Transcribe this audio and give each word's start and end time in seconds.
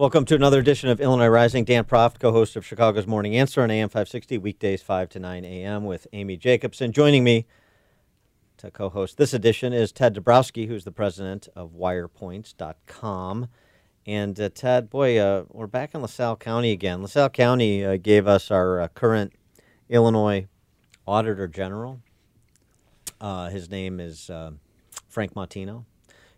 Welcome 0.00 0.24
to 0.24 0.34
another 0.34 0.60
edition 0.60 0.88
of 0.88 0.98
Illinois 0.98 1.28
Rising. 1.28 1.64
Dan 1.64 1.84
Proft, 1.84 2.20
co 2.20 2.32
host 2.32 2.56
of 2.56 2.64
Chicago's 2.64 3.06
Morning 3.06 3.36
Answer 3.36 3.60
on 3.60 3.70
AM 3.70 3.90
560, 3.90 4.38
weekdays 4.38 4.80
5 4.80 5.10
to 5.10 5.18
9 5.18 5.44
a.m. 5.44 5.84
with 5.84 6.06
Amy 6.14 6.38
Jacobson. 6.38 6.90
Joining 6.90 7.22
me 7.22 7.44
to 8.56 8.70
co 8.70 8.88
host 8.88 9.18
this 9.18 9.34
edition 9.34 9.74
is 9.74 9.92
Ted 9.92 10.14
Dabrowski, 10.14 10.66
who's 10.68 10.84
the 10.84 10.90
president 10.90 11.48
of 11.54 11.72
WirePoints.com. 11.72 13.48
And 14.06 14.40
uh, 14.40 14.48
Ted, 14.48 14.88
boy, 14.88 15.18
uh, 15.18 15.44
we're 15.50 15.66
back 15.66 15.94
in 15.94 16.00
LaSalle 16.00 16.36
County 16.36 16.72
again. 16.72 17.02
LaSalle 17.02 17.28
County 17.28 17.84
uh, 17.84 17.98
gave 17.98 18.26
us 18.26 18.50
our 18.50 18.80
uh, 18.80 18.88
current 18.88 19.34
Illinois 19.90 20.48
Auditor 21.06 21.46
General. 21.46 22.00
Uh, 23.20 23.50
his 23.50 23.68
name 23.68 24.00
is 24.00 24.30
uh, 24.30 24.52
Frank 25.10 25.34
Mautino. 25.34 25.84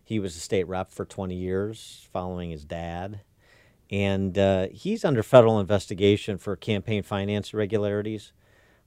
He 0.03 0.19
was 0.19 0.35
a 0.35 0.41
state 0.41 0.67
rep 0.67 0.91
for 0.91 1.05
20 1.05 1.33
years, 1.33 2.09
following 2.11 2.49
his 2.49 2.65
dad. 2.65 3.21
And 3.93 4.39
uh, 4.39 4.69
he's 4.71 5.05
under 5.05 5.21
federal 5.21 5.59
investigation 5.59 6.39
for 6.39 6.55
campaign 6.55 7.03
finance 7.03 7.53
irregularities, 7.53 8.33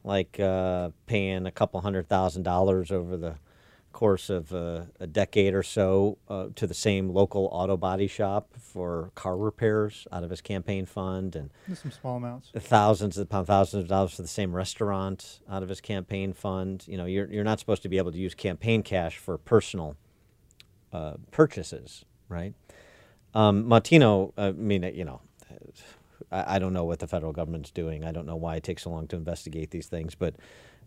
like 0.03 0.41
uh, 0.41 0.91
paying 1.07 1.47
a 1.47 1.53
couple 1.53 1.81
hundred 1.81 2.09
thousand 2.09 2.43
dollars 2.43 2.91
over 2.91 3.17
the 3.17 3.37
course 3.93 4.29
of 4.29 4.53
uh, 4.53 4.83
a 4.99 5.07
decade 5.07 5.55
or 5.55 5.63
so 5.63 6.19
uh, 6.29 6.49
to 6.57 6.67
the 6.67 6.75
same 6.75 7.09
local 7.09 7.49
auto 7.53 7.77
body 7.77 8.09
shop 8.09 8.49
for 8.59 9.13
car 9.15 9.37
repairs 9.37 10.09
out 10.11 10.25
of 10.25 10.31
his 10.31 10.41
campaign 10.41 10.85
fund, 10.85 11.37
and 11.37 11.51
some 11.73 11.93
small 11.93 12.17
amounts. 12.17 12.51
thousands 12.59 13.17
upon 13.17 13.47
thousands 13.47 13.85
of 13.85 13.89
dollars 13.89 14.15
for 14.17 14.23
the 14.23 14.29
same 14.29 14.53
restaurant 14.57 15.39
out 15.49 15.63
of 15.63 15.69
his 15.69 15.81
campaign 15.81 16.33
fund. 16.33 16.85
You 16.89 16.97
know, 16.97 17.05
you're 17.07 17.31
you're 17.33 17.45
not 17.45 17.61
supposed 17.61 17.83
to 17.83 17.89
be 17.89 17.99
able 17.99 18.11
to 18.11 18.19
use 18.19 18.35
campaign 18.35 18.83
cash 18.83 19.19
for 19.19 19.39
personal 19.39 19.95
uh, 20.93 21.15
purchases, 21.31 22.05
right? 22.29 22.55
Um, 23.37 23.65
Mautino, 23.65 24.33
I 24.39 24.53
mean, 24.53 24.83
you 24.95 25.05
know, 25.05 25.21
I, 26.33 26.57
I 26.57 26.59
don't 26.59 26.73
know 26.73 26.85
what 26.85 27.01
the 27.01 27.07
federal 27.07 27.35
government's 27.35 27.71
doing. 27.71 28.03
I 28.03 28.11
don't 28.11 28.25
know 28.25 28.35
why 28.35 28.57
it 28.57 28.63
takes 28.63 28.85
so 28.85 28.91
long 28.91 29.07
to 29.09 29.17
investigate 29.17 29.71
these 29.71 29.89
things, 29.89 30.15
but 30.15 30.37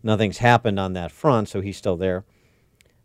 nothing's 0.02 0.38
happened 0.38 0.80
on 0.80 0.94
that 0.94 1.12
front, 1.12 1.48
so 1.48 1.60
he's 1.60 1.76
still 1.76 1.96
there. 1.96 2.24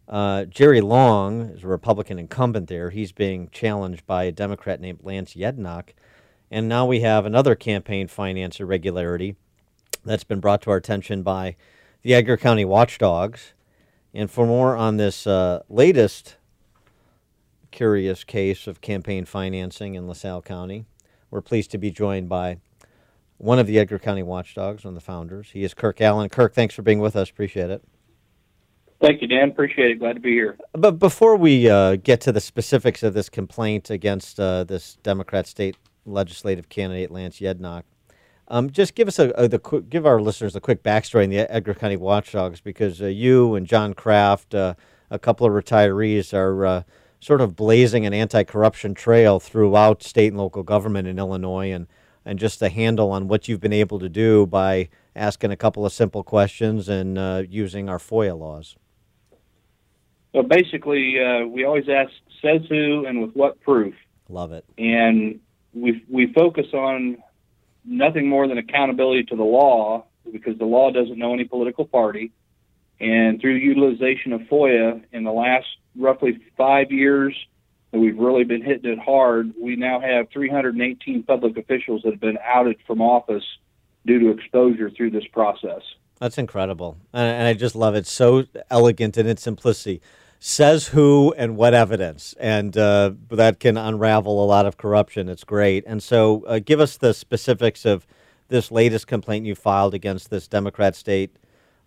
Uh, 0.10 0.46
Jerry 0.46 0.82
Long 0.82 1.42
is 1.42 1.64
a 1.64 1.68
Republican 1.68 2.18
incumbent 2.18 2.70
there. 2.70 2.90
He's 2.90 3.12
being 3.12 3.50
challenged 3.52 4.08
by 4.08 4.24
a 4.24 4.32
Democrat 4.32 4.82
named 4.82 5.02
Lance 5.04 5.36
Yednock. 5.36 5.90
And 6.50 6.68
now 6.68 6.88
we 6.88 7.02
have 7.02 7.28
another 7.28 7.54
campaign 7.54 8.08
finance 8.08 8.60
irregularity 8.60 9.36
that's 10.04 10.24
been 10.24 10.40
brought 10.40 10.64
to 10.64 10.72
our 10.72 10.78
attention 10.78 11.22
by 11.22 11.56
the 12.02 12.16
Edgar 12.16 12.38
County 12.38 12.66
Watchdogs. 12.66 13.54
And 14.12 14.32
for 14.32 14.48
more 14.48 14.76
on 14.76 14.98
this 14.98 15.28
uh, 15.28 15.62
latest 15.70 16.38
curious 17.76 18.24
case 18.24 18.68
of 18.68 18.80
campaign 18.80 19.26
financing 19.26 19.96
in 19.96 20.08
LaSalle 20.08 20.42
County, 20.42 20.86
we're 21.30 21.42
pleased 21.42 21.72
to 21.72 21.78
be 21.78 21.92
joined 21.92 22.30
by 22.30 22.58
one 23.38 23.60
of 23.60 23.68
the 23.68 23.78
Edgar 23.78 24.00
County 24.00 24.24
Watchdogs, 24.24 24.86
one 24.86 24.94
of 24.94 24.96
the 24.96 25.06
founders. 25.06 25.50
He 25.52 25.66
is 25.66 25.74
Kirk 25.74 26.00
Allen. 26.00 26.30
Kirk, 26.30 26.54
thanks 26.54 26.74
for 26.74 26.84
being 26.84 27.00
with 27.00 27.18
us. 27.18 27.30
Appreciate 27.30 27.70
it. 27.70 27.84
Thank 29.02 29.22
you, 29.22 29.28
Dan. 29.28 29.50
Appreciate 29.50 29.92
it. 29.92 30.00
Glad 30.00 30.14
to 30.14 30.22
be 30.22 30.32
here. 30.32 30.58
But 30.72 31.00
before 31.00 31.36
we 31.36 31.70
uh, 31.70 31.98
get 31.98 32.22
to 32.22 32.32
the 32.32 32.40
specifics 32.40 33.04
of 33.04 33.14
this 33.14 33.28
complaint 33.28 33.90
against 33.90 34.40
uh, 34.40 34.64
this 34.64 34.96
Democrat 35.04 35.46
state 35.46 35.76
legislative 36.06 36.70
candidate 36.70 37.12
Lance 37.12 37.42
Yednock, 37.42 37.84
um, 38.48 38.70
just 38.70 38.96
give 38.96 39.10
us 39.10 39.20
a, 39.20 39.32
a 39.32 39.50
the 39.50 39.60
quick, 39.60 39.90
give 39.90 40.06
our 40.06 40.22
listeners 40.22 40.56
a 40.56 40.62
quick 40.62 40.82
backstory 40.82 41.26
in 41.26 41.30
the 41.30 41.40
Edgar 41.54 41.74
County 41.74 41.98
Watchdogs 41.98 42.62
because 42.62 43.02
uh, 43.02 43.08
you 43.08 43.56
and 43.56 43.68
John 43.68 43.94
Kraft, 43.94 44.56
uh, 44.56 44.76
a 45.10 45.20
couple 45.20 45.46
of 45.46 45.52
retirees, 45.52 46.34
are 46.34 46.66
uh, 46.66 46.84
sort 47.20 47.42
of 47.42 47.56
blazing 47.56 48.06
an 48.06 48.14
anti-corruption 48.14 48.94
trail 48.94 49.40
throughout 49.40 50.04
state 50.04 50.28
and 50.28 50.38
local 50.38 50.64
government 50.64 51.08
in 51.08 51.18
Illinois, 51.20 51.72
and 51.72 51.88
and 52.28 52.40
just 52.40 52.62
a 52.62 52.70
handle 52.70 53.12
on 53.12 53.28
what 53.28 53.48
you've 53.48 53.60
been 53.60 53.74
able 53.74 54.00
to 54.00 54.10
do 54.10 54.48
by 54.48 54.90
asking 55.16 55.52
a 55.52 55.56
couple 55.56 55.86
of 55.86 55.94
simple 55.94 56.24
questions 56.24 56.90
and 56.90 57.18
uh, 57.20 57.44
using 57.48 57.88
our 57.88 58.00
FOIA 58.00 58.38
laws. 58.38 58.76
So 60.34 60.42
basically, 60.42 61.16
uh, 61.24 61.46
we 61.46 61.64
always 61.66 61.88
ask 61.88 62.12
says 62.42 62.62
who 62.68 63.06
and 63.06 63.22
with 63.22 63.32
what 63.36 63.62
proof, 63.62 63.94
Love 64.28 64.52
it. 64.52 64.66
and 64.78 65.40
we 65.74 66.04
we 66.10 66.34
focus 66.34 66.68
on 66.74 67.18
nothing 67.86 68.28
more 68.28 68.48
than 68.48 68.58
accountability 68.58 69.24
to 69.26 69.36
the 69.36 69.44
law 69.44 70.04
because 70.32 70.58
the 70.58 70.66
law 70.66 70.92
doesn't 70.92 71.18
know 71.18 71.34
any 71.34 71.44
political 71.46 71.86
party. 71.86 72.32
And 73.00 73.40
through 73.40 73.56
utilization 73.56 74.34
of 74.34 74.42
FOIA 74.42 75.04
in 75.12 75.24
the 75.24 75.32
last 75.32 75.68
roughly 75.98 76.40
five 76.58 76.92
years, 76.92 77.36
that 77.92 78.00
we've 78.00 78.18
really 78.18 78.44
been 78.44 78.62
hitting 78.62 78.92
it 78.92 79.00
hard. 79.00 79.54
We 79.60 79.76
now 79.76 80.00
have 80.00 80.30
318 80.32 81.24
public 81.24 81.58
officials 81.58 82.02
that 82.04 82.12
have 82.12 82.20
been 82.20 82.38
outed 82.44 82.78
from 82.86 83.02
office 83.02 83.44
due 84.06 84.20
to 84.20 84.30
exposure 84.32 84.90
through 84.90 85.12
this 85.12 85.26
process. 85.32 85.82
That's 86.20 86.38
incredible, 86.38 86.98
and, 87.14 87.48
I 87.48 87.54
just 87.54 87.76
love 87.76 87.96
it. 87.96 88.08
So 88.08 88.46
elegant 88.70 89.18
in 89.18 89.28
its 89.28 89.42
simplicity. 89.42 90.02
Says 90.40 90.90
who 90.90 91.34
and 91.38 91.58
what 91.58 91.74
evidence, 91.74 92.36
and 92.40 92.78
uh, 92.78 93.14
that 93.30 93.60
can 93.60 93.78
unravel 93.78 94.44
a 94.44 94.46
lot 94.46 94.66
of 94.66 94.78
corruption. 94.78 95.28
It's 95.28 95.44
great. 95.44 95.84
And 95.88 96.04
so, 96.04 96.44
uh, 96.46 96.60
give 96.60 96.80
us 96.80 96.98
the 96.98 97.14
specifics 97.14 97.84
of 97.84 98.06
this 98.50 98.72
latest 98.72 99.08
complaint 99.08 99.46
you 99.46 99.56
filed 99.56 99.94
against 99.94 100.30
this 100.30 100.48
Democrat 100.48 100.96
state 100.96 101.36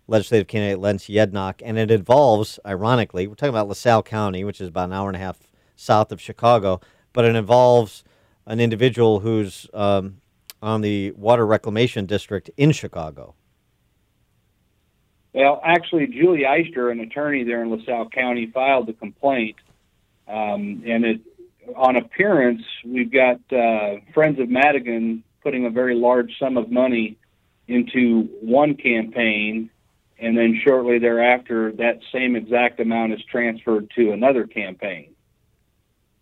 legislative 0.09 0.47
candidate 0.47 0.79
Lance 0.79 1.07
Yednock, 1.07 1.61
and 1.63 1.77
it 1.77 1.91
involves, 1.91 2.59
ironically, 2.65 3.27
we're 3.27 3.35
talking 3.35 3.49
about 3.49 3.67
LaSalle 3.67 4.03
County, 4.03 4.43
which 4.43 4.59
is 4.59 4.67
about 4.67 4.85
an 4.85 4.93
hour 4.93 5.07
and 5.07 5.15
a 5.15 5.19
half 5.19 5.37
south 5.75 6.11
of 6.11 6.19
Chicago, 6.19 6.81
but 7.13 7.25
it 7.25 7.35
involves 7.35 8.03
an 8.45 8.59
individual 8.59 9.19
who's 9.19 9.67
um, 9.73 10.17
on 10.61 10.81
the 10.81 11.11
Water 11.11 11.45
Reclamation 11.45 12.05
District 12.05 12.49
in 12.57 12.71
Chicago. 12.71 13.35
Well, 15.33 15.61
actually, 15.63 16.07
Julie 16.07 16.43
Eister, 16.43 16.91
an 16.91 16.99
attorney 16.99 17.43
there 17.43 17.61
in 17.61 17.69
LaSalle 17.69 18.09
County, 18.09 18.47
filed 18.47 18.87
the 18.87 18.93
complaint. 18.93 19.57
Um, 20.27 20.83
and 20.85 21.05
it, 21.05 21.21
on 21.75 21.95
appearance, 21.95 22.63
we've 22.83 23.11
got 23.11 23.39
uh, 23.51 23.97
Friends 24.13 24.39
of 24.39 24.49
Madigan 24.49 25.23
putting 25.43 25.65
a 25.65 25.69
very 25.69 25.95
large 25.95 26.37
sum 26.39 26.57
of 26.57 26.71
money 26.71 27.17
into 27.67 28.23
one 28.41 28.75
campaign, 28.75 29.69
and 30.19 30.37
then 30.37 30.59
shortly 30.65 30.99
thereafter, 30.99 31.71
that 31.73 31.99
same 32.11 32.35
exact 32.35 32.79
amount 32.79 33.13
is 33.13 33.23
transferred 33.23 33.89
to 33.95 34.11
another 34.11 34.45
campaign. 34.45 35.15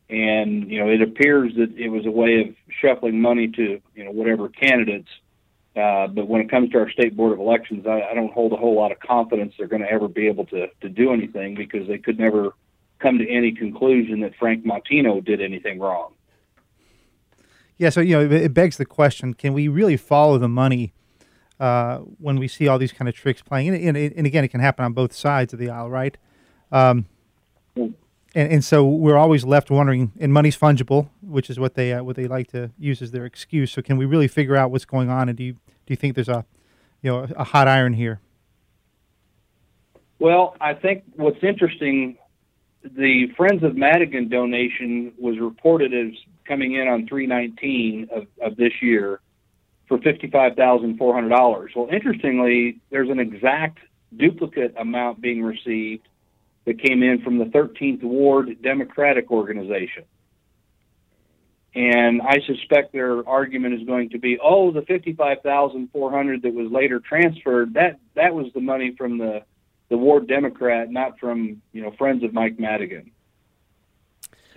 And 0.09 0.69
you 0.69 0.80
know, 0.80 0.90
it 0.90 1.02
appears 1.02 1.53
that 1.56 1.75
it 1.78 1.90
was 1.90 2.06
a 2.06 2.12
way 2.12 2.41
of 2.41 2.56
shuffling 2.81 3.19
money 3.19 3.47
to 3.50 3.81
you 3.96 4.03
know 4.06 4.12
whatever 4.12 4.50
candidates. 4.50 5.09
Uh, 5.75 6.07
but 6.07 6.28
when 6.28 6.41
it 6.41 6.50
comes 6.50 6.72
to 6.72 6.80
our 6.80 6.90
state 6.90 7.16
board 7.16 7.34
of 7.34 7.40
elections, 7.40 7.86
I, 7.86 8.02
I 8.02 8.13
don't 8.13 8.34
hold 8.34 8.53
a 8.53 8.56
whole 8.56 8.75
lot 8.75 8.91
of 8.91 9.00
confidence 9.00 9.53
they're 9.57 9.68
going 9.68 9.81
to 9.81 9.91
ever 9.91 10.07
be 10.07 10.28
able 10.28 10.46
to 10.47 10.68
to 10.81 10.90
do 10.90 11.12
anything 11.12 11.56
because 11.56 11.88
they 11.88 11.97
could 11.97 12.19
never 12.19 12.52
come 13.00 13.18
to 13.18 13.30
any 13.30 13.52
conclusion 13.52 14.22
that 14.22 14.34
Frank 14.40 14.66
Mautino 14.66 15.24
did 15.24 15.41
anything 15.41 15.80
wrong. 15.80 16.13
Yeah, 17.78 17.90
so 17.90 18.02
you 18.02 18.16
know, 18.16 18.24
it, 18.24 18.31
it 18.31 18.53
begs 18.53 18.78
the 18.78 18.86
question: 18.86 19.34
Can 19.34 19.53
we 19.53 19.68
really 19.68 19.97
follow 19.97 20.38
the 20.38 20.47
money 20.47 20.94
uh, 21.59 21.97
when 21.97 22.38
we 22.38 22.47
see 22.47 22.68
all 22.68 22.78
these 22.78 22.91
kind 22.91 23.09
of 23.09 23.16
tricks 23.16 23.41
playing? 23.41 23.69
And, 23.69 23.97
and, 23.97 24.13
and 24.13 24.28
again, 24.28 24.44
it 24.44 24.50
can 24.50 24.59
happen 24.59 24.85
on 24.85 24.94
both 24.94 25.13
sides 25.13 25.53
of 25.53 25.59
the 25.59 25.69
aisle, 25.69 25.90
right? 25.90 26.18
Um, 26.72 27.06
and, 27.75 28.51
and 28.53 28.63
so 28.63 28.85
we're 28.85 29.18
always 29.18 29.45
left 29.45 29.72
wondering. 29.72 30.12
And 30.19 30.31
money's 30.34 30.57
fungible, 30.57 31.09
which 31.22 31.50
is 31.50 31.59
what 31.59 31.75
they 31.75 31.94
uh, 31.94 32.03
what 32.03 32.16
they 32.16 32.28
like 32.28 32.47
to 32.51 32.72
use 32.78 33.01
as 33.01 33.12
their 33.12 33.25
excuse. 33.25 33.72
So, 33.72 33.81
can 33.81 33.97
we 33.97 34.06
really 34.06 34.28
figure 34.28 34.56
out 34.56 34.72
what's 34.72 34.85
going 34.85 35.09
on? 35.09 35.29
And 35.29 35.38
do 35.38 35.44
you 35.44 35.53
do 35.53 35.59
you 35.88 35.95
think 35.95 36.16
there's 36.16 36.29
a 36.29 36.45
you 37.01 37.12
know 37.12 37.28
a 37.35 37.44
hot 37.44 37.68
iron 37.68 37.94
here? 37.94 38.19
Well, 40.19 40.56
I 40.59 40.74
think 40.74 41.03
what's 41.16 41.44
interesting, 41.44 42.18
the 42.84 43.28
Friends 43.38 43.63
of 43.63 43.75
Madigan 43.75 44.29
donation 44.29 45.13
was 45.18 45.38
reported 45.39 45.94
as 45.94 46.13
coming 46.45 46.74
in 46.74 46.88
on 46.88 47.07
319 47.07 48.10
of, 48.12 48.25
of 48.42 48.57
this 48.57 48.74
year 48.81 49.19
for 49.88 49.98
$55,400. 50.00 51.75
Well, 51.75 51.88
interestingly, 51.92 52.80
there's 52.89 53.10
an 53.10 53.19
exact 53.19 53.80
duplicate 54.16 54.75
amount 54.78 55.22
being 55.22 55.44
received 55.44 56.07
that 56.66 56.81
came 56.81 57.01
in 57.04 57.22
from 57.22 57.38
the 57.38 57.45
13th 57.45 58.04
Ward 58.04 58.62
Democratic 58.62 59.31
Organization. 59.31 60.04
And 61.74 62.22
I 62.22 62.39
suspect 62.45 62.92
their 62.92 63.28
argument 63.28 63.75
is 63.75 63.86
going 63.86 64.10
to 64.10 64.18
be, 64.18 64.39
oh, 64.44 64.72
the 64.72 64.81
55,400 64.81 66.42
that 66.42 66.54
was 66.54 66.72
later 66.72 67.00
transferred, 67.00 67.75
that 67.75 68.00
that 68.16 68.34
was 68.34 68.48
the 68.54 68.62
money 68.62 68.95
from 68.98 69.18
the 69.18 69.44
the 69.89 69.98
Ward 69.98 70.28
Democrat, 70.28 70.92
not 70.92 71.19
from 71.19 71.62
you 71.72 71.81
know 71.81 71.92
friends 71.98 72.24
of 72.24 72.34
Mike 72.34 72.60
Madigan. 72.60 73.12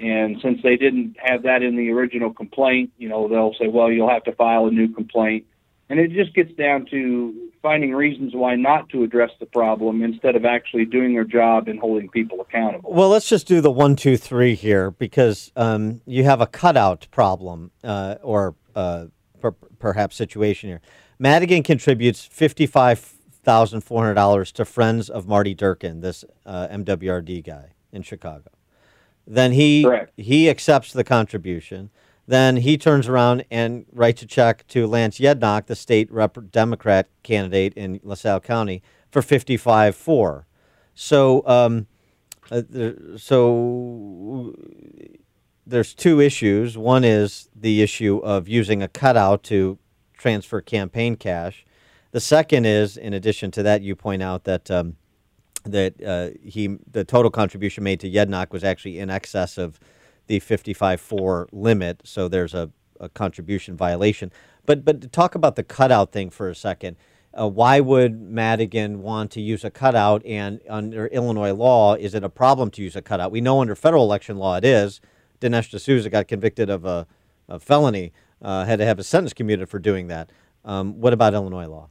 And 0.00 0.38
since 0.40 0.62
they 0.62 0.76
didn't 0.76 1.16
have 1.22 1.42
that 1.42 1.62
in 1.62 1.76
the 1.76 1.90
original 1.90 2.32
complaint, 2.32 2.90
you 2.96 3.08
know 3.08 3.28
they'll 3.28 3.54
say, 3.58 3.68
well, 3.68 3.92
you'll 3.92 4.08
have 4.08 4.24
to 4.24 4.32
file 4.32 4.66
a 4.66 4.70
new 4.70 4.88
complaint, 4.88 5.44
and 5.90 6.00
it 6.00 6.12
just 6.12 6.34
gets 6.34 6.52
down 6.54 6.86
to 6.90 7.50
finding 7.60 7.94
reasons 7.94 8.34
why 8.34 8.56
not 8.56 8.88
to 8.88 9.02
address 9.02 9.30
the 9.38 9.44
problem 9.44 10.02
instead 10.02 10.34
of 10.36 10.46
actually 10.46 10.86
doing 10.86 11.12
their 11.12 11.24
job 11.24 11.68
and 11.68 11.78
holding 11.78 12.08
people 12.08 12.40
accountable. 12.40 12.90
Well, 12.90 13.10
let's 13.10 13.28
just 13.28 13.46
do 13.46 13.60
the 13.60 13.70
one, 13.70 13.94
two, 13.94 14.16
three 14.16 14.54
here 14.54 14.90
because 14.90 15.52
um, 15.56 16.00
you 16.06 16.24
have 16.24 16.40
a 16.40 16.46
cutout 16.46 17.06
problem 17.10 17.70
uh, 17.84 18.14
or 18.22 18.54
uh, 18.74 19.06
per- 19.40 19.52
perhaps 19.78 20.16
situation 20.16 20.70
here. 20.70 20.80
Madigan 21.18 21.62
contributes 21.62 22.24
fifty-five 22.24 22.98
thousand 22.98 23.82
four 23.82 24.02
hundred 24.02 24.14
dollars 24.14 24.50
to 24.52 24.64
Friends 24.64 25.10
of 25.10 25.28
Marty 25.28 25.52
Durkin, 25.52 26.00
this 26.00 26.24
uh, 26.46 26.68
MWRD 26.68 27.44
guy 27.44 27.74
in 27.92 28.00
Chicago. 28.00 28.50
Then 29.32 29.52
he 29.52 29.84
Correct. 29.84 30.12
he 30.16 30.50
accepts 30.50 30.92
the 30.92 31.04
contribution. 31.04 31.90
Then 32.26 32.56
he 32.56 32.76
turns 32.76 33.08
around 33.08 33.44
and 33.50 33.86
writes 33.92 34.22
a 34.22 34.26
check 34.26 34.66
to 34.68 34.88
Lance 34.88 35.20
Yednock, 35.20 35.66
the 35.66 35.76
state 35.76 36.10
rep- 36.10 36.50
Democrat 36.50 37.08
candidate 37.22 37.72
in 37.74 38.00
LaSalle 38.02 38.40
County, 38.40 38.82
for 39.10 39.22
fifty-five 39.22 39.94
four. 39.94 40.46
So, 40.94 41.46
um, 41.46 41.86
uh, 42.50 42.62
there, 42.68 42.96
so 43.16 44.54
there's 45.64 45.94
two 45.94 46.20
issues. 46.20 46.76
One 46.76 47.04
is 47.04 47.48
the 47.54 47.82
issue 47.82 48.18
of 48.24 48.48
using 48.48 48.82
a 48.82 48.88
cutout 48.88 49.44
to 49.44 49.78
transfer 50.18 50.60
campaign 50.60 51.14
cash. 51.14 51.64
The 52.10 52.20
second 52.20 52.66
is, 52.66 52.96
in 52.96 53.12
addition 53.12 53.52
to 53.52 53.62
that, 53.62 53.82
you 53.82 53.94
point 53.94 54.22
out 54.22 54.42
that 54.44 54.68
um, 54.70 54.96
that 55.64 56.02
uh, 56.02 56.30
he 56.42 56.78
the 56.90 57.04
total 57.04 57.30
contribution 57.30 57.84
made 57.84 58.00
to 58.00 58.10
Yednock 58.10 58.50
was 58.50 58.64
actually 58.64 58.98
in 58.98 59.10
excess 59.10 59.58
of 59.58 59.78
the 60.26 60.40
55-4 60.40 61.48
limit. 61.52 62.02
So 62.04 62.28
there's 62.28 62.54
a, 62.54 62.70
a 62.98 63.08
contribution 63.08 63.76
violation. 63.76 64.32
But 64.66 64.84
but 64.84 65.00
to 65.00 65.08
talk 65.08 65.34
about 65.34 65.56
the 65.56 65.64
cutout 65.64 66.12
thing 66.12 66.30
for 66.30 66.48
a 66.48 66.54
second. 66.54 66.96
Uh, 67.32 67.46
why 67.46 67.78
would 67.78 68.20
Madigan 68.20 69.02
want 69.02 69.30
to 69.30 69.40
use 69.40 69.64
a 69.64 69.70
cutout? 69.70 70.24
And 70.26 70.60
under 70.68 71.06
Illinois 71.06 71.52
law, 71.52 71.94
is 71.94 72.12
it 72.12 72.24
a 72.24 72.28
problem 72.28 72.72
to 72.72 72.82
use 72.82 72.96
a 72.96 73.02
cutout? 73.02 73.30
We 73.30 73.40
know 73.40 73.60
under 73.60 73.76
federal 73.76 74.02
election 74.02 74.36
law 74.36 74.56
it 74.56 74.64
is. 74.64 75.00
Dinesh 75.40 75.70
D'Souza 75.70 76.10
got 76.10 76.26
convicted 76.26 76.68
of 76.68 76.84
a, 76.84 77.06
a 77.48 77.60
felony, 77.60 78.12
uh, 78.42 78.64
had 78.64 78.80
to 78.80 78.84
have 78.84 78.98
a 78.98 79.04
sentence 79.04 79.32
commuted 79.32 79.68
for 79.68 79.78
doing 79.78 80.08
that. 80.08 80.30
Um, 80.64 81.00
what 81.00 81.12
about 81.12 81.34
Illinois 81.34 81.66
law? 81.66 81.88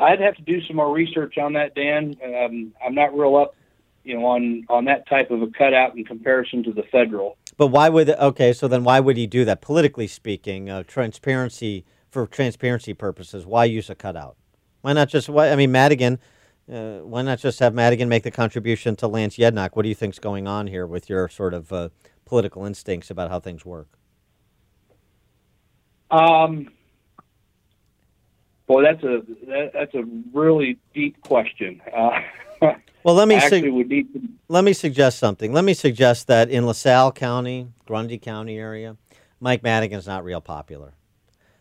I'd 0.00 0.20
have 0.20 0.36
to 0.36 0.42
do 0.42 0.62
some 0.62 0.76
more 0.76 0.92
research 0.92 1.38
on 1.38 1.52
that, 1.54 1.74
Dan. 1.74 2.16
Um, 2.24 2.72
I'm 2.84 2.94
not 2.94 3.16
real 3.16 3.36
up, 3.36 3.54
you 4.04 4.18
know, 4.18 4.26
on 4.26 4.64
on 4.68 4.84
that 4.86 5.08
type 5.08 5.30
of 5.30 5.42
a 5.42 5.48
cutout 5.48 5.96
in 5.96 6.04
comparison 6.04 6.62
to 6.64 6.72
the 6.72 6.82
federal. 6.84 7.36
But 7.56 7.68
why 7.68 7.88
would 7.88 8.10
okay? 8.10 8.52
So 8.52 8.68
then, 8.68 8.84
why 8.84 9.00
would 9.00 9.16
he 9.16 9.26
do 9.26 9.44
that? 9.44 9.60
Politically 9.60 10.06
speaking, 10.06 10.68
uh, 10.68 10.82
transparency 10.84 11.84
for 12.10 12.26
transparency 12.26 12.94
purposes, 12.94 13.46
why 13.46 13.64
use 13.64 13.90
a 13.90 13.94
cutout? 13.94 14.36
Why 14.82 14.92
not 14.92 15.08
just? 15.08 15.28
Why 15.28 15.50
I 15.50 15.56
mean, 15.56 15.72
Madigan. 15.72 16.18
Uh, 16.70 16.98
why 16.98 17.22
not 17.22 17.38
just 17.38 17.60
have 17.60 17.72
Madigan 17.74 18.08
make 18.08 18.24
the 18.24 18.30
contribution 18.30 18.96
to 18.96 19.06
Lance 19.06 19.36
Yednock? 19.36 19.70
What 19.76 19.84
do 19.84 19.88
you 19.88 19.94
think's 19.94 20.18
going 20.18 20.48
on 20.48 20.66
here 20.66 20.84
with 20.84 21.08
your 21.08 21.28
sort 21.28 21.54
of 21.54 21.72
uh, 21.72 21.90
political 22.24 22.64
instincts 22.66 23.08
about 23.08 23.30
how 23.30 23.38
things 23.38 23.64
work? 23.64 23.86
Um, 26.10 26.68
boy, 28.66 28.82
that's 28.82 29.02
a 29.02 29.22
that, 29.46 29.70
that's 29.74 29.94
a 29.94 30.04
really 30.32 30.78
deep 30.94 31.20
question. 31.22 31.80
Uh, 31.96 32.20
Well, 33.06 33.14
let 33.14 33.28
me 33.28 33.36
I 33.36 33.38
actually 33.38 33.60
sug- 33.60 33.70
would 33.70 33.88
need 33.88 34.12
to, 34.14 34.22
let 34.48 34.64
me 34.64 34.72
suggest 34.72 35.20
something. 35.20 35.52
Let 35.52 35.62
me 35.62 35.74
suggest 35.74 36.26
that 36.26 36.50
in 36.50 36.66
LaSalle 36.66 37.12
County, 37.12 37.68
Grundy 37.86 38.18
County 38.18 38.58
area, 38.58 38.96
Mike 39.38 39.62
Madigan's 39.62 40.08
not 40.08 40.24
real 40.24 40.40
popular. 40.40 40.92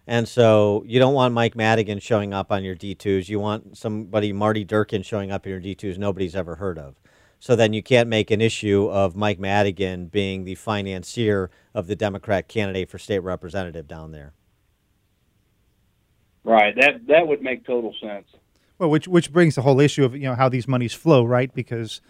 And 0.08 0.28
so 0.28 0.84
you 0.88 0.98
don't 0.98 1.14
want 1.14 1.36
Mike 1.36 1.56
Madigan 1.56 2.00
showing 2.00 2.34
up 2.34 2.52
on 2.52 2.64
your 2.64 2.76
D2s. 2.76 3.30
You 3.30 3.40
want 3.40 3.78
somebody, 3.78 4.34
Marty 4.34 4.64
Durkin, 4.64 5.04
showing 5.04 5.32
up 5.32 5.46
in 5.46 5.52
your 5.52 5.62
D2s 5.62 6.00
nobody's 6.00 6.36
ever 6.36 6.56
heard 6.56 6.80
of. 6.80 6.96
So 7.40 7.56
then 7.56 7.74
you 7.74 7.84
can't 7.84 8.10
make 8.10 8.32
an 8.32 8.42
issue 8.42 8.90
of 8.90 9.16
Mike 9.16 9.38
Madigan 9.38 10.08
being 10.08 10.46
the 10.46 10.56
financier 10.56 11.52
of 11.76 11.86
the 11.86 11.96
Democrat 11.96 12.48
candidate 12.48 12.90
for 12.90 12.98
state 12.98 13.20
representative 13.20 13.88
down 13.88 14.12
there. 14.12 14.34
Right. 16.46 16.76
That 16.76 17.08
that 17.08 17.28
would 17.28 17.42
make 17.42 17.66
total 17.66 17.94
sense. 18.02 18.28
Well, 18.80 18.90
which 18.90 19.08
which 19.08 19.32
brings 19.32 19.56
the 19.56 19.62
whole 19.62 19.80
issue 19.80 20.06
of 20.06 20.16
you 20.16 20.24
know 20.24 20.36
how 20.36 20.50
these 20.50 20.68
monies 20.68 20.94
flow, 20.94 21.24
right? 21.26 21.54
Because 21.54 22.02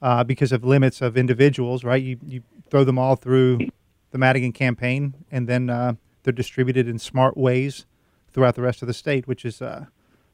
uh, 0.00 0.24
because 0.24 0.52
of 0.52 0.64
limits 0.64 1.02
of 1.02 1.16
individuals, 1.16 1.84
right? 1.84 2.02
You 2.02 2.18
you 2.26 2.42
throw 2.70 2.84
them 2.84 2.98
all 2.98 3.16
through 3.16 3.68
the 4.10 4.18
Madigan 4.18 4.52
campaign, 4.52 5.14
and 5.30 5.48
then 5.48 5.70
uh, 5.70 5.94
they're 6.22 6.32
distributed 6.32 6.88
in 6.88 6.98
smart 6.98 7.36
ways 7.36 7.86
throughout 8.32 8.54
the 8.54 8.62
rest 8.62 8.82
of 8.82 8.88
the 8.88 8.94
state, 8.94 9.26
which 9.26 9.44
is 9.44 9.60
uh, 9.60 9.86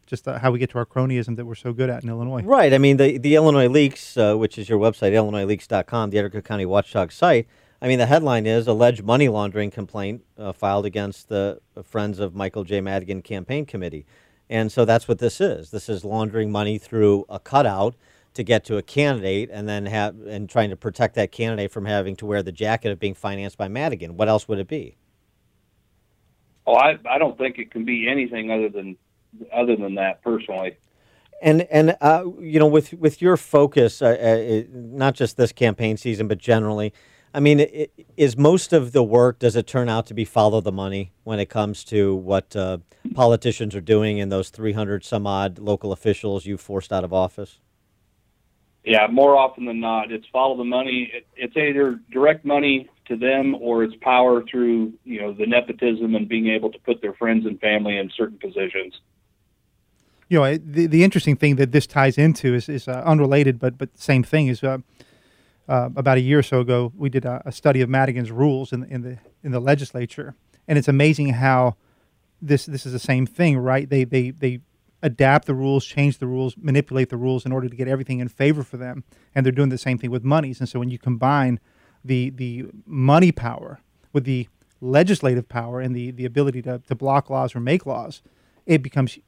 just 0.07 0.27
uh, 0.29 0.39
how 0.39 0.51
we 0.51 0.59
get 0.59 0.71
to 0.71 0.79
our 0.79 0.87
cronyism 0.87 1.37
that 1.37 1.45
we're 1.45 1.55
so 1.55 1.73
good 1.73 1.91
at 1.91 2.03
in 2.03 2.09
Illinois. 2.09 2.43
Right. 2.43 2.73
I 2.73 2.79
mean, 2.79 2.97
the, 2.97 3.19
the 3.19 3.35
Illinois 3.35 3.69
Leaks, 3.69 4.17
uh, 4.17 4.35
which 4.35 4.59
is 4.59 4.69
your 4.69 4.79
website, 4.79 5.13
illinoisleaks.com, 5.13 6.11
the 6.11 6.19
Edgar 6.19 6.43
County 6.43 6.67
Watchdog 6.67 7.13
site. 7.13 7.47
I 7.81 7.89
mean, 7.89 7.99
the 7.99 8.07
headline 8.07 8.47
is 8.47 8.67
alleged 8.67 9.05
money 9.05 9.29
laundering 9.29 9.71
complaint 9.71 10.25
uh, 10.39 10.53
filed 10.53 10.87
against 10.87 11.29
the 11.29 11.61
Friends 11.85 12.19
of 12.19 12.35
Michael 12.35 12.65
J. 12.65 12.81
Madigan 12.81 13.23
campaign 13.23 13.67
committee. 13.67 14.07
And 14.49 14.71
so 14.71 14.85
that's 14.85 15.09
what 15.09 15.19
this 15.19 15.41
is. 15.41 15.71
This 15.71 15.89
is 15.89 16.05
laundering 16.05 16.51
money 16.51 16.79
through 16.79 17.27
a 17.29 17.39
cutout 17.39 17.97
to 18.35 18.43
get 18.43 18.65
to 18.65 18.77
a 18.77 18.83
candidate 18.83 19.51
and 19.53 19.69
then 19.69 19.87
have 19.87 20.15
and 20.27 20.49
trying 20.49 20.71
to 20.71 20.77
protect 20.77 21.15
that 21.15 21.33
candidate 21.33 21.73
from 21.73 21.87
having 21.87 22.17
to 22.17 22.27
wear 22.27 22.43
the 22.43 22.53
jacket 22.53 22.93
of 22.93 23.01
being 23.01 23.15
financed 23.15 23.59
by 23.59 23.67
Madigan. 23.67 24.17
What 24.17 24.29
else 24.29 24.47
would 24.47 24.59
it 24.59 24.69
be? 24.69 24.97
Oh, 26.67 26.75
I 26.75 26.99
I 27.09 27.19
don't 27.19 27.37
think 27.39 27.59
it 27.59 27.71
can 27.71 27.85
be 27.85 28.09
anything 28.09 28.51
other 28.51 28.69
than 28.69 28.97
other 29.53 29.77
than 29.77 29.95
that 29.97 30.23
personally. 30.23 30.77
And 31.43 31.63
and 31.63 31.97
uh, 32.01 32.25
you 32.39 32.59
know, 32.59 32.67
with 32.67 32.93
with 32.95 33.21
your 33.23 33.37
focus, 33.37 34.03
uh, 34.03 34.07
uh, 34.07 34.63
not 34.71 35.15
just 35.15 35.37
this 35.37 35.53
campaign 35.53 35.97
season, 35.97 36.29
but 36.29 36.39
generally, 36.39 36.93
I 37.37 37.41
mean, 37.41 37.61
i 37.61 37.89
is 38.17 38.35
most 38.35 38.73
of 38.73 38.93
the 38.93 39.03
work 39.03 39.39
does 39.39 39.57
it 39.57 39.67
turn 39.67 39.91
out 39.91 40.07
to 40.07 40.15
be 40.15 40.25
follow 40.25 40.63
the 40.63 40.73
money 40.73 41.13
when 41.25 41.39
it 41.39 41.51
comes 41.51 41.85
to 41.85 42.15
what 42.15 42.57
uh, 42.57 42.79
politicians 43.15 43.75
are 43.75 43.83
doing 43.83 44.19
and 44.21 44.33
those 44.33 44.49
three 44.49 44.73
hundred 44.73 45.05
some 45.05 45.27
odd 45.27 45.59
local 45.59 45.93
officials 45.93 46.47
you 46.47 46.57
forced 46.57 46.93
out 46.95 47.05
of 47.05 47.13
office? 47.13 47.59
Yeah, 48.85 49.07
more 49.11 49.37
often 49.37 49.67
than 49.67 49.81
not, 49.81 50.11
it's 50.13 50.27
follow 50.33 50.57
the 50.57 50.65
money. 50.65 51.11
It, 51.13 51.27
it's 51.37 51.57
either 51.57 52.01
direct 52.11 52.47
money 52.47 52.89
to 53.09 53.17
them 53.17 53.55
or 53.61 53.85
it's 53.85 53.97
power 54.01 54.43
through 54.51 54.95
you 55.05 55.21
know 55.21 55.35
the 55.35 55.47
nepotism 55.47 56.15
and 56.15 56.27
being 56.27 56.49
able 56.49 56.73
to 56.73 56.79
put 56.79 57.03
their 57.03 57.13
friends 57.13 57.45
and 57.45 57.61
family 57.61 57.99
in 57.99 58.11
certain 58.17 58.39
positions. 58.39 58.95
you 60.31 60.39
know 60.39 60.57
the, 60.57 60.87
the 60.87 61.05
interesting 61.05 61.37
thing 61.37 61.57
that 61.57 61.71
this 61.73 61.87
ties 61.87 62.17
into 62.17 62.55
is, 62.55 62.69
is 62.69 62.89
uh, 62.89 63.03
unrelated 63.05 63.59
but 63.59 63.77
but 63.77 63.91
same 63.95 64.23
thing 64.23 64.47
is 64.49 64.65
uh, 64.65 64.79
uh, 65.69 65.91
about 65.97 66.17
a 66.19 66.21
year 66.21 66.39
or 66.39 66.43
so 66.43 66.61
ago 66.61 66.93
we 66.97 67.09
did 67.09 67.25
a, 67.25 67.43
a 67.45 67.53
study 67.53 67.81
of 67.81 67.89
Madigan's 67.89 68.31
rules 68.31 68.73
in, 68.73 68.81
the- 68.81 68.89
in 68.89 69.03
the 69.03 69.19
in 69.43 69.53
the 69.53 69.61
legislature. 69.61 70.35
And 70.69 70.79
it's 70.79 70.89
amazing 70.89 71.31
how 71.35 71.77
this 72.43 72.67
this 72.67 72.87
is 72.87 72.93
the 72.93 72.99
same 72.99 73.27
thing 73.27 73.59
right? 73.59 73.89
They 73.89 74.05
they 74.05 74.31
they 74.31 74.61
adapt 75.03 75.47
the 75.47 75.55
rules 75.55 75.85
change 75.85 76.19
the 76.19 76.27
rules 76.27 76.57
manipulate 76.57 77.11
the 77.11 77.17
rules 77.17 77.45
in 77.47 77.53
order 77.53 77.69
to 77.69 77.77
get 77.77 77.87
everything 77.89 78.19
in 78.21 78.29
favor 78.29 78.63
for 78.63 78.77
them. 78.77 79.05
And 79.35 79.45
they're 79.45 79.53
doing 79.53 79.69
the 79.69 79.79
same 79.79 79.99
thing 79.99 80.11
with 80.11 80.25
monies. 80.25 80.61
And 80.61 80.69
so 80.69 80.79
when 80.79 80.91
you 80.91 80.99
combine 80.99 81.61
the 82.05 82.31
the 82.31 82.67
money 82.87 83.33
power 83.33 83.81
with 84.13 84.25
the 84.25 84.49
legislative 84.81 85.49
power 85.49 85.81
and 85.81 85.95
the 85.95 86.11
the 86.13 86.25
ability 86.25 86.63
to, 86.63 86.81
to 86.87 86.95
block 86.95 87.31
laws 87.31 87.55
or 87.55 87.61
make 87.61 87.87
laws 87.87 88.23
it 88.67 88.83
becomes 88.83 89.19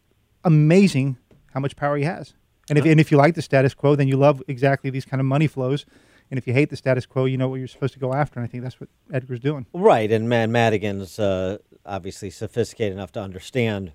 amazing 0.45 1.17
how 1.55 1.61
much 1.61 1.77
power 1.77 1.97
he 1.97 2.05
has. 2.05 2.35
And 2.71 2.79
if, 2.79 2.85
and 2.85 3.01
if 3.01 3.11
you 3.11 3.17
like 3.17 3.35
the 3.35 3.41
status 3.43 3.73
quo, 3.73 3.97
then 3.97 4.09
you 4.09 4.17
love 4.17 4.43
exactly 4.47 4.91
these 4.91 5.05
kind 5.07 5.21
of 5.21 5.27
money 5.27 5.47
flows. 5.47 5.87
And 6.31 6.39
if 6.39 6.47
you 6.47 6.53
hate 6.53 6.71
the 6.71 6.77
status 6.77 7.07
quo, 7.07 7.25
you 7.25 7.39
know 7.39 7.49
what 7.49 7.57
you're 7.57 7.69
supposed 7.69 7.95
to 7.95 7.99
go 7.99 8.13
after. 8.13 8.39
And 8.39 8.47
I 8.47 8.51
think 8.51 8.63
that's 8.63 8.81
what 8.81 8.91
Edgar's 9.13 9.41
doing. 9.41 9.67
Right, 9.73 10.11
and 10.11 10.29
Man 10.29 10.53
Madigan's 10.53 11.19
uh, 11.19 11.59
obviously 11.87 12.31
sophisticated 12.31 12.93
enough 12.93 13.13
to 13.13 13.21
understand 13.21 13.93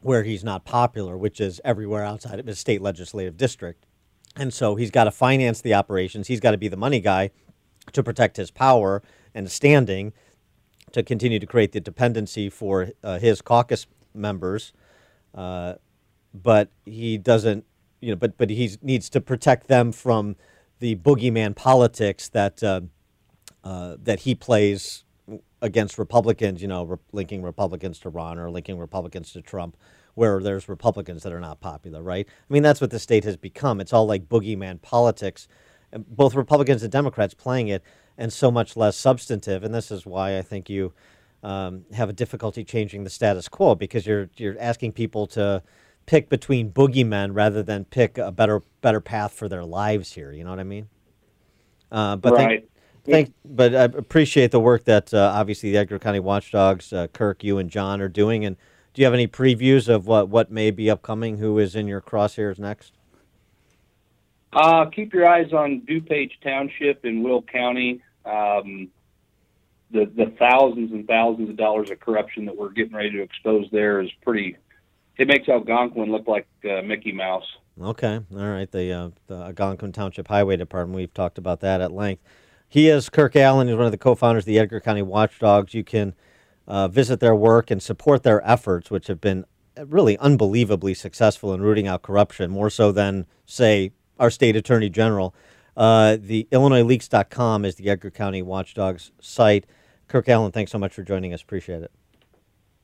where 0.00 0.22
he's 0.22 0.44
not 0.44 0.64
popular, 0.64 1.16
which 1.16 1.40
is 1.40 1.60
everywhere 1.64 2.04
outside 2.04 2.38
of 2.38 2.46
his 2.46 2.58
state 2.58 2.80
legislative 2.80 3.36
district. 3.36 3.86
And 4.36 4.52
so 4.52 4.76
he's 4.76 4.90
got 4.90 5.04
to 5.04 5.10
finance 5.10 5.60
the 5.60 5.74
operations. 5.74 6.28
He's 6.28 6.40
got 6.40 6.52
to 6.52 6.58
be 6.58 6.68
the 6.68 6.76
money 6.76 7.00
guy 7.00 7.30
to 7.92 8.02
protect 8.02 8.36
his 8.36 8.50
power 8.50 9.02
and 9.34 9.50
standing 9.50 10.12
to 10.92 11.02
continue 11.02 11.38
to 11.38 11.46
create 11.46 11.72
the 11.72 11.80
dependency 11.80 12.48
for 12.48 12.90
uh, 13.02 13.18
his 13.18 13.40
caucus 13.42 13.86
members. 14.14 14.72
Uh, 15.34 15.74
but 16.32 16.70
he 16.84 17.18
doesn't, 17.18 17.64
you 18.00 18.10
know, 18.10 18.16
but 18.16 18.36
but 18.36 18.50
he 18.50 18.76
needs 18.82 19.08
to 19.10 19.20
protect 19.20 19.68
them 19.68 19.90
from 19.92 20.36
the 20.78 20.96
boogeyman 20.96 21.54
politics 21.56 22.28
that 22.30 22.62
uh, 22.62 22.82
uh, 23.64 23.96
that 24.02 24.20
he 24.20 24.34
plays 24.34 25.04
against 25.62 25.98
Republicans, 25.98 26.62
you 26.62 26.68
know, 26.68 26.84
re- 26.84 26.96
linking 27.12 27.42
Republicans 27.42 27.98
to 28.00 28.10
Rauner 28.10 28.44
or 28.44 28.50
linking 28.50 28.78
Republicans 28.78 29.32
to 29.32 29.42
Trump, 29.42 29.76
where 30.14 30.40
there's 30.40 30.68
Republicans 30.68 31.22
that 31.22 31.32
are 31.32 31.40
not 31.40 31.60
popular, 31.60 32.02
right? 32.02 32.26
I 32.28 32.52
mean, 32.52 32.62
that's 32.62 32.80
what 32.80 32.90
the 32.90 32.98
state 32.98 33.24
has 33.24 33.36
become. 33.36 33.80
It's 33.80 33.92
all 33.92 34.06
like 34.06 34.28
boogeyman 34.28 34.82
politics, 34.82 35.48
both 36.08 36.34
Republicans 36.34 36.82
and 36.82 36.92
Democrats 36.92 37.34
playing 37.34 37.68
it, 37.68 37.82
and 38.18 38.32
so 38.32 38.50
much 38.50 38.76
less 38.76 38.96
substantive. 38.96 39.64
And 39.64 39.74
this 39.74 39.90
is 39.90 40.06
why 40.06 40.38
I 40.38 40.42
think 40.42 40.70
you 40.70 40.92
um, 41.42 41.84
have 41.92 42.08
a 42.08 42.12
difficulty 42.12 42.64
changing 42.64 43.04
the 43.04 43.10
status 43.10 43.48
quo 43.48 43.74
because 43.74 44.06
you're 44.06 44.30
you're 44.36 44.56
asking 44.58 44.92
people 44.92 45.26
to 45.28 45.62
pick 46.06 46.28
between 46.28 46.70
boogeymen 46.70 47.34
rather 47.34 47.62
than 47.62 47.84
pick 47.84 48.16
a 48.18 48.32
better 48.32 48.62
better 48.80 49.00
path 49.00 49.32
for 49.32 49.48
their 49.48 49.64
lives 49.64 50.12
here. 50.12 50.32
You 50.32 50.44
know 50.44 50.50
what 50.50 50.60
I 50.60 50.64
mean? 50.64 50.88
Uh, 51.90 52.16
but 52.16 52.32
right. 52.32 52.68
thank, 53.04 53.28
thank, 53.28 53.34
but 53.44 53.74
I 53.74 53.84
appreciate 53.84 54.50
the 54.50 54.60
work 54.60 54.84
that 54.84 55.12
uh, 55.12 55.32
obviously 55.34 55.70
the 55.72 55.78
Edgar 55.78 55.98
County 55.98 56.20
Watchdogs, 56.20 56.92
uh, 56.92 57.06
Kirk, 57.08 57.44
you 57.44 57.58
and 57.58 57.70
John 57.70 58.00
are 58.00 58.08
doing. 58.08 58.44
And 58.44 58.56
do 58.94 59.02
you 59.02 59.06
have 59.06 59.14
any 59.14 59.28
previews 59.28 59.88
of 59.88 60.06
what 60.06 60.28
what 60.28 60.50
may 60.50 60.70
be 60.70 60.90
upcoming? 60.90 61.38
Who 61.38 61.58
is 61.58 61.76
in 61.76 61.86
your 61.86 62.00
crosshairs 62.00 62.58
next? 62.58 62.92
Uh, 64.52 64.86
keep 64.86 65.12
your 65.12 65.28
eyes 65.28 65.52
on 65.52 65.82
DuPage 65.82 66.40
Township 66.42 67.04
in 67.04 67.22
Will 67.22 67.42
County. 67.42 68.02
Um, 68.24 68.88
the 69.90 70.10
the 70.16 70.32
thousands 70.38 70.92
and 70.92 71.06
thousands 71.06 71.50
of 71.50 71.56
dollars 71.56 71.90
of 71.90 72.00
corruption 72.00 72.46
that 72.46 72.56
we're 72.56 72.70
getting 72.70 72.94
ready 72.94 73.10
to 73.12 73.22
expose 73.22 73.66
there 73.70 74.00
is 74.00 74.10
pretty. 74.22 74.56
It 75.16 75.28
makes 75.28 75.48
Algonquin 75.48 76.10
look 76.10 76.26
like 76.26 76.46
uh, 76.64 76.82
Mickey 76.82 77.12
Mouse. 77.12 77.46
Okay, 77.80 78.20
all 78.34 78.50
right. 78.50 78.70
The 78.70 78.92
uh, 78.92 79.10
the 79.26 79.36
Algonquin 79.36 79.92
Township 79.92 80.28
Highway 80.28 80.56
Department. 80.56 80.96
We've 80.96 81.12
talked 81.12 81.38
about 81.38 81.60
that 81.60 81.80
at 81.80 81.92
length. 81.92 82.22
He 82.68 82.88
is 82.88 83.08
Kirk 83.08 83.36
Allen. 83.36 83.68
He's 83.68 83.76
one 83.76 83.86
of 83.86 83.92
the 83.92 83.98
co-founders 83.98 84.42
of 84.42 84.46
the 84.46 84.58
Edgar 84.58 84.80
County 84.80 85.02
Watchdogs. 85.02 85.72
You 85.72 85.84
can 85.84 86.14
uh, 86.66 86.88
visit 86.88 87.20
their 87.20 87.34
work 87.34 87.70
and 87.70 87.82
support 87.82 88.22
their 88.22 88.46
efforts, 88.48 88.90
which 88.90 89.06
have 89.06 89.20
been 89.20 89.44
really 89.86 90.18
unbelievably 90.18 90.94
successful 90.94 91.52
in 91.52 91.60
rooting 91.60 91.86
out 91.86 92.02
corruption, 92.02 92.50
more 92.50 92.70
so 92.70 92.92
than 92.92 93.26
say 93.44 93.92
our 94.18 94.30
state 94.30 94.56
attorney 94.56 94.88
general. 94.88 95.34
Uh, 95.76 96.16
the 96.18 96.48
IllinoisLeaks.com 96.50 97.64
is 97.64 97.74
the 97.74 97.90
Edgar 97.90 98.10
County 98.10 98.42
Watchdogs 98.42 99.12
site. 99.20 99.66
Kirk 100.08 100.28
Allen, 100.28 100.52
thanks 100.52 100.72
so 100.72 100.78
much 100.78 100.94
for 100.94 101.02
joining 101.02 101.34
us. 101.34 101.42
Appreciate 101.42 101.82
it. 101.82 101.90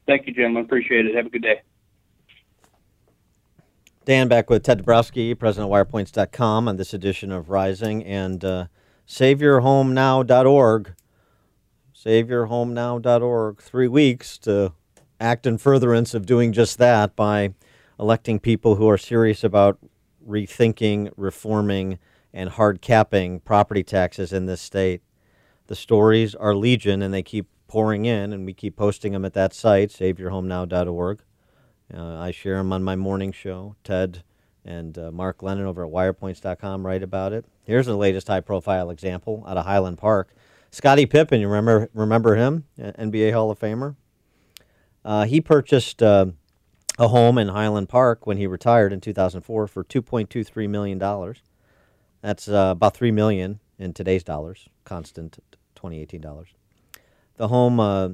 Thank 0.07 0.27
you, 0.27 0.35
gentlemen. 0.35 0.65
Appreciate 0.65 1.07
it. 1.07 1.15
Have 1.15 1.27
a 1.27 1.31
good 1.31 1.43
day. 1.43 1.62
Dan 4.05 4.27
back 4.27 4.51
with 4.51 4.65
Ted 4.65 4.83
Dabrowski, 4.83 5.39
president 5.39 5.73
of 5.73 5.89
wirepoints.com 5.89 6.67
on 6.67 6.77
this 6.77 6.93
edition 6.93 7.31
of 7.31 7.51
Rising 7.51 8.05
and 8.05 8.45
uh, 8.45 8.67
saveyourhomenow.org. 9.07 10.95
Saveyourhomenow.org. 11.95 13.63
Three 13.63 13.87
weeks 13.87 14.39
to 14.39 14.73
act 15.21 15.47
in 15.47 15.57
furtherance 15.57 16.15
of 16.15 16.27
doing 16.27 16.53
just 16.53 16.79
that 16.79 17.15
by 17.15 17.55
electing 17.97 18.41
people 18.41 18.75
who 18.75 18.89
are 18.89 18.99
serious 18.99 19.45
about 19.45 19.79
rethinking, 20.27 21.13
reforming, 21.17 22.01
and 22.35 22.51
hard 22.51 22.83
capping 22.83 23.39
property 23.39 23.85
taxes 23.85 24.33
in 24.33 24.47
this 24.47 24.61
state. 24.61 25.01
The 25.69 25.77
stories 25.77 26.35
are 26.35 26.57
legion 26.57 27.03
and 27.03 27.15
they 27.15 27.23
keep 27.23 27.47
pouring 27.69 28.05
in, 28.07 28.33
and 28.33 28.45
we 28.45 28.53
keep 28.53 28.75
posting 28.75 29.13
them 29.13 29.25
at 29.25 29.35
that 29.35 29.55
site, 29.55 29.91
saveyourhomenow.org. 29.91 31.23
Uh, 31.93 32.19
I 32.19 32.31
share 32.31 32.57
them 32.57 32.73
on 32.73 32.83
my 32.83 32.97
morning 32.97 33.33
show. 33.33 33.77
Ted 33.85 34.23
and 34.65 34.97
uh, 34.97 35.11
Mark 35.11 35.39
Glennon 35.39 35.65
over 35.65 35.85
at 35.85 35.91
wirepoints.com 35.91 36.87
write 36.87 37.03
about 37.03 37.33
it. 37.33 37.45
Here's 37.65 37.87
the 37.87 37.97
latest 37.97 38.29
high 38.29 38.41
profile 38.41 38.91
example 38.91 39.45
out 39.47 39.57
of 39.57 39.65
Highland 39.65 39.99
Park. 39.99 40.35
Scottie 40.71 41.07
Pippen, 41.07 41.41
you 41.41 41.49
remember 41.49 41.91
remember 41.93 42.35
him, 42.37 42.65
NBA 42.79 43.33
Hall 43.33 43.51
of 43.51 43.59
Famer? 43.59 43.97
Uh, 45.05 45.25
he 45.25 45.41
purchased 45.41 46.03
uh, 46.03 46.27
a 46.99 47.09
home 47.09 47.39
in 47.39 47.49
Highland 47.49 47.89
Park 47.89 48.27
when 48.27 48.37
he 48.37 48.47
retired 48.47 48.93
in 48.93 49.01
2004 49.01 49.67
for 49.67 49.85
2.23 49.85 50.69
million 50.69 50.99
dollars. 50.99 51.43
That's 52.23 52.49
uh, 52.49 52.71
about 52.73 52.97
3 52.97 53.11
million 53.11 53.59
in 53.79 53.93
today's 53.93 54.23
dollars, 54.23 54.69
constant 54.85 55.39
2018 55.75 56.21
dollars. 56.21 56.49
The 57.37 57.49
home 57.49 57.81
uh, 57.81 58.11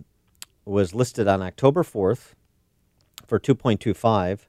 was 0.65 0.95
listed 0.95 1.29
on 1.29 1.43
October 1.43 1.83
4th 1.83 2.33
for 3.29 3.39
2.25, 3.39 4.41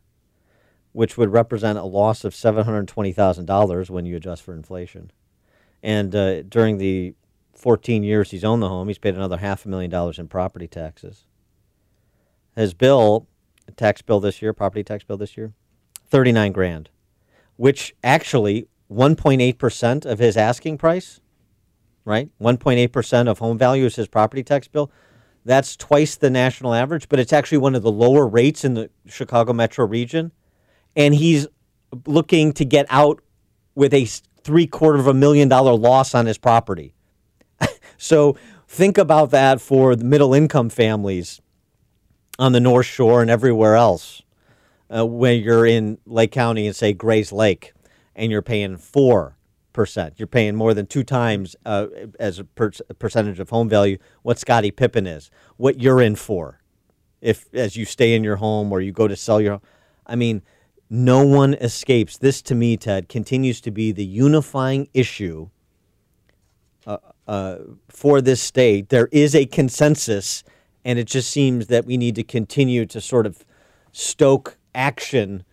which 0.94 1.18
would 1.18 1.32
represent 1.32 1.78
a 1.78 1.84
loss 1.84 2.24
of 2.24 2.34
$720,000 2.34 3.90
when 3.90 4.06
you 4.06 4.16
adjust 4.16 4.42
for 4.42 4.54
inflation. 4.54 5.12
And 5.84 6.16
uh, 6.16 6.42
during 6.44 6.78
the 6.78 7.14
14 7.54 8.04
years 8.04 8.32
he's 8.32 8.44
owned 8.44 8.64
the 8.64 8.70
home, 8.70 8.88
he's 8.88 8.98
paid 8.98 9.16
another 9.16 9.38
half 9.38 9.66
a 9.66 9.70
million 9.70 9.92
dollars 9.92 10.18
in 10.18 10.30
property 10.30 10.68
taxes. 10.68 11.26
His 12.56 12.74
bill, 12.74 13.28
tax 13.76 14.02
bill 14.02 14.20
this 14.20 14.42
year, 14.42 14.54
property 14.54 14.84
tax 14.84 15.04
bill 15.04 15.18
this 15.18 15.38
year, 15.38 15.54
39 16.08 16.52
grand, 16.54 16.90
which 17.58 17.96
actually 18.04 18.68
1.8% 18.92 20.06
of 20.06 20.20
his 20.20 20.36
asking 20.36 20.78
price, 20.78 21.20
right? 22.06 22.30
1.8% 22.42 23.28
of 23.28 23.40
home 23.40 23.58
value 23.58 23.86
is 23.86 23.96
his 23.98 24.08
property 24.08 24.44
tax 24.44 24.68
bill. 24.68 24.90
That's 25.46 25.76
twice 25.76 26.16
the 26.16 26.30
national 26.30 26.74
average, 26.74 27.10
but 27.10 27.20
it's 27.20 27.34
actually 27.34 27.60
one 27.60 27.76
of 27.76 27.82
the 27.82 27.92
lower 27.92 28.28
rates 28.28 28.64
in 28.66 28.74
the 28.74 28.90
Chicago 29.08 29.54
metro 29.54 29.86
region. 29.86 30.32
And 30.96 31.16
he's 31.16 31.48
looking 32.06 32.54
to 32.54 32.66
get 32.66 32.86
out 32.90 33.22
with 33.76 33.94
a 33.94 34.06
three 34.44 34.68
quarter 34.68 35.00
of 35.00 35.08
a 35.08 35.14
million 35.14 35.48
dollar 35.48 35.74
loss 35.74 36.14
on 36.14 36.26
his 36.26 36.38
property. 36.38 36.94
so 37.98 38.38
think 38.68 38.98
about 38.98 39.32
that 39.32 39.62
for 39.62 39.96
the 39.96 40.06
middle 40.06 40.34
income 40.34 40.70
families 40.70 41.42
on 42.38 42.52
the 42.52 42.60
North 42.60 42.86
Shore 42.86 43.22
and 43.22 43.32
everywhere 43.32 43.76
else. 43.76 44.22
Uh, 44.92 45.08
you're 45.26 45.66
in 45.66 46.00
Lake 46.06 46.32
County 46.32 46.66
and 46.66 46.76
say 46.76 46.94
Grayslake, 46.94 47.72
and 48.16 48.32
you're 48.32 48.42
paying 48.42 48.78
four 48.78 49.38
percent, 49.80 50.16
you're 50.18 50.28
paying 50.28 50.58
more 50.58 50.74
than 50.74 50.86
two 50.86 51.06
times 51.06 51.56
uh, 51.66 51.88
as 52.20 52.38
a 52.38 52.44
per- 52.44 52.74
percentage 53.00 53.40
of 53.40 53.50
home 53.50 53.70
value 53.70 53.98
what 54.24 54.38
Scottie 54.38 54.72
Pippen 54.72 55.08
is. 55.08 55.32
What 55.56 55.80
you're 55.80 56.02
in 56.02 56.18
for, 56.18 56.60
if 57.22 57.48
as 57.54 57.78
you 57.78 57.86
stay 57.86 58.14
in 58.14 58.22
your 58.22 58.36
home 58.36 58.74
or 58.74 58.82
you 58.82 58.92
go 58.92 59.08
to 59.08 59.16
sell 59.16 59.40
your, 59.40 59.62
I 60.06 60.18
mean, 60.18 60.42
no 60.90 61.26
one 61.26 61.54
escapes. 61.54 62.18
This 62.18 62.42
to 62.42 62.56
me, 62.56 62.76
Ted, 62.76 63.08
continues 63.08 63.62
to 63.62 63.72
be 63.72 63.94
the 63.94 64.04
unifying 64.04 64.90
issue 64.94 65.48
uh, 66.86 66.98
uh, 67.26 67.60
for 67.88 68.20
this 68.20 68.42
state. 68.42 68.90
There 68.90 69.08
is 69.14 69.34
a 69.34 69.46
consensus, 69.46 70.44
and 70.84 71.00
it 71.00 71.06
just 71.06 71.32
seems 71.32 71.68
that 71.68 71.86
we 71.86 71.96
need 71.96 72.16
to 72.16 72.24
continue 72.24 72.86
to 72.88 73.00
sort 73.00 73.26
of 73.26 73.46
stoke 73.94 74.58
action 74.76 75.46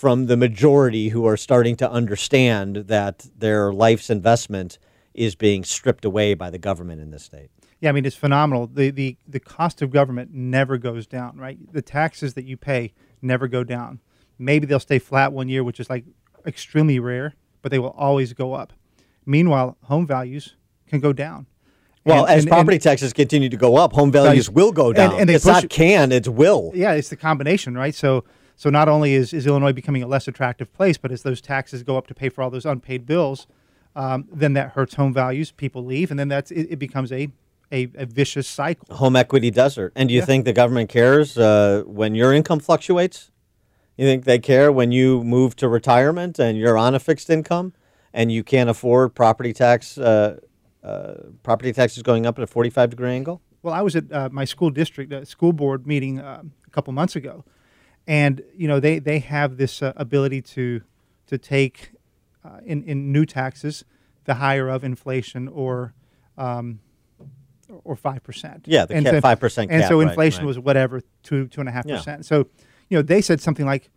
from 0.00 0.26
the 0.26 0.36
majority 0.36 1.10
who 1.10 1.26
are 1.26 1.36
starting 1.36 1.76
to 1.76 1.90
understand 1.90 2.76
that 2.88 3.26
their 3.36 3.70
life's 3.70 4.08
investment 4.08 4.78
is 5.12 5.34
being 5.34 5.62
stripped 5.62 6.06
away 6.06 6.32
by 6.32 6.48
the 6.48 6.56
government 6.58 7.02
in 7.02 7.10
this 7.10 7.22
state. 7.24 7.50
Yeah, 7.80 7.90
I 7.90 7.92
mean 7.92 8.06
it's 8.06 8.16
phenomenal. 8.16 8.66
The 8.66 8.90
the 8.90 9.18
the 9.28 9.40
cost 9.40 9.82
of 9.82 9.90
government 9.90 10.30
never 10.32 10.78
goes 10.78 11.06
down, 11.06 11.36
right? 11.36 11.58
The 11.72 11.82
taxes 11.82 12.32
that 12.34 12.46
you 12.46 12.56
pay 12.56 12.94
never 13.20 13.46
go 13.46 13.62
down. 13.62 14.00
Maybe 14.38 14.66
they'll 14.66 14.80
stay 14.80 14.98
flat 14.98 15.34
one 15.34 15.50
year, 15.50 15.62
which 15.62 15.78
is 15.78 15.90
like 15.90 16.04
extremely 16.46 16.98
rare, 16.98 17.34
but 17.60 17.70
they 17.70 17.78
will 17.78 17.90
always 17.98 18.32
go 18.32 18.54
up. 18.54 18.72
Meanwhile, 19.26 19.76
home 19.84 20.06
values 20.06 20.56
can 20.86 21.00
go 21.00 21.12
down. 21.12 21.46
Well, 22.06 22.24
And- 22.24 22.36
as 22.38 22.44
and- 22.44 22.50
property 22.50 22.76
and- 22.76 22.82
taxes 22.82 23.12
continue 23.12 23.50
to 23.50 23.56
go 23.58 23.76
up, 23.76 23.92
home 23.92 24.10
values 24.10 24.46
Values- 24.46 24.50
will 24.50 24.72
go 24.72 24.94
down. 24.94 25.20
and 25.20 25.28
they 25.28 25.34
it's 25.34 25.44
push 25.44 25.52
not 25.62 25.68
can, 25.68 26.10
it's 26.10 26.28
will. 26.28 26.72
yeah, 26.74 26.92
it's 26.92 27.10
the 27.10 27.16
combination, 27.16 27.74
right? 27.76 27.94
So 27.94 28.24
so 28.60 28.68
not 28.68 28.90
only 28.90 29.14
is, 29.14 29.32
is 29.32 29.46
Illinois 29.46 29.72
becoming 29.72 30.02
a 30.02 30.06
less 30.06 30.28
attractive 30.28 30.70
place, 30.74 30.98
but 30.98 31.10
as 31.10 31.22
those 31.22 31.40
taxes 31.40 31.82
go 31.82 31.96
up 31.96 32.06
to 32.08 32.14
pay 32.14 32.28
for 32.28 32.42
all 32.42 32.50
those 32.50 32.66
unpaid 32.66 33.06
bills, 33.06 33.46
um, 33.96 34.28
then 34.30 34.52
that 34.52 34.72
hurts 34.72 34.96
home 34.96 35.14
values. 35.14 35.50
People 35.50 35.82
leave, 35.82 36.10
and 36.10 36.20
then 36.20 36.28
that's 36.28 36.50
it, 36.50 36.66
it 36.72 36.78
becomes 36.78 37.10
a, 37.10 37.28
a 37.72 37.88
a 37.94 38.04
vicious 38.04 38.46
cycle. 38.46 38.94
Home 38.96 39.16
equity 39.16 39.50
desert. 39.50 39.94
And 39.96 40.10
do 40.10 40.14
you 40.14 40.20
Yeah. 40.20 40.26
think 40.26 40.44
the 40.44 40.52
government 40.52 40.90
cares 40.90 41.38
uh, 41.38 41.84
when 41.86 42.14
your 42.14 42.34
income 42.34 42.60
fluctuates? 42.60 43.30
You 43.96 44.04
think 44.04 44.24
they 44.26 44.38
care 44.38 44.70
when 44.70 44.92
you 44.92 45.24
move 45.24 45.56
to 45.56 45.66
retirement 45.66 46.38
and 46.38 46.58
you're 46.58 46.76
on 46.76 46.94
a 46.94 46.98
fixed 47.00 47.30
income 47.30 47.72
and 48.12 48.30
you 48.30 48.44
can't 48.44 48.68
afford 48.68 49.14
property 49.14 49.54
tax? 49.54 49.96
Uh, 49.96 50.36
uh, 50.84 51.14
property 51.42 51.72
taxes 51.72 52.02
going 52.02 52.26
up 52.26 52.38
at 52.38 52.42
a 52.44 52.46
45 52.46 52.90
degree 52.90 53.10
angle? 53.10 53.40
Well, 53.62 53.72
I 53.72 53.80
was 53.80 53.96
at 53.96 54.12
uh, 54.12 54.28
my 54.30 54.44
school 54.44 54.68
district 54.70 55.12
uh, 55.14 55.24
school 55.24 55.54
board 55.54 55.86
meeting 55.86 56.20
um 56.20 56.52
a 56.66 56.70
couple 56.70 56.92
months 56.92 57.16
ago, 57.16 57.42
and 58.10 58.42
you 58.56 58.66
know 58.66 58.80
they 58.80 58.98
they 58.98 59.20
have 59.20 59.56
this 59.56 59.82
uh, 59.82 59.92
ability 59.96 60.42
to 60.42 60.82
to 61.28 61.38
take 61.38 61.92
uh, 62.44 62.58
in 62.66 62.82
in 62.82 63.12
new 63.12 63.24
taxes 63.24 63.84
the 64.24 64.34
higher 64.34 64.68
of 64.68 64.82
inflation 64.82 65.46
or 65.46 65.94
um, 66.36 66.80
or 67.84 67.94
five 67.94 68.24
percent. 68.24 68.64
Yeah, 68.66 68.84
the 68.84 69.00
cap- 69.00 69.22
5% 69.22 69.58
And 69.58 69.70
cap, 69.70 69.88
so 69.88 70.00
inflation 70.00 70.40
right. 70.40 70.48
was 70.48 70.58
whatever 70.58 71.02
two 71.22 71.46
two 71.46 71.60
and 71.60 71.68
a 71.68 71.72
half 71.72 71.86
percent. 71.86 72.26
So 72.26 72.48
you 72.88 72.98
know 72.98 73.02
they 73.02 73.20
said 73.22 73.40
something 73.40 73.64
like, 73.64 73.90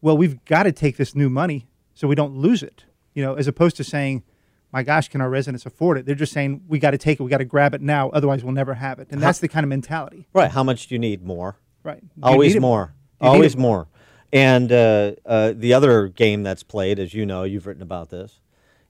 "Well, 0.00 0.16
we've 0.16 0.44
got 0.44 0.64
to 0.64 0.72
take 0.72 0.96
this 0.96 1.14
new 1.14 1.30
money 1.30 1.68
so 1.94 2.08
we 2.08 2.16
don't 2.16 2.34
lose 2.34 2.64
it." 2.64 2.84
You 3.14 3.22
know, 3.24 3.34
as 3.34 3.46
opposed 3.46 3.76
to 3.76 3.84
saying. 3.84 4.24
My 4.72 4.84
gosh, 4.84 5.08
can 5.08 5.20
our 5.20 5.28
residents 5.28 5.66
afford 5.66 5.98
it? 5.98 6.06
They're 6.06 6.14
just 6.14 6.32
saying 6.32 6.62
we 6.68 6.78
got 6.78 6.92
to 6.92 6.98
take 6.98 7.18
it, 7.18 7.24
we 7.24 7.28
got 7.28 7.38
to 7.38 7.44
grab 7.44 7.74
it 7.74 7.80
now, 7.80 8.08
otherwise 8.10 8.44
we'll 8.44 8.52
never 8.52 8.74
have 8.74 9.00
it, 9.00 9.08
and 9.10 9.20
that's 9.20 9.40
the 9.40 9.48
kind 9.48 9.64
of 9.64 9.68
mentality, 9.68 10.28
Right. 10.32 10.48
How 10.48 10.62
much 10.62 10.86
do 10.86 10.94
you 10.94 11.00
need 11.00 11.24
more? 11.24 11.56
right? 11.82 12.00
You 12.00 12.22
Always 12.22 12.56
more. 12.60 12.94
You 13.20 13.28
Always 13.28 13.56
more. 13.56 13.88
And 14.32 14.70
uh, 14.70 15.12
uh, 15.26 15.52
the 15.56 15.74
other 15.74 16.08
game 16.08 16.42
that's 16.42 16.62
played, 16.62 16.98
as 16.98 17.12
you 17.12 17.26
know, 17.26 17.42
you've 17.42 17.66
written 17.66 17.82
about 17.82 18.10
this, 18.10 18.40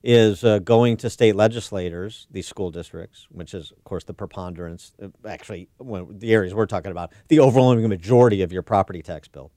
is 0.03 0.43
uh, 0.43 0.59
going 0.59 0.97
to 0.97 1.09
state 1.09 1.35
legislators, 1.35 2.27
these 2.31 2.47
school 2.47 2.71
districts, 2.71 3.27
which 3.29 3.53
is, 3.53 3.71
of 3.71 3.83
course, 3.83 4.03
the 4.03 4.13
preponderance, 4.13 4.93
uh, 5.01 5.07
actually, 5.27 5.67
when, 5.77 6.19
the 6.19 6.33
areas 6.33 6.53
we're 6.53 6.65
talking 6.65 6.91
about, 6.91 7.11
the 7.27 7.39
overwhelming 7.39 7.87
majority 7.87 8.41
of 8.41 8.51
your 8.51 8.61
property 8.61 9.01
tax 9.01 9.27
bill, 9.27 9.51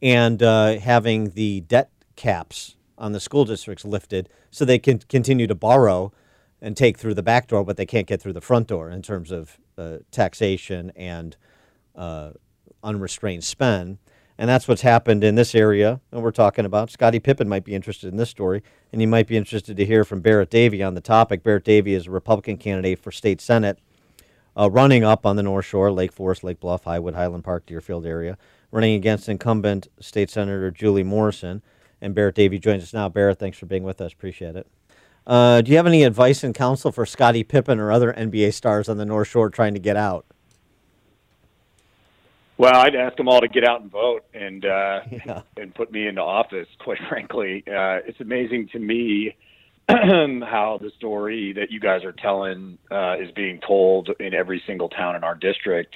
and 0.00 0.42
uh, 0.42 0.78
having 0.78 1.30
the 1.30 1.60
debt 1.62 1.90
caps 2.16 2.76
on 2.98 3.12
the 3.12 3.20
school 3.20 3.44
districts 3.44 3.84
lifted 3.84 4.28
so 4.50 4.64
they 4.64 4.78
can 4.78 4.98
continue 4.98 5.46
to 5.46 5.54
borrow 5.54 6.12
and 6.60 6.76
take 6.76 6.98
through 6.98 7.14
the 7.14 7.22
back 7.22 7.48
door, 7.48 7.64
but 7.64 7.76
they 7.76 7.86
can't 7.86 8.06
get 8.06 8.20
through 8.20 8.32
the 8.32 8.40
front 8.40 8.68
door 8.68 8.90
in 8.90 9.02
terms 9.02 9.30
of 9.30 9.58
uh, 9.76 9.98
taxation 10.10 10.92
and 10.96 11.36
uh, 11.96 12.30
unrestrained 12.82 13.44
spend. 13.44 13.98
And 14.38 14.48
that's 14.48 14.66
what's 14.66 14.82
happened 14.82 15.22
in 15.22 15.34
this 15.34 15.54
area 15.54 16.00
and 16.10 16.22
we're 16.22 16.30
talking 16.30 16.64
about. 16.64 16.90
Scottie 16.90 17.20
Pippen 17.20 17.48
might 17.48 17.64
be 17.64 17.74
interested 17.74 18.08
in 18.08 18.16
this 18.16 18.30
story, 18.30 18.62
and 18.90 19.00
you 19.00 19.06
might 19.06 19.26
be 19.26 19.36
interested 19.36 19.76
to 19.76 19.84
hear 19.84 20.04
from 20.04 20.20
Barrett 20.20 20.50
Davie 20.50 20.82
on 20.82 20.94
the 20.94 21.00
topic. 21.00 21.42
Barrett 21.42 21.64
Davie 21.64 21.94
is 21.94 22.06
a 22.06 22.10
Republican 22.10 22.56
candidate 22.56 22.98
for 22.98 23.12
state 23.12 23.40
Senate, 23.40 23.78
uh, 24.56 24.70
running 24.70 25.04
up 25.04 25.24
on 25.26 25.36
the 25.36 25.42
North 25.42 25.66
Shore, 25.66 25.92
Lake 25.92 26.12
Forest, 26.12 26.44
Lake 26.44 26.60
Bluff, 26.60 26.84
Highwood, 26.84 27.14
Highland 27.14 27.44
Park, 27.44 27.66
Deerfield 27.66 28.06
area, 28.06 28.36
running 28.70 28.94
against 28.94 29.28
incumbent 29.28 29.88
state 30.00 30.30
Senator 30.30 30.70
Julie 30.70 31.04
Morrison. 31.04 31.62
And 32.00 32.14
Barrett 32.14 32.34
Davie 32.34 32.58
joins 32.58 32.82
us 32.82 32.92
now. 32.92 33.08
Barrett, 33.08 33.38
thanks 33.38 33.58
for 33.58 33.66
being 33.66 33.84
with 33.84 34.00
us. 34.00 34.12
Appreciate 34.12 34.56
it. 34.56 34.66
Uh, 35.24 35.60
do 35.60 35.70
you 35.70 35.76
have 35.76 35.86
any 35.86 36.02
advice 36.02 36.42
and 36.42 36.54
counsel 36.54 36.90
for 36.90 37.06
Scottie 37.06 37.44
Pippen 37.44 37.78
or 37.78 37.92
other 37.92 38.12
NBA 38.12 38.52
stars 38.54 38.88
on 38.88 38.96
the 38.96 39.04
North 39.04 39.28
Shore 39.28 39.50
trying 39.50 39.74
to 39.74 39.80
get 39.80 39.96
out? 39.96 40.26
Well, 42.58 42.76
I'd 42.76 42.94
ask 42.94 43.16
them 43.16 43.28
all 43.28 43.40
to 43.40 43.48
get 43.48 43.64
out 43.64 43.80
and 43.80 43.90
vote 43.90 44.24
and 44.34 44.64
uh, 44.64 45.00
yeah. 45.26 45.42
and 45.56 45.74
put 45.74 45.90
me 45.90 46.06
into 46.06 46.20
office. 46.20 46.68
Quite 46.80 46.98
frankly, 47.08 47.64
uh, 47.66 48.04
it's 48.06 48.20
amazing 48.20 48.68
to 48.72 48.78
me 48.78 49.36
how 49.88 50.78
the 50.80 50.90
story 50.96 51.52
that 51.54 51.70
you 51.70 51.80
guys 51.80 52.04
are 52.04 52.12
telling 52.12 52.78
uh, 52.90 53.16
is 53.18 53.30
being 53.32 53.60
told 53.66 54.10
in 54.20 54.34
every 54.34 54.62
single 54.66 54.88
town 54.88 55.16
in 55.16 55.24
our 55.24 55.34
district. 55.34 55.94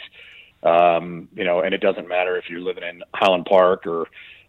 Um, 0.63 1.29
you 1.35 1.45
know, 1.45 1.61
and 1.61 1.75
it 1.75 1.81
doesn't 1.81 2.09
matter 2.09 2.37
if 2.37 2.45
you're 2.49 2.61
living 2.61 2.83
in 2.83 3.03
Highland 3.15 3.45
Park 3.45 3.87
or 3.87 4.07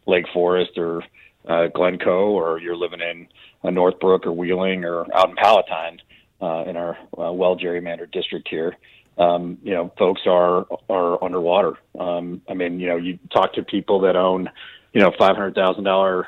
Lake 0.08 0.26
Forest 0.34 0.72
or 0.78 1.04
uh, 1.48 1.68
Glencoe, 1.68 2.30
or 2.30 2.60
you're 2.60 2.76
living 2.76 3.02
in 3.02 3.28
uh, 3.64 3.70
Northbrook 3.70 4.26
or 4.26 4.32
Wheeling 4.32 4.86
or 4.86 5.06
out 5.16 5.30
in 5.30 5.36
Palatine 5.36 6.00
uh, 6.42 6.64
in 6.68 6.78
our 6.78 6.98
uh, 7.18 7.32
well 7.32 7.56
gerrymandered 7.56 8.12
district 8.12 8.48
here 8.50 8.76
um, 9.18 9.58
you 9.64 9.74
know, 9.74 9.92
folks 9.98 10.22
are 10.26 10.66
are 10.90 11.24
underwater. 11.24 11.74
Um, 12.00 12.42
I 12.50 12.54
mean, 12.54 12.80
you 12.80 12.88
know, 12.88 12.98
you 12.98 13.20
talk 13.32 13.54
to 13.54 13.64
people 13.64 14.02
that 14.02 14.16
own, 14.16 14.50
you 14.94 15.02
know, 15.02 15.12
five 15.18 15.36
hundred 15.36 15.56
thousand 15.56 15.84
dollar 15.84 16.28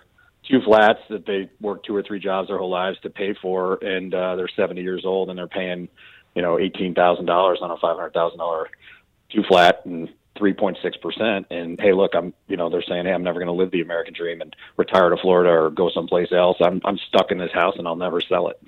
two 0.49 0.61
flats 0.61 0.99
that 1.09 1.25
they 1.25 1.49
work 1.61 1.83
two 1.83 1.95
or 1.95 2.01
three 2.01 2.19
jobs 2.19 2.47
their 2.47 2.57
whole 2.57 2.69
lives 2.69 2.99
to 3.01 3.09
pay 3.09 3.35
for, 3.39 3.75
and 3.81 4.13
uh, 4.13 4.35
they're 4.35 4.49
seventy 4.55 4.81
years 4.81 5.03
old 5.05 5.29
and 5.29 5.37
they're 5.37 5.47
paying, 5.47 5.87
you 6.35 6.41
know, 6.41 6.57
eighteen 6.57 6.95
thousand 6.95 7.25
dollars 7.25 7.59
on 7.61 7.69
a 7.71 7.77
five 7.77 7.95
hundred 7.95 8.13
thousand 8.13 8.39
dollar 8.39 8.69
two 9.31 9.43
flat 9.43 9.85
and 9.85 10.09
three 10.35 10.53
point 10.53 10.77
six 10.81 10.97
percent. 10.97 11.45
And 11.51 11.79
hey, 11.79 11.93
look, 11.93 12.15
I'm, 12.15 12.33
you 12.47 12.57
know, 12.57 12.69
they're 12.69 12.81
saying, 12.81 13.05
hey, 13.05 13.13
I'm 13.13 13.23
never 13.23 13.39
going 13.39 13.47
to 13.47 13.53
live 13.53 13.71
the 13.71 13.81
American 13.81 14.15
dream 14.15 14.41
and 14.41 14.55
retire 14.77 15.09
to 15.09 15.17
Florida 15.17 15.51
or 15.51 15.69
go 15.69 15.91
someplace 15.93 16.31
else. 16.31 16.57
I'm 16.59 16.81
I'm 16.83 16.97
stuck 16.97 17.31
in 17.31 17.37
this 17.37 17.51
house 17.53 17.75
and 17.77 17.87
I'll 17.87 17.95
never 17.95 18.19
sell 18.21 18.47
it. 18.47 18.59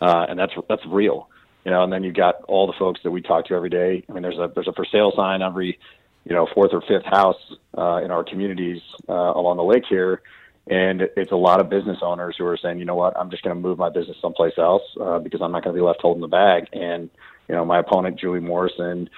Uh, 0.00 0.26
and 0.28 0.38
that's 0.38 0.52
that's 0.68 0.84
real 0.86 1.28
you 1.64 1.70
know, 1.70 1.82
and 1.82 1.92
then 1.92 2.04
you've 2.04 2.14
got 2.14 2.42
all 2.46 2.66
the 2.66 2.74
folks 2.78 3.00
that 3.04 3.10
we 3.10 3.22
talk 3.22 3.46
to 3.46 3.54
every 3.54 3.70
day. 3.70 4.04
I 4.08 4.12
mean, 4.12 4.22
there's 4.22 4.38
a 4.38 4.50
there's 4.54 4.68
a 4.68 4.72
for 4.72 4.84
sale 4.84 5.12
sign 5.16 5.42
every, 5.42 5.78
you 6.24 6.34
know, 6.34 6.46
fourth 6.54 6.72
or 6.72 6.82
fifth 6.82 7.06
house 7.06 7.40
uh, 7.76 7.96
in 8.04 8.10
our 8.10 8.24
communities 8.24 8.82
uh, 9.08 9.12
along 9.12 9.56
the 9.56 9.64
lake 9.64 9.84
here, 9.88 10.20
and 10.66 11.02
it's 11.16 11.32
a 11.32 11.36
lot 11.36 11.60
of 11.60 11.70
business 11.70 11.98
owners 12.02 12.36
who 12.38 12.46
are 12.46 12.58
saying, 12.58 12.78
you 12.78 12.84
know 12.84 12.94
what, 12.94 13.16
I'm 13.16 13.30
just 13.30 13.42
going 13.42 13.56
to 13.56 13.60
move 13.60 13.78
my 13.78 13.90
business 13.90 14.16
someplace 14.20 14.54
else 14.58 14.82
uh, 15.00 15.18
because 15.18 15.40
I'm 15.40 15.52
not 15.52 15.64
going 15.64 15.74
to 15.74 15.80
be 15.80 15.84
left 15.84 16.00
holding 16.02 16.20
the 16.20 16.28
bag. 16.28 16.68
And 16.72 17.08
you 17.48 17.54
know, 17.54 17.64
my 17.64 17.78
opponent 17.78 18.18
Julie 18.20 18.40
Morrison 18.40 19.08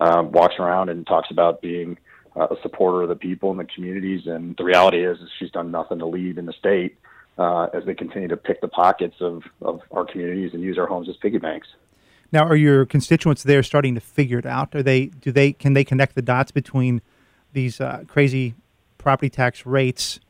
um, 0.00 0.30
walks 0.30 0.54
around 0.58 0.88
and 0.88 1.06
talks 1.06 1.30
about 1.30 1.60
being 1.60 1.98
uh, 2.36 2.48
a 2.50 2.56
supporter 2.62 3.02
of 3.02 3.08
the 3.08 3.16
people 3.16 3.50
and 3.50 3.58
the 3.58 3.64
communities, 3.64 4.26
and 4.26 4.56
the 4.56 4.64
reality 4.64 5.04
is, 5.04 5.18
is 5.18 5.28
she's 5.38 5.50
done 5.50 5.72
nothing 5.72 5.98
to 5.98 6.06
lead 6.06 6.38
in 6.38 6.46
the 6.46 6.52
state. 6.52 6.98
Uh, 7.38 7.64
as 7.74 7.84
they 7.84 7.92
continue 7.92 8.28
to 8.28 8.36
pick 8.38 8.62
the 8.62 8.68
pockets 8.68 9.16
of, 9.20 9.42
of 9.60 9.82
our 9.90 10.06
communities 10.06 10.54
and 10.54 10.62
use 10.62 10.78
our 10.78 10.86
homes 10.86 11.06
as 11.06 11.14
piggy 11.18 11.36
banks. 11.36 11.68
Now, 12.36 12.44
are 12.44 12.54
your 12.54 12.84
constituents 12.84 13.44
there 13.44 13.62
starting 13.62 13.94
to 13.94 14.00
figure 14.02 14.38
it 14.38 14.44
out? 14.44 14.74
Are 14.74 14.82
they 14.82 15.06
do 15.06 15.32
they 15.32 15.54
can 15.54 15.72
they 15.72 15.84
connect 15.84 16.14
the 16.14 16.20
dots 16.20 16.50
between 16.50 17.00
these 17.54 17.80
uh, 17.80 18.04
crazy 18.08 18.54
property 18.98 19.30
tax 19.30 19.64
rates 19.64 20.20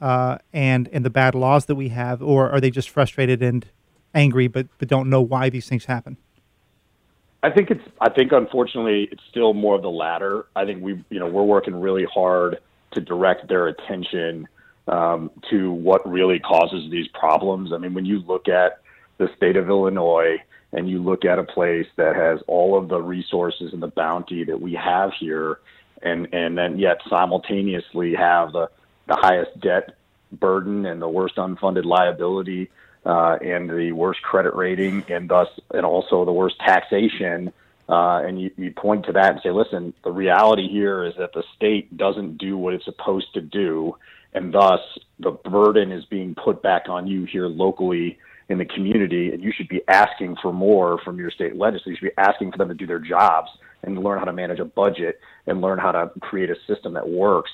uh, 0.00 0.38
and 0.52 0.88
and 0.92 1.04
the 1.04 1.10
bad 1.10 1.34
laws 1.34 1.66
that 1.66 1.74
we 1.74 1.88
have, 1.88 2.22
or 2.22 2.48
are 2.48 2.60
they 2.60 2.70
just 2.70 2.88
frustrated 2.88 3.42
and 3.42 3.66
angry 4.14 4.46
but 4.46 4.68
but 4.78 4.86
don't 4.86 5.10
know 5.10 5.20
why 5.20 5.50
these 5.50 5.68
things 5.68 5.86
happen? 5.86 6.16
I 7.42 7.50
think 7.50 7.72
it's. 7.72 7.82
I 8.00 8.10
think 8.10 8.30
unfortunately, 8.30 9.08
it's 9.10 9.24
still 9.28 9.52
more 9.52 9.74
of 9.74 9.82
the 9.82 9.90
latter. 9.90 10.46
I 10.54 10.64
think 10.64 10.80
we, 10.80 11.04
you 11.10 11.18
know, 11.18 11.26
we're 11.26 11.42
working 11.42 11.74
really 11.74 12.04
hard 12.04 12.60
to 12.92 13.00
direct 13.00 13.48
their 13.48 13.66
attention 13.66 14.46
um, 14.86 15.28
to 15.50 15.72
what 15.72 16.08
really 16.08 16.38
causes 16.38 16.88
these 16.88 17.08
problems. 17.08 17.72
I 17.72 17.78
mean, 17.78 17.94
when 17.94 18.04
you 18.04 18.20
look 18.20 18.46
at 18.46 18.78
the 19.16 19.28
state 19.36 19.56
of 19.56 19.68
Illinois 19.68 20.36
and 20.72 20.88
you 20.88 21.02
look 21.02 21.24
at 21.24 21.38
a 21.38 21.44
place 21.44 21.86
that 21.96 22.14
has 22.14 22.40
all 22.46 22.76
of 22.76 22.88
the 22.88 23.00
resources 23.00 23.72
and 23.72 23.82
the 23.82 23.88
bounty 23.88 24.44
that 24.44 24.60
we 24.60 24.74
have 24.74 25.12
here, 25.18 25.60
and 26.02 26.32
and 26.32 26.56
then 26.56 26.78
yet 26.78 27.00
simultaneously 27.08 28.14
have 28.14 28.52
the 28.52 28.70
the 29.06 29.16
highest 29.16 29.58
debt 29.60 29.96
burden 30.32 30.84
and 30.84 31.00
the 31.00 31.08
worst 31.08 31.36
unfunded 31.36 31.84
liability 31.84 32.70
uh, 33.06 33.38
and 33.40 33.70
the 33.70 33.92
worst 33.92 34.20
credit 34.22 34.54
rating, 34.54 35.04
and 35.08 35.28
thus 35.28 35.48
and 35.72 35.86
also 35.86 36.24
the 36.24 36.32
worst 36.32 36.58
taxation. 36.60 37.52
Uh, 37.88 38.20
and 38.26 38.38
you, 38.38 38.50
you 38.58 38.70
point 38.70 39.06
to 39.06 39.12
that 39.12 39.32
and 39.32 39.40
say, 39.42 39.50
listen, 39.50 39.94
the 40.04 40.12
reality 40.12 40.68
here 40.68 41.04
is 41.04 41.14
that 41.16 41.32
the 41.32 41.42
state 41.56 41.96
doesn't 41.96 42.36
do 42.36 42.58
what 42.58 42.74
it's 42.74 42.84
supposed 42.84 43.32
to 43.32 43.40
do, 43.40 43.96
and 44.34 44.52
thus 44.52 44.80
the 45.18 45.30
burden 45.30 45.90
is 45.90 46.04
being 46.04 46.34
put 46.34 46.60
back 46.60 46.90
on 46.90 47.06
you 47.06 47.24
here 47.24 47.46
locally 47.46 48.18
in 48.48 48.58
the 48.58 48.64
community, 48.64 49.30
and 49.32 49.42
you 49.42 49.52
should 49.54 49.68
be 49.68 49.82
asking 49.88 50.36
for 50.40 50.52
more 50.52 50.98
from 51.04 51.18
your 51.18 51.30
state 51.30 51.56
legislature. 51.56 51.90
You 51.90 51.96
should 51.96 52.16
be 52.16 52.22
asking 52.22 52.52
for 52.52 52.58
them 52.58 52.68
to 52.68 52.74
do 52.74 52.86
their 52.86 52.98
jobs 52.98 53.50
and 53.82 53.98
learn 54.02 54.18
how 54.18 54.24
to 54.24 54.32
manage 54.32 54.58
a 54.58 54.64
budget 54.64 55.20
and 55.46 55.60
learn 55.60 55.78
how 55.78 55.92
to 55.92 56.10
create 56.20 56.50
a 56.50 56.56
system 56.66 56.94
that 56.94 57.08
works, 57.08 57.50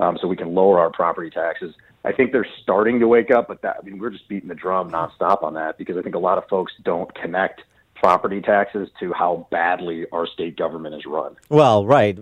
um, 0.00 0.18
so 0.20 0.26
we 0.26 0.36
can 0.36 0.54
lower 0.54 0.78
our 0.78 0.90
property 0.90 1.30
taxes. 1.30 1.74
I 2.04 2.12
think 2.12 2.32
they're 2.32 2.46
starting 2.62 3.00
to 3.00 3.08
wake 3.08 3.30
up, 3.30 3.48
but 3.48 3.62
that 3.62 3.76
I 3.80 3.84
mean 3.84 3.98
we're 3.98 4.10
just 4.10 4.28
beating 4.28 4.48
the 4.48 4.54
drum 4.54 4.90
nonstop 4.90 5.42
on 5.42 5.54
that 5.54 5.76
because 5.78 5.96
I 5.96 6.02
think 6.02 6.14
a 6.14 6.20
lot 6.20 6.38
of 6.38 6.48
folks 6.48 6.72
don't 6.82 7.12
connect 7.14 7.62
property 7.94 8.40
taxes 8.40 8.88
to 9.00 9.12
how 9.12 9.46
badly 9.50 10.06
our 10.12 10.26
state 10.26 10.56
government 10.56 10.94
is 10.94 11.04
run. 11.04 11.36
Well, 11.48 11.84
right, 11.84 12.16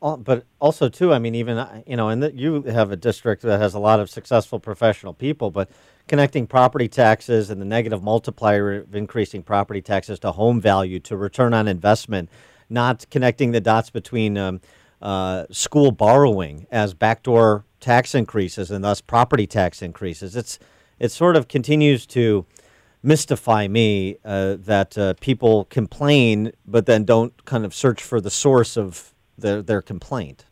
but 0.00 0.44
also 0.60 0.88
too. 0.88 1.12
I 1.12 1.18
mean, 1.18 1.34
even 1.34 1.82
you 1.86 1.96
know, 1.96 2.08
and 2.08 2.38
you 2.38 2.62
have 2.62 2.92
a 2.92 2.96
district 2.96 3.42
that 3.42 3.60
has 3.60 3.74
a 3.74 3.78
lot 3.78 4.00
of 4.00 4.08
successful 4.08 4.60
professional 4.60 5.12
people, 5.12 5.50
but 5.50 5.68
connecting 6.10 6.44
property 6.44 6.88
taxes 6.88 7.50
and 7.50 7.60
the 7.60 7.64
negative 7.64 8.02
multiplier 8.02 8.80
of 8.80 8.96
increasing 8.96 9.44
property 9.44 9.80
taxes 9.80 10.18
to 10.18 10.32
home 10.32 10.60
value 10.60 10.98
to 10.98 11.16
return 11.16 11.54
on 11.54 11.68
investment, 11.68 12.28
not 12.68 13.08
connecting 13.12 13.52
the 13.52 13.60
dots 13.60 13.90
between 13.90 14.36
um, 14.36 14.60
uh, 15.00 15.44
school 15.52 15.92
borrowing 15.92 16.66
as 16.72 16.94
backdoor 16.94 17.64
tax 17.78 18.12
increases 18.12 18.72
and 18.72 18.82
thus 18.82 19.00
property 19.00 19.46
tax 19.46 19.82
increases. 19.82 20.34
It's 20.34 20.58
it 20.98 21.12
sort 21.12 21.36
of 21.36 21.46
continues 21.46 22.06
to 22.06 22.44
mystify 23.04 23.68
me 23.68 24.16
uh, 24.24 24.56
that 24.58 24.98
uh, 24.98 25.14
people 25.20 25.66
complain 25.66 26.50
but 26.66 26.86
then 26.86 27.04
don't 27.04 27.44
kind 27.44 27.64
of 27.64 27.72
search 27.72 28.02
for 28.02 28.20
the 28.20 28.30
source 28.30 28.76
of 28.76 29.14
their 29.38 29.62
their 29.62 29.80
complaint. 29.80 30.44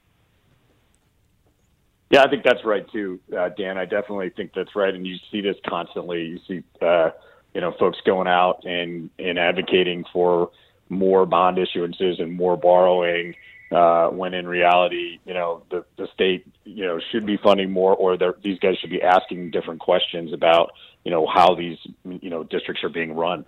Yeah, 2.10 2.22
I 2.22 2.30
think 2.30 2.42
that's 2.42 2.64
right 2.64 2.90
too, 2.90 3.20
uh, 3.36 3.50
Dan. 3.50 3.76
I 3.76 3.84
definitely 3.84 4.30
think 4.30 4.52
that's 4.54 4.74
right, 4.74 4.94
and 4.94 5.06
you 5.06 5.16
see 5.30 5.42
this 5.42 5.56
constantly. 5.66 6.24
You 6.24 6.38
see, 6.48 6.62
uh, 6.80 7.10
you 7.54 7.60
know, 7.60 7.74
folks 7.78 7.98
going 8.06 8.26
out 8.26 8.64
and 8.64 9.10
and 9.18 9.38
advocating 9.38 10.04
for 10.12 10.50
more 10.88 11.26
bond 11.26 11.58
issuances 11.58 12.20
and 12.22 12.32
more 12.32 12.56
borrowing, 12.56 13.34
uh, 13.70 14.08
when 14.08 14.32
in 14.32 14.48
reality, 14.48 15.18
you 15.26 15.34
know, 15.34 15.62
the 15.70 15.84
the 15.98 16.08
state, 16.14 16.46
you 16.64 16.86
know, 16.86 16.98
should 17.12 17.26
be 17.26 17.36
funding 17.36 17.70
more, 17.70 17.94
or 17.94 18.16
these 18.42 18.58
guys 18.58 18.78
should 18.80 18.90
be 18.90 19.02
asking 19.02 19.50
different 19.50 19.80
questions 19.80 20.32
about, 20.32 20.72
you 21.04 21.10
know, 21.10 21.26
how 21.26 21.54
these, 21.54 21.76
you 22.04 22.30
know, 22.30 22.42
districts 22.42 22.82
are 22.82 22.88
being 22.88 23.14
run. 23.14 23.44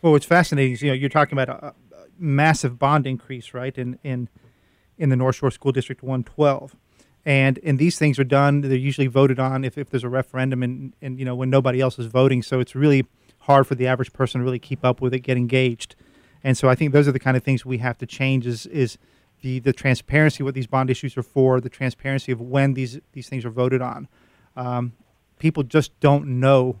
Well, 0.00 0.12
what's 0.12 0.24
fascinating 0.24 0.72
is, 0.72 0.82
you 0.82 0.88
know, 0.88 0.94
you're 0.94 1.10
talking 1.10 1.38
about 1.38 1.62
a, 1.62 1.66
a 1.66 1.74
massive 2.18 2.78
bond 2.78 3.06
increase, 3.06 3.52
right, 3.52 3.76
in 3.76 3.98
in 4.02 4.30
in 4.96 5.10
the 5.10 5.16
North 5.16 5.36
Shore 5.36 5.50
School 5.50 5.72
District 5.72 6.02
112 6.02 6.74
and 7.26 7.58
and 7.64 7.78
these 7.78 7.98
things 7.98 8.18
are 8.18 8.24
done 8.24 8.60
they're 8.62 8.76
usually 8.76 9.08
voted 9.08 9.38
on 9.38 9.64
if, 9.64 9.76
if 9.76 9.90
there's 9.90 10.04
a 10.04 10.08
referendum 10.08 10.62
and 10.62 10.94
and 11.02 11.18
you 11.18 11.24
know 11.24 11.34
when 11.34 11.50
nobody 11.50 11.80
else 11.80 11.98
is 11.98 12.06
voting. 12.06 12.42
So 12.42 12.60
it's 12.60 12.74
really 12.74 13.04
hard 13.40 13.66
for 13.66 13.74
the 13.74 13.86
average 13.86 14.12
person 14.12 14.40
to 14.40 14.44
really 14.44 14.58
keep 14.60 14.84
up 14.84 15.00
with 15.02 15.12
it 15.12 15.20
get 15.20 15.36
engaged. 15.36 15.96
And 16.42 16.56
so 16.56 16.68
i 16.68 16.74
think 16.74 16.92
those 16.92 17.06
are 17.06 17.12
the 17.12 17.18
kind 17.18 17.36
of 17.36 17.42
things 17.42 17.66
we 17.66 17.78
have 17.78 17.98
to 17.98 18.06
change 18.06 18.46
is 18.46 18.64
is 18.66 18.96
the 19.42 19.58
the 19.58 19.72
transparency 19.72 20.42
what 20.42 20.54
these 20.54 20.68
bond 20.68 20.88
issues 20.88 21.16
are 21.16 21.22
for 21.22 21.60
the 21.60 21.68
transparency 21.68 22.32
of 22.32 22.40
when 22.40 22.74
these 22.74 23.00
these 23.12 23.28
things 23.28 23.44
are 23.44 23.50
voted 23.50 23.82
on. 23.82 24.08
Um, 24.56 24.92
people 25.38 25.62
just 25.62 25.98
don't 26.00 26.40
know 26.40 26.80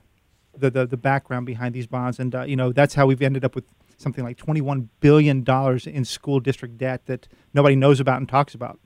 the, 0.56 0.70
the, 0.70 0.86
the 0.86 0.96
background 0.96 1.44
behind 1.44 1.74
these 1.74 1.86
bonds, 1.86 2.18
and 2.18 2.34
uh, 2.34 2.42
you 2.44 2.56
know 2.56 2.72
that's 2.72 2.94
how 2.94 3.06
we've 3.06 3.20
ended 3.20 3.44
up 3.44 3.54
with 3.54 3.64
something 3.98 4.24
like 4.24 4.36
twenty 4.36 4.60
one 4.60 4.88
billion 5.00 5.42
dollars 5.42 5.86
in 5.86 6.04
school 6.04 6.38
district 6.38 6.78
debt 6.78 7.04
that 7.06 7.26
nobody 7.52 7.74
knows 7.74 7.98
about 7.98 8.18
and 8.18 8.28
talks 8.28 8.54
about. 8.54 8.78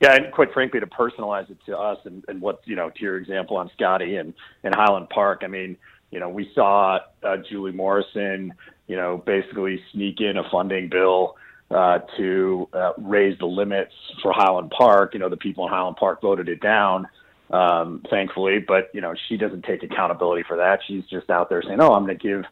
Yeah, 0.00 0.14
and 0.14 0.32
quite 0.32 0.52
frankly, 0.52 0.78
to 0.78 0.86
personalize 0.86 1.50
it 1.50 1.58
to 1.66 1.76
us 1.76 1.98
and, 2.04 2.24
and 2.28 2.40
what 2.40 2.60
you 2.64 2.76
know, 2.76 2.88
to 2.90 3.00
your 3.00 3.16
example 3.16 3.56
on 3.56 3.70
Scottie 3.74 4.16
and 4.16 4.32
and 4.62 4.74
Highland 4.74 5.08
Park. 5.10 5.42
I 5.42 5.48
mean, 5.48 5.76
you 6.10 6.20
know, 6.20 6.28
we 6.28 6.50
saw 6.54 7.00
uh, 7.22 7.36
Julie 7.48 7.72
Morrison, 7.72 8.54
you 8.86 8.96
know, 8.96 9.22
basically 9.26 9.80
sneak 9.92 10.20
in 10.20 10.36
a 10.36 10.48
funding 10.50 10.88
bill 10.88 11.36
uh, 11.72 11.98
to 12.16 12.68
uh, 12.72 12.92
raise 12.98 13.36
the 13.38 13.46
limits 13.46 13.92
for 14.22 14.32
Highland 14.32 14.70
Park. 14.70 15.14
You 15.14 15.20
know, 15.20 15.28
the 15.28 15.36
people 15.36 15.66
in 15.66 15.72
Highland 15.72 15.96
Park 15.96 16.22
voted 16.22 16.48
it 16.48 16.60
down, 16.60 17.08
um, 17.50 18.04
thankfully, 18.08 18.60
but 18.66 18.90
you 18.94 19.00
know, 19.00 19.14
she 19.28 19.36
doesn't 19.36 19.64
take 19.64 19.82
accountability 19.82 20.44
for 20.46 20.56
that. 20.58 20.78
She's 20.86 21.04
just 21.10 21.28
out 21.28 21.50
there 21.50 21.62
saying, 21.62 21.80
"Oh, 21.80 21.92
I'm 21.92 22.04
going 22.04 22.16
to 22.16 22.22
give." 22.22 22.44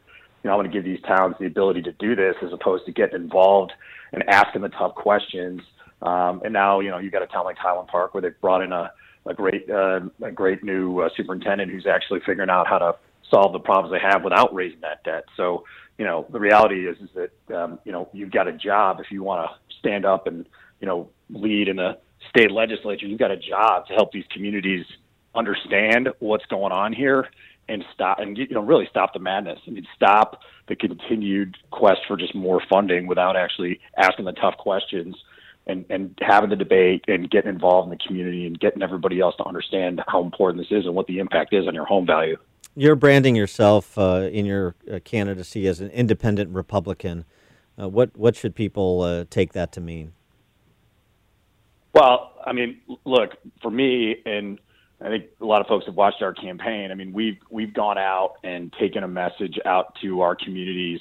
You 0.42 0.50
know, 0.50 0.58
I'm 0.58 0.60
going 0.60 0.70
to 0.70 0.78
give 0.78 0.84
these 0.84 1.02
towns 1.02 1.34
the 1.40 1.46
ability 1.46 1.82
to 1.82 1.92
do 1.92 2.14
this 2.14 2.36
as 2.40 2.52
opposed 2.52 2.86
to 2.86 2.92
getting 2.92 3.16
involved 3.16 3.72
and 4.12 4.22
asking 4.28 4.62
the 4.62 4.68
tough 4.68 4.94
questions 4.94 5.60
um, 6.02 6.42
and 6.44 6.52
now, 6.52 6.80
you 6.80 6.90
know, 6.90 6.98
you've 6.98 7.12
got 7.12 7.22
a 7.22 7.26
town 7.26 7.44
like 7.44 7.56
Highland 7.56 7.88
Park 7.88 8.14
where 8.14 8.22
they've 8.22 8.40
brought 8.40 8.62
in 8.62 8.72
a, 8.72 8.90
a 9.26 9.34
great, 9.34 9.68
uh, 9.70 10.00
a 10.22 10.30
great 10.30 10.62
new 10.62 11.00
uh, 11.00 11.08
superintendent 11.16 11.70
who's 11.70 11.86
actually 11.86 12.20
figuring 12.20 12.50
out 12.50 12.66
how 12.66 12.78
to 12.78 12.96
solve 13.30 13.52
the 13.52 13.58
problems 13.58 13.92
they 13.92 14.08
have 14.08 14.22
without 14.22 14.54
raising 14.54 14.80
that 14.80 15.02
debt. 15.04 15.24
So, 15.36 15.64
you 15.98 16.04
know, 16.04 16.26
the 16.30 16.38
reality 16.38 16.86
is, 16.86 16.96
is 16.98 17.08
that, 17.14 17.56
um, 17.56 17.78
you 17.84 17.92
know, 17.92 18.08
you've 18.12 18.30
got 18.30 18.46
a 18.46 18.52
job 18.52 19.00
if 19.00 19.10
you 19.10 19.22
want 19.22 19.48
to 19.48 19.74
stand 19.78 20.04
up 20.04 20.26
and, 20.26 20.46
you 20.80 20.86
know, 20.86 21.08
lead 21.30 21.68
in 21.68 21.76
the 21.76 21.98
state 22.28 22.52
legislature, 22.52 23.06
you've 23.06 23.18
got 23.18 23.30
a 23.30 23.36
job 23.36 23.86
to 23.86 23.94
help 23.94 24.12
these 24.12 24.24
communities 24.30 24.84
understand 25.34 26.08
what's 26.18 26.46
going 26.46 26.72
on 26.72 26.92
here 26.92 27.28
and 27.68 27.84
stop 27.92 28.20
and 28.20 28.38
you 28.38 28.46
know 28.50 28.62
really 28.62 28.86
stop 28.88 29.12
the 29.12 29.18
madness. 29.18 29.58
I 29.66 29.70
mean, 29.70 29.86
stop 29.94 30.40
the 30.68 30.76
continued 30.76 31.56
quest 31.70 32.00
for 32.06 32.16
just 32.16 32.34
more 32.34 32.62
funding 32.70 33.06
without 33.06 33.36
actually 33.36 33.80
asking 33.96 34.24
the 34.24 34.32
tough 34.32 34.56
questions 34.56 35.16
and, 35.66 35.84
and 35.90 36.16
having 36.20 36.50
the 36.50 36.56
debate 36.56 37.04
and 37.08 37.30
getting 37.30 37.50
involved 37.50 37.86
in 37.86 37.90
the 37.90 38.04
community 38.04 38.46
and 38.46 38.58
getting 38.58 38.82
everybody 38.82 39.20
else 39.20 39.34
to 39.36 39.44
understand 39.44 40.00
how 40.06 40.22
important 40.22 40.62
this 40.62 40.76
is 40.76 40.86
and 40.86 40.94
what 40.94 41.06
the 41.06 41.18
impact 41.18 41.52
is 41.52 41.66
on 41.66 41.74
your 41.74 41.84
home 41.84 42.06
value. 42.06 42.36
You're 42.76 42.96
branding 42.96 43.34
yourself 43.34 43.96
uh, 43.98 44.28
in 44.30 44.44
your 44.44 44.74
uh, 44.90 45.00
candidacy 45.04 45.66
as 45.66 45.80
an 45.80 45.90
independent 45.90 46.50
Republican. 46.50 47.24
Uh, 47.80 47.88
what 47.88 48.16
what 48.16 48.36
should 48.36 48.54
people 48.54 49.02
uh, 49.02 49.24
take 49.30 49.52
that 49.54 49.72
to 49.72 49.80
mean? 49.80 50.12
Well, 51.94 52.32
I 52.44 52.52
mean, 52.52 52.78
look 53.04 53.32
for 53.62 53.70
me, 53.70 54.16
and 54.26 54.58
I 55.00 55.08
think 55.08 55.24
a 55.40 55.44
lot 55.44 55.62
of 55.62 55.66
folks 55.66 55.86
have 55.86 55.94
watched 55.94 56.22
our 56.22 56.34
campaign. 56.34 56.90
I 56.90 56.94
mean, 56.94 57.12
we've 57.12 57.38
we've 57.50 57.72
gone 57.72 57.96
out 57.98 58.34
and 58.44 58.72
taken 58.78 59.02
a 59.02 59.08
message 59.08 59.58
out 59.64 59.94
to 60.02 60.20
our 60.20 60.36
communities, 60.36 61.00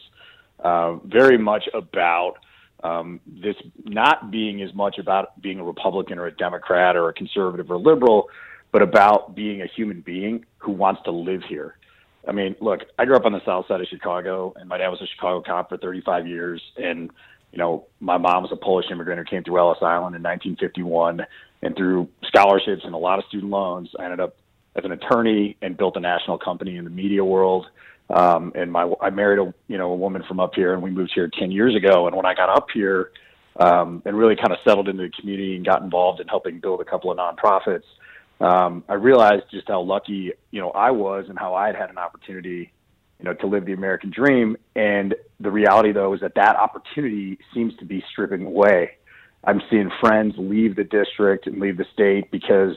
uh, 0.59 0.95
very 1.03 1.37
much 1.37 1.65
about 1.73 2.35
um, 2.85 3.19
this 3.25 3.55
not 3.83 4.29
being 4.29 4.61
as 4.61 4.73
much 4.73 4.99
about 4.99 5.41
being 5.41 5.59
a 5.59 5.63
Republican 5.63 6.19
or 6.19 6.27
a 6.27 6.35
Democrat 6.35 6.95
or 6.95 7.09
a 7.09 7.13
conservative 7.13 7.71
or 7.71 7.77
liberal, 7.77 8.29
but 8.71 8.81
about 8.81 9.35
being 9.35 9.61
a 9.61 9.67
human 9.67 10.01
being 10.01 10.45
who 10.57 10.71
wants 10.71 11.01
to 11.05 11.11
live 11.11 11.41
here. 11.49 11.77
I 12.27 12.31
mean, 12.31 12.55
look, 12.59 12.81
I 12.99 13.05
grew 13.05 13.15
up 13.15 13.25
on 13.25 13.33
the 13.33 13.43
south 13.45 13.67
side 13.67 13.81
of 13.81 13.87
Chicago, 13.87 14.53
and 14.55 14.69
my 14.69 14.77
dad 14.77 14.89
was 14.89 15.01
a 15.01 15.07
Chicago 15.07 15.41
cop 15.41 15.69
for 15.69 15.77
35 15.77 16.27
years. 16.27 16.61
And, 16.77 17.09
you 17.51 17.57
know, 17.57 17.85
my 17.99 18.17
mom 18.17 18.43
was 18.43 18.51
a 18.51 18.55
Polish 18.55 18.87
immigrant 18.91 19.19
who 19.19 19.25
came 19.25 19.43
through 19.43 19.59
Ellis 19.59 19.79
Island 19.81 20.15
in 20.15 20.23
1951. 20.23 21.25
And 21.61 21.75
through 21.75 22.09
scholarships 22.23 22.83
and 22.83 22.93
a 22.93 22.97
lot 22.97 23.17
of 23.17 23.25
student 23.25 23.51
loans, 23.51 23.89
I 23.97 24.03
ended 24.05 24.19
up 24.19 24.35
as 24.75 24.83
an 24.85 24.91
attorney 24.91 25.57
and 25.61 25.77
built 25.77 25.95
a 25.95 25.99
national 25.99 26.37
company 26.37 26.77
in 26.77 26.83
the 26.83 26.89
media 26.91 27.23
world. 27.23 27.67
Um, 28.09 28.51
and 28.55 28.71
my 28.71 28.91
I 29.01 29.09
married 29.09 29.39
a 29.39 29.53
you 29.67 29.77
know 29.77 29.91
a 29.91 29.95
woman 29.95 30.23
from 30.27 30.39
up 30.39 30.53
here, 30.55 30.73
and 30.73 30.81
we 30.81 30.91
moved 30.91 31.11
here 31.15 31.29
ten 31.39 31.51
years 31.51 31.75
ago. 31.75 32.07
And 32.07 32.15
when 32.15 32.25
I 32.25 32.35
got 32.35 32.49
up 32.49 32.67
here, 32.73 33.11
um, 33.59 34.01
and 34.05 34.17
really 34.17 34.35
kind 34.35 34.51
of 34.51 34.59
settled 34.63 34.87
into 34.87 35.03
the 35.03 35.11
community 35.19 35.55
and 35.55 35.65
got 35.65 35.81
involved 35.81 36.19
in 36.19 36.27
helping 36.27 36.59
build 36.59 36.81
a 36.81 36.85
couple 36.85 37.11
of 37.11 37.17
nonprofits, 37.17 37.83
um, 38.39 38.83
I 38.87 38.93
realized 38.93 39.43
just 39.49 39.67
how 39.67 39.81
lucky 39.81 40.33
you 40.51 40.61
know 40.61 40.69
I 40.71 40.91
was 40.91 41.25
and 41.29 41.39
how 41.39 41.55
I 41.55 41.67
had 41.67 41.75
had 41.75 41.89
an 41.89 41.97
opportunity, 41.97 42.71
you 43.19 43.25
know, 43.25 43.33
to 43.33 43.47
live 43.47 43.65
the 43.65 43.73
American 43.73 44.11
dream. 44.11 44.55
And 44.75 45.15
the 45.39 45.49
reality 45.49 45.91
though 45.91 46.13
is 46.13 46.21
that 46.21 46.35
that 46.35 46.55
opportunity 46.55 47.39
seems 47.53 47.75
to 47.77 47.85
be 47.85 48.03
stripping 48.11 48.45
away. 48.45 48.97
I'm 49.43 49.61
seeing 49.69 49.91
friends 49.99 50.35
leave 50.37 50.75
the 50.75 50.83
district 50.83 51.47
and 51.47 51.59
leave 51.59 51.77
the 51.77 51.85
state 51.93 52.31
because 52.31 52.75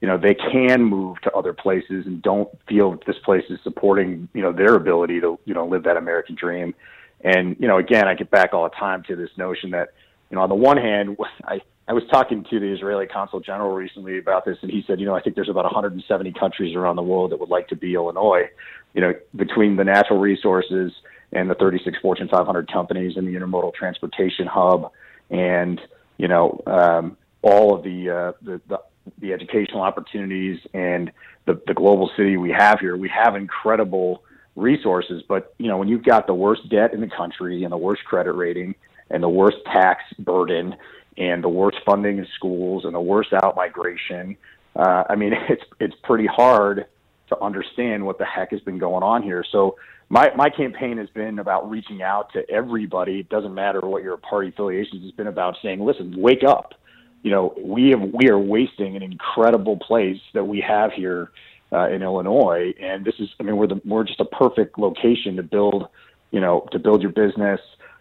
you 0.00 0.08
know 0.08 0.16
they 0.16 0.34
can 0.34 0.82
move 0.82 1.20
to 1.22 1.32
other 1.32 1.52
places 1.52 2.06
and 2.06 2.22
don't 2.22 2.48
feel 2.68 2.98
this 3.06 3.18
place 3.24 3.44
is 3.50 3.58
supporting 3.62 4.28
you 4.34 4.42
know 4.42 4.52
their 4.52 4.74
ability 4.74 5.20
to 5.20 5.38
you 5.44 5.54
know 5.54 5.66
live 5.66 5.84
that 5.84 5.96
American 5.96 6.34
dream. 6.34 6.74
And 7.22 7.56
you 7.58 7.68
know, 7.68 7.78
again, 7.78 8.08
I 8.08 8.14
get 8.14 8.30
back 8.30 8.54
all 8.54 8.64
the 8.64 8.74
time 8.76 9.02
to 9.04 9.16
this 9.16 9.30
notion 9.36 9.70
that 9.70 9.92
you 10.30 10.36
know, 10.36 10.42
on 10.42 10.48
the 10.48 10.54
one 10.54 10.76
hand, 10.76 11.16
I 11.44 11.60
I 11.88 11.92
was 11.92 12.04
talking 12.10 12.44
to 12.50 12.60
the 12.60 12.72
Israeli 12.72 13.06
consul 13.06 13.40
general 13.40 13.72
recently 13.72 14.18
about 14.18 14.44
this, 14.44 14.56
and 14.62 14.70
he 14.70 14.84
said, 14.86 15.00
you 15.00 15.06
know, 15.06 15.14
I 15.14 15.20
think 15.20 15.34
there's 15.34 15.48
about 15.48 15.64
170 15.64 16.32
countries 16.34 16.76
around 16.76 16.96
the 16.96 17.02
world 17.02 17.32
that 17.32 17.40
would 17.40 17.48
like 17.48 17.66
to 17.68 17.76
be 17.76 17.94
Illinois. 17.94 18.48
You 18.94 19.00
know, 19.00 19.14
between 19.34 19.76
the 19.76 19.84
natural 19.84 20.20
resources 20.20 20.92
and 21.32 21.50
the 21.50 21.54
36 21.54 21.98
Fortune 22.00 22.28
500 22.28 22.72
companies 22.72 23.16
and 23.16 23.26
the 23.26 23.34
intermodal 23.34 23.74
transportation 23.74 24.46
hub, 24.46 24.92
and 25.30 25.80
you 26.16 26.28
know, 26.28 26.62
um, 26.66 27.16
all 27.42 27.74
of 27.74 27.82
the, 27.82 28.10
uh, 28.10 28.32
the 28.42 28.60
the 28.68 28.80
the 29.18 29.32
educational 29.32 29.82
opportunities 29.82 30.60
and 30.74 31.10
the, 31.46 31.60
the 31.66 31.74
global 31.74 32.10
city 32.16 32.36
we 32.36 32.50
have 32.50 32.80
here, 32.80 32.96
we 32.96 33.08
have 33.08 33.34
incredible 33.34 34.22
resources. 34.56 35.22
But 35.28 35.54
you 35.58 35.68
know, 35.68 35.78
when 35.78 35.88
you've 35.88 36.04
got 36.04 36.26
the 36.26 36.34
worst 36.34 36.68
debt 36.68 36.92
in 36.92 37.00
the 37.00 37.08
country 37.08 37.64
and 37.64 37.72
the 37.72 37.78
worst 37.78 38.04
credit 38.04 38.32
rating 38.32 38.74
and 39.10 39.22
the 39.22 39.28
worst 39.28 39.58
tax 39.66 40.02
burden 40.18 40.76
and 41.16 41.42
the 41.42 41.48
worst 41.48 41.78
funding 41.84 42.18
in 42.18 42.26
schools 42.34 42.84
and 42.84 42.94
the 42.94 43.00
worst 43.00 43.32
out 43.32 43.56
migration, 43.56 44.36
uh, 44.76 45.04
I 45.08 45.16
mean, 45.16 45.32
it's 45.48 45.64
it's 45.80 45.94
pretty 46.02 46.26
hard 46.26 46.86
to 47.28 47.40
understand 47.40 48.04
what 48.04 48.18
the 48.18 48.24
heck 48.24 48.50
has 48.50 48.60
been 48.60 48.78
going 48.78 49.02
on 49.02 49.22
here. 49.22 49.44
So 49.50 49.76
my 50.08 50.30
my 50.34 50.50
campaign 50.50 50.98
has 50.98 51.08
been 51.10 51.38
about 51.38 51.70
reaching 51.70 52.02
out 52.02 52.32
to 52.32 52.48
everybody. 52.50 53.20
It 53.20 53.28
doesn't 53.28 53.54
matter 53.54 53.80
what 53.80 54.02
your 54.02 54.16
party 54.16 54.48
affiliations. 54.48 55.02
It's 55.04 55.16
been 55.16 55.28
about 55.28 55.56
saying, 55.62 55.80
listen, 55.80 56.14
wake 56.20 56.44
up 56.44 56.74
you 57.22 57.30
know, 57.30 57.54
we 57.58 57.90
have 57.90 58.00
we 58.00 58.28
are 58.28 58.38
wasting 58.38 58.96
an 58.96 59.02
incredible 59.02 59.76
place 59.76 60.20
that 60.34 60.44
we 60.44 60.60
have 60.60 60.92
here 60.92 61.30
uh, 61.72 61.88
in 61.88 62.02
Illinois, 62.02 62.74
and 62.80 63.04
this 63.04 63.14
is, 63.18 63.28
I 63.38 63.42
mean, 63.42 63.56
we're 63.56 63.66
the 63.66 63.80
we're 63.84 64.04
just 64.04 64.20
a 64.20 64.24
perfect 64.24 64.78
location 64.78 65.36
to 65.36 65.42
build, 65.42 65.88
you 66.30 66.40
know, 66.40 66.66
to 66.72 66.78
build 66.78 67.02
your 67.02 67.12
business, 67.12 67.60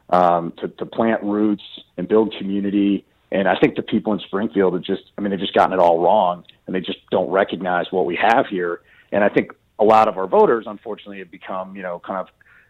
um, 0.10 0.54
to 0.60 0.70
to 0.70 0.86
plant 0.86 1.22
roots 1.24 1.64
and 1.98 2.08
build 2.08 2.34
community. 2.38 3.06
And 3.32 3.48
I 3.48 3.56
think 3.60 3.76
the 3.76 3.84
people 3.84 4.14
in 4.14 4.20
Springfield 4.20 4.74
have 4.74 4.82
just, 4.82 5.04
I 5.16 5.22
mean, 5.22 5.30
they've 5.30 5.40
just 5.40 5.54
gotten 5.54 5.74
it 5.74 5.80
all 5.80 6.00
wrong, 6.00 6.46
and 6.66 6.76
they 6.76 6.80
just 6.80 7.00
don't 7.12 7.30
recognize 7.30 7.86
what 7.92 8.06
we 8.08 8.16
have 8.16 8.48
here. 8.48 8.82
And 9.12 9.24
I 9.24 9.30
think 9.30 9.52
a 9.78 9.84
lot 9.84 10.08
of 10.08 10.18
our 10.18 10.26
voters, 10.26 10.66
unfortunately, 10.68 11.20
have 11.20 11.30
become, 11.30 11.76
you 11.76 11.84
know, 11.84 12.02
kind 12.04 12.20
of, 12.20 12.28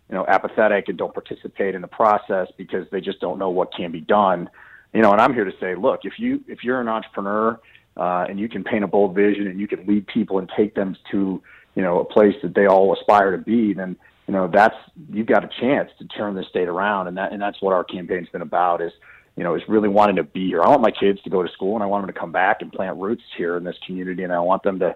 you 0.09 0.15
know, 0.15 0.25
apathetic 0.27 0.89
and 0.89 0.97
don't 0.97 1.13
participate 1.13 1.75
in 1.75 1.81
the 1.81 1.87
process 1.87 2.47
because 2.57 2.85
they 2.91 2.99
just 2.99 3.21
don't 3.21 3.39
know 3.39 3.49
what 3.49 3.73
can 3.73 3.91
be 3.91 4.01
done 4.01 4.49
you 4.93 5.01
know, 5.01 5.11
and 5.11 5.21
I'm 5.21 5.33
here 5.33 5.45
to 5.45 5.53
say, 5.59 5.75
look, 5.75 6.01
if 6.03 6.13
you 6.17 6.43
if 6.47 6.63
you're 6.63 6.81
an 6.81 6.87
entrepreneur 6.87 7.59
uh, 7.95 8.25
and 8.27 8.39
you 8.39 8.49
can 8.49 8.63
paint 8.63 8.83
a 8.83 8.87
bold 8.87 9.13
vision 9.13 9.47
and 9.47 9.59
you 9.59 9.67
can 9.67 9.85
lead 9.85 10.07
people 10.07 10.39
and 10.39 10.49
take 10.57 10.75
them 10.75 10.95
to 11.11 11.41
you 11.75 11.81
know 11.81 11.99
a 11.99 12.05
place 12.05 12.35
that 12.41 12.55
they 12.55 12.65
all 12.65 12.93
aspire 12.93 13.31
to 13.31 13.37
be, 13.37 13.73
then 13.73 13.95
you 14.27 14.33
know 14.33 14.49
that's 14.51 14.75
you've 15.11 15.27
got 15.27 15.43
a 15.43 15.49
chance 15.59 15.91
to 15.99 16.05
turn 16.07 16.35
this 16.35 16.47
state 16.47 16.67
around, 16.67 17.07
and 17.07 17.17
that 17.17 17.31
and 17.31 17.41
that's 17.41 17.61
what 17.61 17.73
our 17.73 17.83
campaign's 17.83 18.29
been 18.29 18.41
about 18.41 18.81
is 18.81 18.91
you 19.35 19.43
know 19.43 19.55
is 19.55 19.61
really 19.67 19.89
wanting 19.89 20.15
to 20.15 20.23
be 20.23 20.47
here. 20.47 20.63
I 20.63 20.69
want 20.69 20.81
my 20.81 20.91
kids 20.91 21.21
to 21.21 21.29
go 21.29 21.43
to 21.43 21.51
school 21.51 21.75
and 21.75 21.83
I 21.83 21.85
want 21.85 22.05
them 22.05 22.13
to 22.13 22.19
come 22.19 22.31
back 22.31 22.61
and 22.61 22.71
plant 22.71 22.97
roots 22.97 23.23
here 23.37 23.57
in 23.57 23.63
this 23.63 23.77
community, 23.85 24.23
and 24.23 24.33
I 24.33 24.39
want 24.39 24.63
them 24.63 24.79
to 24.79 24.95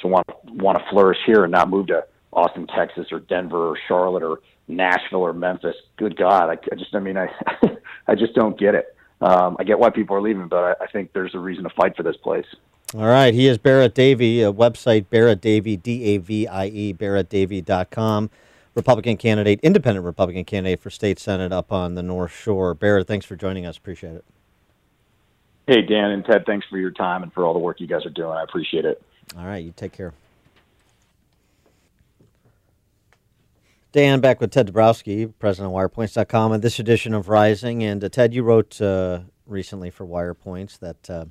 to 0.00 0.06
want 0.06 0.26
want 0.44 0.78
to 0.78 0.84
flourish 0.90 1.18
here 1.24 1.44
and 1.44 1.52
not 1.52 1.70
move 1.70 1.86
to 1.86 2.04
Austin, 2.32 2.66
Texas, 2.66 3.06
or 3.10 3.20
Denver, 3.20 3.70
or 3.70 3.78
Charlotte, 3.88 4.22
or 4.22 4.40
Nashville, 4.68 5.20
or 5.20 5.32
Memphis. 5.32 5.74
Good 5.96 6.16
God, 6.16 6.50
I, 6.50 6.58
I 6.70 6.76
just 6.76 6.94
I 6.94 6.98
mean 6.98 7.16
I 7.16 7.28
I 8.06 8.14
just 8.14 8.34
don't 8.34 8.58
get 8.58 8.74
it 8.74 8.94
um, 9.20 9.56
I 9.58 9.64
get 9.64 9.78
why 9.78 9.90
people 9.90 10.16
are 10.16 10.22
leaving, 10.22 10.48
but 10.48 10.64
I, 10.80 10.84
I, 10.84 10.86
think 10.86 11.12
there's 11.12 11.34
a 11.34 11.38
reason 11.38 11.64
to 11.64 11.70
fight 11.70 11.96
for 11.96 12.02
this 12.02 12.16
place. 12.16 12.46
All 12.94 13.06
right. 13.06 13.34
He 13.34 13.46
is 13.46 13.58
Barrett 13.58 13.94
Davie, 13.94 14.42
a 14.42 14.52
website, 14.52 15.10
Barrett 15.10 15.40
Davie, 15.40 15.76
D 15.76 16.04
A 16.04 16.18
V 16.18 16.48
I 16.48 16.66
E, 16.66 16.94
barrettdavie.com. 16.94 18.30
Republican 18.74 19.16
candidate, 19.16 19.60
independent 19.62 20.06
Republican 20.06 20.44
candidate 20.44 20.80
for 20.80 20.90
state 20.90 21.18
Senate 21.18 21.52
up 21.52 21.72
on 21.72 21.96
the 21.96 22.02
North 22.02 22.32
Shore. 22.32 22.72
Barrett, 22.72 23.06
thanks 23.06 23.26
for 23.26 23.36
joining 23.36 23.66
us. 23.66 23.76
Appreciate 23.76 24.14
it. 24.14 24.24
Hey, 25.66 25.82
Dan 25.82 26.10
and 26.10 26.24
Ted, 26.24 26.44
thanks 26.46 26.66
for 26.68 26.78
your 26.78 26.90
time 26.90 27.22
and 27.22 27.32
for 27.32 27.44
all 27.44 27.52
the 27.52 27.58
work 27.58 27.80
you 27.80 27.86
guys 27.86 28.06
are 28.06 28.10
doing. 28.10 28.30
I 28.30 28.42
appreciate 28.42 28.84
it. 28.84 29.02
All 29.36 29.44
right. 29.44 29.62
You 29.62 29.72
take 29.76 29.92
care. 29.92 30.12
Dan, 33.92 34.20
back 34.20 34.40
with 34.40 34.52
Ted 34.52 34.72
Dabrowski, 34.72 35.34
president 35.40 35.74
of 35.74 35.76
WirePoints.com, 35.76 36.52
and 36.52 36.62
this 36.62 36.78
edition 36.78 37.12
of 37.12 37.28
Rising. 37.28 37.82
And 37.82 38.04
uh, 38.04 38.08
Ted, 38.08 38.32
you 38.32 38.44
wrote 38.44 38.80
uh, 38.80 39.22
recently 39.46 39.90
for 39.90 40.06
WirePoints 40.06 40.78
that 40.78 41.10
uh, 41.10 41.24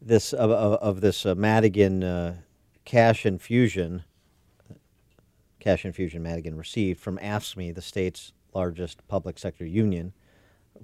this 0.00 0.32
of, 0.32 0.50
of, 0.50 1.02
this 1.02 1.26
uh, 1.26 1.34
Madigan 1.34 2.02
uh, 2.02 2.36
cash 2.86 3.26
infusion 3.26 4.04
cash 5.60 5.84
infusion 5.84 6.22
Madigan 6.22 6.56
received 6.56 6.98
from 6.98 7.18
AFSCME, 7.18 7.74
the 7.74 7.82
state's 7.82 8.32
largest 8.54 9.06
public 9.06 9.38
sector 9.38 9.66
union 9.66 10.14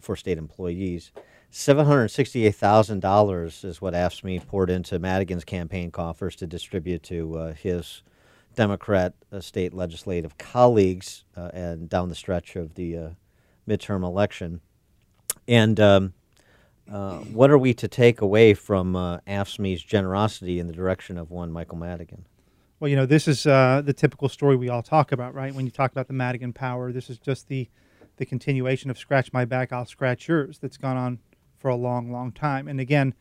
for 0.01 0.17
state 0.17 0.37
employees. 0.37 1.13
$768,000 1.51 3.65
is 3.65 3.81
what 3.81 3.95
AFSCME 3.95 4.47
poured 4.47 4.69
into 4.69 4.99
Madigan's 4.99 5.45
campaign 5.45 5.91
coffers 5.91 6.37
to 6.37 6.47
distribute 6.47 7.03
to 7.05 7.39
uh, 7.39 7.55
his 7.55 8.03
Democrat 8.59 9.15
uh, 9.31 9.39
state 9.39 9.73
legislative 9.73 10.37
colleagues 10.37 11.23
uh, 11.37 11.49
and 11.55 11.89
down 11.89 12.09
the 12.09 12.17
stretch 12.17 12.57
of 12.57 12.75
the 12.75 12.97
uh, 12.97 13.09
midterm 13.69 14.03
election. 14.03 14.61
And 15.47 15.79
um, 15.79 16.13
uh, 16.91 17.19
what 17.19 17.53
are 17.53 17.57
we 17.57 17.73
to 17.75 17.87
take 17.87 18.21
away 18.21 18.55
from 18.55 18.97
uh, 18.97 19.19
AFSCME's 19.29 19.85
generosity 19.85 20.59
in 20.59 20.67
the 20.67 20.73
direction 20.73 21.19
of 21.19 21.31
one 21.31 21.53
Michael 21.53 21.79
Madigan? 21.79 22.27
Well, 22.81 22.89
you 22.89 22.97
know, 22.97 23.07
this 23.07 23.29
is 23.29 23.47
uh, 23.47 23.81
the 23.85 23.93
typical 23.93 24.29
story 24.29 24.57
we 24.57 24.69
all 24.69 24.83
talk 24.83 25.13
about, 25.13 25.35
right? 25.35 25.55
When 25.55 25.65
you 25.65 25.71
talk 25.71 25.93
about 25.93 26.09
the 26.09 26.15
Madigan 26.15 26.53
power, 26.53 26.91
this 26.91 27.09
is 27.09 27.19
just 27.19 27.47
the 27.47 27.69
the 28.17 28.27
continuation 28.27 28.91
of 28.91 28.99
"scratch 28.99 29.33
my 29.33 29.45
back, 29.45 29.73
I'll 29.73 29.87
scratch 29.87 30.27
yours" 30.27 30.59
that's 30.59 30.77
gone 30.77 30.97
on 30.97 31.21
for 31.57 31.69
a 31.69 31.77
long, 31.77 32.11
long 32.11 32.33
time. 32.33 32.67
And 32.67 32.81
again, 32.81 33.15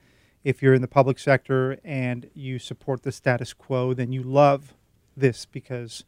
if 0.44 0.64
you're 0.64 0.74
in 0.74 0.82
the 0.82 0.88
public 0.88 1.20
sector 1.20 1.78
and 1.84 2.28
you 2.34 2.58
support 2.58 3.04
the 3.04 3.12
status 3.12 3.54
quo, 3.54 3.94
then 3.94 4.12
you 4.12 4.24
love 4.24 4.74
this 5.18 5.46
because 5.46 6.06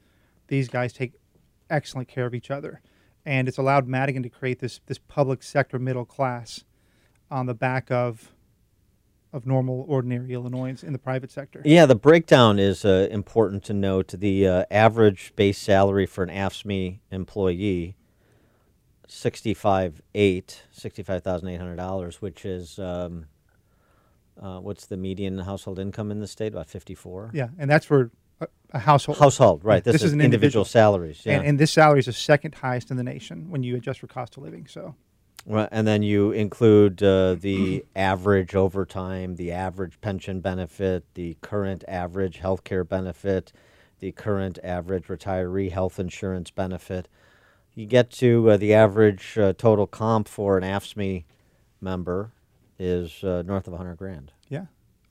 these 0.48 0.70
guys 0.70 0.94
take 0.94 1.14
excellent 1.70 2.08
care 2.08 2.26
of 2.26 2.34
each 2.34 2.52
other, 2.52 2.82
and 3.26 3.48
it's 3.48 3.58
allowed 3.58 3.88
Madigan 3.88 4.24
to 4.24 4.30
create 4.30 4.60
this 4.60 4.80
this 4.86 4.98
public 4.98 5.44
sector 5.44 5.80
middle 5.80 6.06
class 6.06 6.64
on 7.30 7.46
the 7.46 7.54
back 7.54 7.92
of 7.92 8.32
of 9.32 9.46
normal, 9.46 9.86
ordinary 9.88 10.34
Illinoisans 10.34 10.84
in 10.84 10.92
the 10.92 11.00
private 11.00 11.32
sector. 11.32 11.62
Yeah, 11.64 11.86
the 11.86 11.96
breakdown 11.96 12.58
is 12.58 12.84
uh, 12.84 13.08
important 13.12 13.64
to 13.66 13.74
note. 13.74 14.08
The 14.08 14.48
uh, 14.48 14.64
average 14.72 15.34
base 15.36 15.60
salary 15.60 16.08
for 16.08 16.24
an 16.24 16.30
AFSCME 16.30 17.00
employee, 17.12 17.96
sixty-five 19.08 20.02
eight, 20.16 20.64
sixty-five 20.72 21.24
thousand 21.24 21.50
eight 21.50 21.60
hundred 21.60 21.76
dollars, 21.76 22.22
which 22.22 22.44
is 22.44 22.80
um, 22.80 23.26
uh, 24.42 24.60
what's 24.60 24.88
the 24.88 24.98
median 24.98 25.38
household 25.40 25.78
income 25.78 26.10
in 26.10 26.20
the 26.20 26.28
state? 26.28 26.54
About 26.54 26.68
fifty-four. 26.68 27.30
Yeah, 27.34 27.50
and 27.60 27.70
that's 27.70 27.86
for 27.86 28.10
a, 28.72 28.80
household. 28.80 29.18
Household, 29.18 29.64
right? 29.64 29.84
Yeah, 29.86 29.92
This, 29.92 30.04
is, 30.04 30.14
an 30.14 30.22
individual, 30.22 30.66
salaries. 30.66 31.22
Yeah. 31.26 31.38
and, 31.38 31.46
and 31.46 31.60
this 31.60 31.72
salary 31.72 32.00
is 32.00 32.06
the 32.06 32.14
second 32.14 32.56
highest 32.56 32.92
in 32.92 32.98
the 32.98 33.04
nation 33.04 33.50
when 33.50 33.64
you 33.64 33.76
adjust 33.76 34.00
for 34.00 34.08
cost 34.08 34.38
of 34.38 34.44
living. 34.44 34.68
So 34.68 34.96
Right, 35.46 35.70
and 35.72 35.88
then 35.88 36.04
you 36.04 36.32
include 36.32 37.02
uh, 37.02 37.36
the 37.36 37.86
average 37.96 38.56
overtime, 38.56 39.36
the 39.36 39.52
average 39.52 40.00
pension 40.02 40.42
benefit, 40.42 41.06
the 41.14 41.38
current 41.42 41.84
average 41.88 42.38
health 42.38 42.64
care 42.64 42.84
benefit, 42.84 43.54
the 44.00 44.12
current 44.12 44.60
average 44.64 45.08
retiree 45.08 45.72
health 45.72 46.00
insurance 46.00 46.52
benefit. 46.52 47.08
You 47.74 47.86
get 47.86 48.12
to 48.12 48.52
uh, 48.52 48.58
the 48.58 48.74
average 48.74 49.38
uh, 49.38 49.54
total 49.54 49.88
comp 49.88 50.28
for 50.28 50.58
an 50.58 50.64
AFSCME 50.64 51.24
member 51.80 52.34
is 52.78 53.24
uh, 53.24 53.44
north 53.46 53.68
of 53.68 53.74
100 53.74 53.96
grand. 53.96 54.32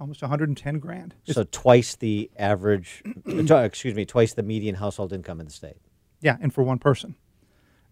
Almost 0.00 0.22
110 0.22 0.78
grand. 0.78 1.14
It's- 1.24 1.34
So 1.34 1.44
twice 1.50 1.96
the 1.96 2.30
average, 2.36 3.02
excuse 3.26 3.94
me, 3.94 4.04
twice 4.04 4.34
the 4.34 4.42
median 4.42 4.76
household 4.76 5.12
income 5.12 5.40
in 5.40 5.46
the 5.46 5.52
state. 5.52 5.76
Yeah, 6.20 6.36
and 6.40 6.52
for 6.52 6.62
one 6.62 6.78
person. 6.78 7.16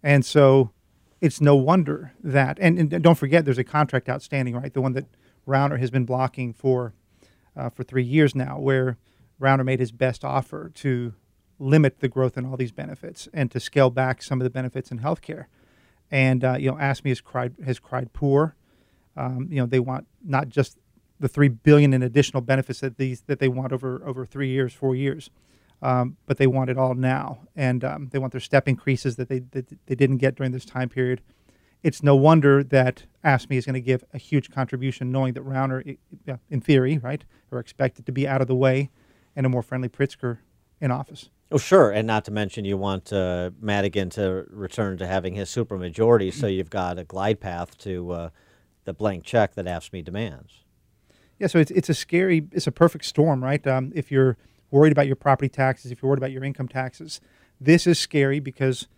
And 0.03 0.25
so 0.25 0.71
it's 1.21 1.41
no 1.41 1.57
wonder 1.57 2.13
that, 2.23 2.59
and, 2.61 2.79
and 2.79 3.03
don't 3.03 3.17
forget, 3.17 3.45
there's 3.45 3.59
a 3.59 3.65
contract 3.65 4.09
outstanding, 4.09 4.55
right? 4.55 4.73
The 4.73 4.81
one 4.81 4.93
that 4.93 5.07
Rauner 5.47 5.79
has 5.79 5.91
been 5.91 6.05
blocking 6.05 6.53
for 6.53 6.93
uh, 7.57 7.71
for 7.71 7.83
three 7.85 8.03
years 8.05 8.35
now, 8.35 8.59
where 8.59 8.99
Rauner 9.41 9.65
made 9.65 9.81
his 9.81 9.91
best 9.91 10.25
offer 10.25 10.71
to 10.75 11.15
limit 11.59 12.01
the 12.01 12.09
growth 12.09 12.37
in 12.37 12.45
all 12.45 12.57
these 12.57 12.73
benefits 12.73 13.29
and 13.33 13.51
to 13.51 13.59
scale 13.59 13.89
back 13.89 14.23
some 14.23 14.41
of 14.41 14.45
the 14.45 14.51
benefits 14.51 14.91
in 14.91 14.99
healthcare. 14.99 15.47
And 16.11 16.45
uh, 16.45 16.57
you 16.59 16.71
know, 16.71 16.77
AFSCME 16.77 17.09
has 17.09 17.21
cried 17.23 17.55
has 17.65 17.79
cried 17.79 18.13
poor. 18.13 18.55
Um, 19.17 19.49
you 19.51 19.57
know, 19.59 19.67
they 19.67 19.81
want 19.81 20.07
not 20.23 20.51
just 20.51 20.77
the 21.21 21.29
three 21.29 21.49
billion 21.49 21.93
in 21.93 22.03
additional 22.03 22.41
benefits 22.41 22.81
that 22.81 22.99
these 22.99 23.23
that 23.23 23.39
they 23.39 23.49
want 23.49 23.73
over 23.73 24.03
over 24.05 24.27
three 24.27 24.49
years, 24.49 24.73
four 24.73 24.95
years, 24.95 25.31
um, 25.83 26.17
but 26.27 26.39
they 26.39 26.47
want 26.47 26.71
it 26.71 26.79
all 26.79 26.95
now, 26.95 27.41
and 27.55 27.85
um, 27.85 28.09
they 28.13 28.19
want 28.19 28.33
their 28.33 28.41
step 28.41 28.69
increases 28.69 29.17
that 29.17 29.29
they 29.29 29.41
that 29.51 29.67
they 29.87 29.95
didn't 29.95 30.19
get 30.19 30.35
during 30.35 30.53
this 30.53 30.65
time 30.65 30.89
period. 30.89 31.21
It's 31.83 32.03
no 32.03 32.17
wonder 32.17 32.65
that 32.65 33.05
AFSCME 33.25 33.57
is 33.59 33.67
going 33.67 33.75
to 33.75 33.81
give 33.81 34.03
a 34.13 34.19
huge 34.19 34.51
contribution, 34.51 35.13
knowing 35.13 35.35
that 35.35 35.45
Rauner, 35.45 35.97
in 36.51 36.61
theory, 36.61 36.99
right, 36.99 37.25
are 37.53 37.59
expected 37.59 38.07
to 38.07 38.13
be 38.13 38.27
out 38.27 38.41
of 38.41 38.49
the 38.49 38.57
way, 38.57 38.91
and 39.37 39.47
a 39.47 39.49
more 39.49 39.63
friendly 39.63 39.89
Pritzker 39.89 40.39
in 40.81 40.91
office. 40.91 41.31
Oh, 41.53 41.59
sure, 41.59 41.93
and 41.93 42.07
not 42.07 42.25
to 42.25 42.33
mention 42.33 42.65
you 42.65 42.77
want 42.77 43.13
uh, 43.13 43.51
Madigan 43.61 44.11
to 44.11 44.47
return 44.51 44.99
to 44.99 45.07
having 45.07 45.35
his 45.35 45.49
supermajority, 45.49 46.33
so 46.33 46.49
you've 46.49 46.71
got 46.71 46.99
a 46.99 47.05
glide 47.05 47.39
path 47.39 47.79
to 47.79 48.11
uh, 48.11 48.31
the 48.85 48.93
blank 48.93 49.23
check 49.23 49.55
that 49.55 49.67
AFSCME 49.67 50.05
demands. 50.05 50.65
Yeah, 51.39 51.49
so 51.49 51.59
it's 51.59 51.71
it's 51.71 51.89
a 51.89 51.95
scary, 51.95 52.47
it's 52.53 52.67
a 52.67 52.73
perfect 52.73 53.05
storm, 53.05 53.45
right? 53.45 53.65
Um, 53.67 53.93
if 53.95 54.11
you're 54.11 54.37
worried 54.71 54.93
about 54.93 55.07
your 55.07 55.17
property 55.17 55.49
taxes, 55.49 55.93
if 55.93 56.03
you're 56.03 56.09
worried 56.09 56.19
about 56.19 56.33
your 56.33 56.45
income 56.45 56.69
taxes, 56.69 57.21
this 57.61 57.87
is 57.87 57.99
scary 57.99 58.41
because 58.41 58.89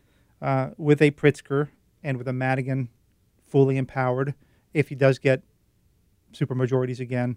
uh, 0.41 0.71
with 0.77 1.03
a 1.03 1.11
Pritzker 1.11 1.69
and 2.03 2.17
with 2.17 2.29
a 2.29 2.33
Madigan 2.33 2.89
fully 3.47 3.77
empowered, 3.77 4.35
if 4.73 4.89
he 4.89 4.95
does 4.95 5.19
get 5.19 5.43
supermajorities 6.33 7.01
again, 7.01 7.37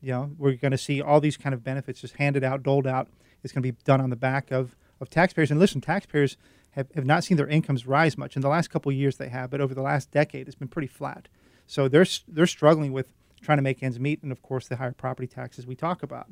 you 0.00 0.12
know, 0.12 0.30
we're 0.38 0.54
going 0.54 0.72
to 0.72 0.78
see 0.78 1.00
all 1.00 1.20
these 1.20 1.36
kind 1.36 1.54
of 1.54 1.62
benefits 1.62 2.00
just 2.00 2.16
handed 2.16 2.42
out, 2.42 2.62
doled 2.62 2.86
out. 2.86 3.08
It's 3.42 3.52
going 3.52 3.62
to 3.62 3.72
be 3.72 3.78
done 3.84 4.00
on 4.00 4.10
the 4.10 4.16
back 4.16 4.50
of, 4.50 4.74
of 5.00 5.10
taxpayers. 5.10 5.50
And 5.50 5.60
listen, 5.60 5.80
taxpayers 5.80 6.36
have, 6.72 6.88
have 6.94 7.04
not 7.04 7.24
seen 7.24 7.36
their 7.36 7.46
incomes 7.46 7.86
rise 7.86 8.18
much. 8.18 8.36
In 8.36 8.42
the 8.42 8.48
last 8.48 8.68
couple 8.68 8.90
years, 8.90 9.16
they 9.16 9.28
have, 9.28 9.50
but 9.50 9.60
over 9.60 9.74
the 9.74 9.82
last 9.82 10.10
decade, 10.10 10.46
it's 10.46 10.56
been 10.56 10.68
pretty 10.68 10.88
flat. 10.88 11.28
So 11.66 11.88
they're, 11.88 12.06
they're 12.26 12.46
struggling 12.46 12.92
with 12.92 13.12
trying 13.44 13.58
to 13.58 13.62
make 13.62 13.82
ends 13.82 14.00
meet, 14.00 14.22
and 14.22 14.32
of 14.32 14.42
course, 14.42 14.68
the 14.68 14.76
higher 14.76 14.92
property 14.92 15.28
taxes 15.28 15.66
we 15.66 15.76
talk 15.76 16.02
about. 16.02 16.26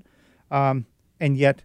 Um, 0.51 0.87
and 1.21 1.37
yet, 1.37 1.63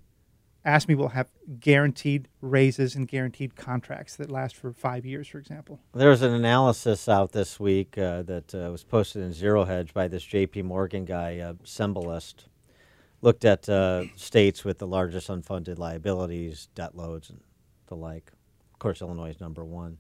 AFSCME 0.66 0.96
will 0.98 1.10
have 1.10 1.30
guaranteed 1.60 2.28
raises 2.42 2.96
and 2.96 3.08
guaranteed 3.08 3.56
contracts 3.56 4.18
that 4.18 4.30
last 4.30 4.56
for 4.56 4.74
five 4.74 5.06
years, 5.06 5.28
for 5.28 5.38
example. 5.38 5.80
There's 5.94 6.22
an 6.22 6.34
analysis 6.34 7.08
out 7.08 7.32
this 7.32 7.60
week 7.60 7.98
uh, 7.98 8.24
that 8.24 8.54
uh, 8.54 8.70
was 8.70 8.84
posted 8.84 9.24
in 9.24 9.32
Zero 9.32 9.64
Hedge 9.64 9.94
by 9.94 10.10
this 10.10 10.24
J.P. 10.24 10.64
Morgan 10.64 11.06
guy, 11.06 11.40
uh, 11.40 11.54
Cembalest. 11.64 12.46
Looked 13.22 13.46
at 13.46 13.68
uh, 13.68 14.04
states 14.16 14.64
with 14.64 14.78
the 14.78 14.86
largest 14.86 15.30
unfunded 15.30 15.80
liabilities, 15.80 16.68
debt 16.76 16.96
loads, 16.96 17.30
and 17.30 17.40
the 17.88 17.96
like. 17.96 18.32
Of 18.74 18.80
course, 18.80 19.02
Illinois 19.02 19.30
is 19.30 19.40
number 19.40 19.66
one. 19.66 19.98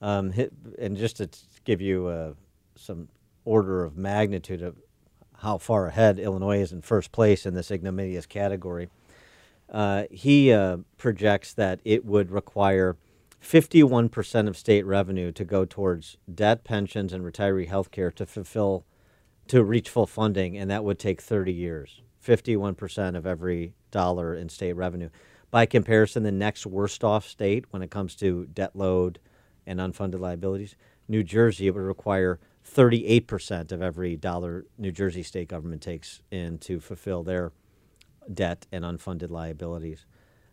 Um, 0.00 0.32
and 0.78 0.96
just 0.96 1.18
to 1.18 1.28
give 1.64 1.80
you 1.80 2.06
uh, 2.06 2.32
some 2.74 3.08
order 3.44 3.84
of 3.84 3.96
magnitude 3.96 4.62
of 4.62 4.76
how 5.38 5.58
far 5.58 5.86
ahead 5.86 6.18
Illinois 6.18 6.60
is 6.60 6.72
in 6.72 6.82
first 6.82 7.12
place 7.12 7.46
in 7.46 7.54
this 7.54 7.70
ignominious 7.70 8.26
category, 8.26 8.88
uh, 9.70 10.04
he 10.10 10.52
uh, 10.52 10.78
projects 10.98 11.54
that 11.54 11.80
it 11.84 12.04
would 12.04 12.30
require 12.30 12.96
51% 13.42 14.48
of 14.48 14.56
state 14.56 14.84
revenue 14.84 15.32
to 15.32 15.44
go 15.44 15.64
towards 15.64 16.18
debt, 16.32 16.64
pensions, 16.64 17.12
and 17.12 17.24
retiree 17.24 17.68
health 17.68 17.90
care 17.90 18.10
to 18.10 18.26
fulfill, 18.26 18.84
to 19.48 19.64
reach 19.64 19.88
full 19.88 20.06
funding, 20.06 20.58
and 20.58 20.70
that 20.70 20.84
would 20.84 20.98
take 20.98 21.22
30 21.22 21.52
years. 21.52 22.02
51% 22.24 23.16
of 23.16 23.26
every 23.26 23.72
dollar 23.90 24.34
in 24.34 24.48
state 24.50 24.74
revenue. 24.74 25.08
By 25.50 25.66
comparison, 25.66 26.22
the 26.22 26.30
next 26.30 26.66
worst 26.66 27.02
off 27.02 27.26
state 27.26 27.64
when 27.70 27.82
it 27.82 27.90
comes 27.90 28.14
to 28.16 28.46
debt 28.52 28.76
load 28.76 29.18
and 29.66 29.80
unfunded 29.80 30.20
liabilities, 30.20 30.76
New 31.08 31.24
Jersey, 31.24 31.66
it 31.66 31.74
would 31.74 31.80
require 31.80 32.38
38% 32.74 33.72
of 33.72 33.82
every 33.82 34.16
dollar 34.16 34.64
New 34.78 34.92
Jersey 34.92 35.22
state 35.22 35.48
government 35.48 35.82
takes 35.82 36.22
in 36.30 36.58
to 36.58 36.80
fulfill 36.80 37.22
their 37.22 37.52
debt 38.32 38.66
and 38.70 38.84
unfunded 38.84 39.30
liabilities. 39.30 40.06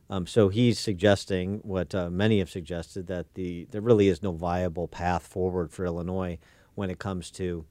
Um, 0.09 0.25
so 0.25 0.49
he's 0.49 0.79
suggesting 0.79 1.59
what 1.63 1.93
uh, 1.93 2.09
many 2.09 2.39
have 2.39 2.49
suggested 2.49 3.07
that 3.07 3.33
the 3.33 3.67
there 3.71 3.81
really 3.81 4.07
is 4.07 4.23
no 4.23 4.31
viable 4.31 4.87
path 4.87 5.27
forward 5.27 5.71
for 5.71 5.85
Illinois 5.85 6.39
when 6.75 6.89
it 6.89 6.97
comes 6.97 7.29
to 7.31 7.65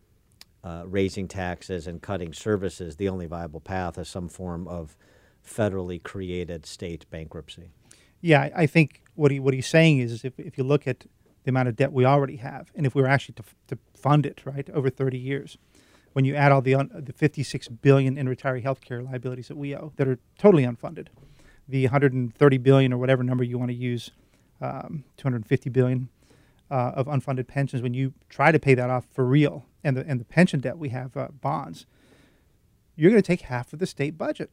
uh, 0.62 0.82
raising 0.84 1.28
taxes 1.28 1.86
and 1.86 2.02
cutting 2.02 2.32
services. 2.32 2.96
The 2.96 3.08
only 3.08 3.26
viable 3.26 3.60
path 3.60 3.96
is 3.98 4.08
some 4.08 4.28
form 4.28 4.68
of 4.68 4.96
federally 5.46 6.02
created 6.02 6.66
state 6.66 7.08
bankruptcy. 7.10 7.70
Yeah, 8.20 8.50
I 8.54 8.66
think 8.66 9.02
what 9.14 9.30
he 9.30 9.40
what 9.40 9.54
he's 9.54 9.66
saying 9.66 9.98
is, 9.98 10.12
is 10.12 10.24
if, 10.24 10.38
if 10.38 10.58
you 10.58 10.64
look 10.64 10.86
at 10.86 11.06
the 11.44 11.50
amount 11.50 11.68
of 11.68 11.76
debt 11.76 11.92
we 11.92 12.04
already 12.04 12.36
have, 12.36 12.70
and 12.74 12.84
if 12.84 12.94
we 12.94 13.00
were 13.00 13.08
actually 13.08 13.34
to, 13.34 13.44
to 13.68 13.78
fund 13.96 14.26
it 14.26 14.42
right 14.44 14.68
over 14.70 14.90
30 14.90 15.18
years, 15.18 15.58
when 16.12 16.24
you 16.24 16.34
add 16.34 16.52
all 16.52 16.62
the 16.62 16.74
un, 16.74 16.90
the 16.94 17.12
56 17.12 17.68
billion 17.68 18.16
in 18.16 18.26
retiree 18.26 18.62
health 18.62 18.80
care 18.80 19.02
liabilities 19.02 19.48
that 19.48 19.56
we 19.56 19.74
owe 19.74 19.92
that 19.96 20.08
are 20.08 20.18
totally 20.38 20.64
unfunded, 20.64 21.08
the 21.68 21.84
130 21.84 22.58
billion 22.58 22.92
or 22.92 22.98
whatever 22.98 23.22
number 23.22 23.44
you 23.44 23.58
want 23.58 23.70
to 23.70 23.76
use, 23.76 24.10
um, 24.60 25.04
250 25.16 25.68
billion 25.70 26.08
uh, 26.70 26.92
of 26.94 27.06
unfunded 27.06 27.46
pensions, 27.46 27.82
when 27.82 27.94
you 27.94 28.14
try 28.28 28.50
to 28.50 28.58
pay 28.58 28.74
that 28.74 28.90
off 28.90 29.06
for 29.12 29.24
real, 29.24 29.66
and 29.84 29.96
the 29.96 30.04
and 30.06 30.18
the 30.18 30.24
pension 30.24 30.60
debt 30.60 30.78
we 30.78 30.88
have 30.88 31.16
uh, 31.16 31.28
bonds, 31.40 31.86
you're 32.96 33.10
going 33.10 33.22
to 33.22 33.26
take 33.26 33.42
half 33.42 33.72
of 33.72 33.78
the 33.78 33.86
state 33.86 34.16
budget. 34.16 34.50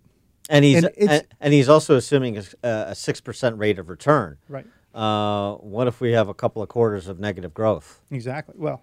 And 0.49 0.65
he's 0.65 0.83
And 0.83 0.89
and, 0.97 1.27
and 1.39 1.53
he's 1.53 1.69
also 1.69 1.95
assuming 1.95 2.37
a 2.37 2.43
a 2.67 2.95
six 2.95 3.21
percent 3.21 3.57
rate 3.57 3.79
of 3.79 3.89
return. 3.89 4.37
Right. 4.49 4.65
Uh, 4.93 5.55
what 5.55 5.87
if 5.87 6.01
we 6.01 6.11
have 6.11 6.27
a 6.27 6.33
couple 6.33 6.61
of 6.61 6.69
quarters 6.69 7.07
of 7.07 7.19
negative 7.19 7.53
growth? 7.53 8.01
Exactly. 8.11 8.53
Well, 8.57 8.81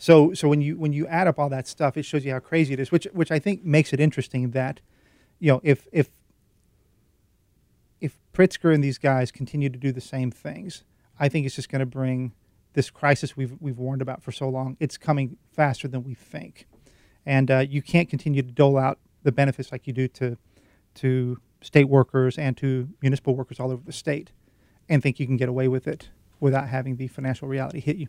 so 0.00 0.32
so 0.32 0.48
when 0.48 0.62
you 0.62 0.78
when 0.78 0.94
you 0.94 1.06
add 1.08 1.26
up 1.26 1.38
all 1.38 1.50
that 1.50 1.68
stuff, 1.68 1.98
it 1.98 2.04
shows 2.04 2.24
you 2.24 2.32
how 2.32 2.38
crazy 2.38 2.72
it 2.72 2.80
is. 2.80 2.90
Which 2.90 3.06
which 3.12 3.30
I 3.30 3.38
think 3.38 3.66
makes 3.66 3.92
it 3.92 4.00
interesting 4.00 4.52
that, 4.52 4.80
you 5.38 5.52
know, 5.52 5.60
if 5.62 5.86
if 5.92 6.08
if 8.00 8.16
Pritzker 8.32 8.74
and 8.74 8.82
these 8.82 8.96
guys 8.96 9.30
continue 9.30 9.68
to 9.68 9.78
do 9.78 9.92
the 9.92 10.00
same 10.00 10.30
things, 10.30 10.84
I 11.18 11.28
think 11.28 11.44
it's 11.44 11.54
just 11.54 11.68
going 11.68 11.80
to 11.80 11.86
bring 11.86 12.32
this 12.72 12.88
crisis 12.88 13.36
we've 13.36 13.54
we've 13.60 13.76
warned 13.76 14.00
about 14.00 14.22
for 14.22 14.32
so 14.32 14.48
long. 14.48 14.78
It's 14.80 14.96
coming 14.96 15.36
faster 15.52 15.86
than 15.86 16.02
we 16.02 16.14
think, 16.14 16.66
and 17.26 17.50
uh, 17.50 17.58
you 17.58 17.82
can't 17.82 18.08
continue 18.08 18.40
to 18.40 18.50
dole 18.50 18.78
out 18.78 18.98
the 19.22 19.32
benefits 19.32 19.70
like 19.70 19.86
you 19.86 19.92
do 19.92 20.08
to 20.08 20.38
to 20.94 21.38
state 21.60 21.90
workers 21.90 22.38
and 22.38 22.56
to 22.56 22.88
municipal 23.02 23.36
workers 23.36 23.60
all 23.60 23.70
over 23.70 23.82
the 23.84 23.92
state, 23.92 24.32
and 24.88 25.02
think 25.02 25.20
you 25.20 25.26
can 25.26 25.36
get 25.36 25.50
away 25.50 25.68
with 25.68 25.86
it 25.86 26.08
without 26.40 26.70
having 26.70 26.96
the 26.96 27.06
financial 27.06 27.46
reality 27.46 27.80
hit 27.80 27.98
you. 27.98 28.08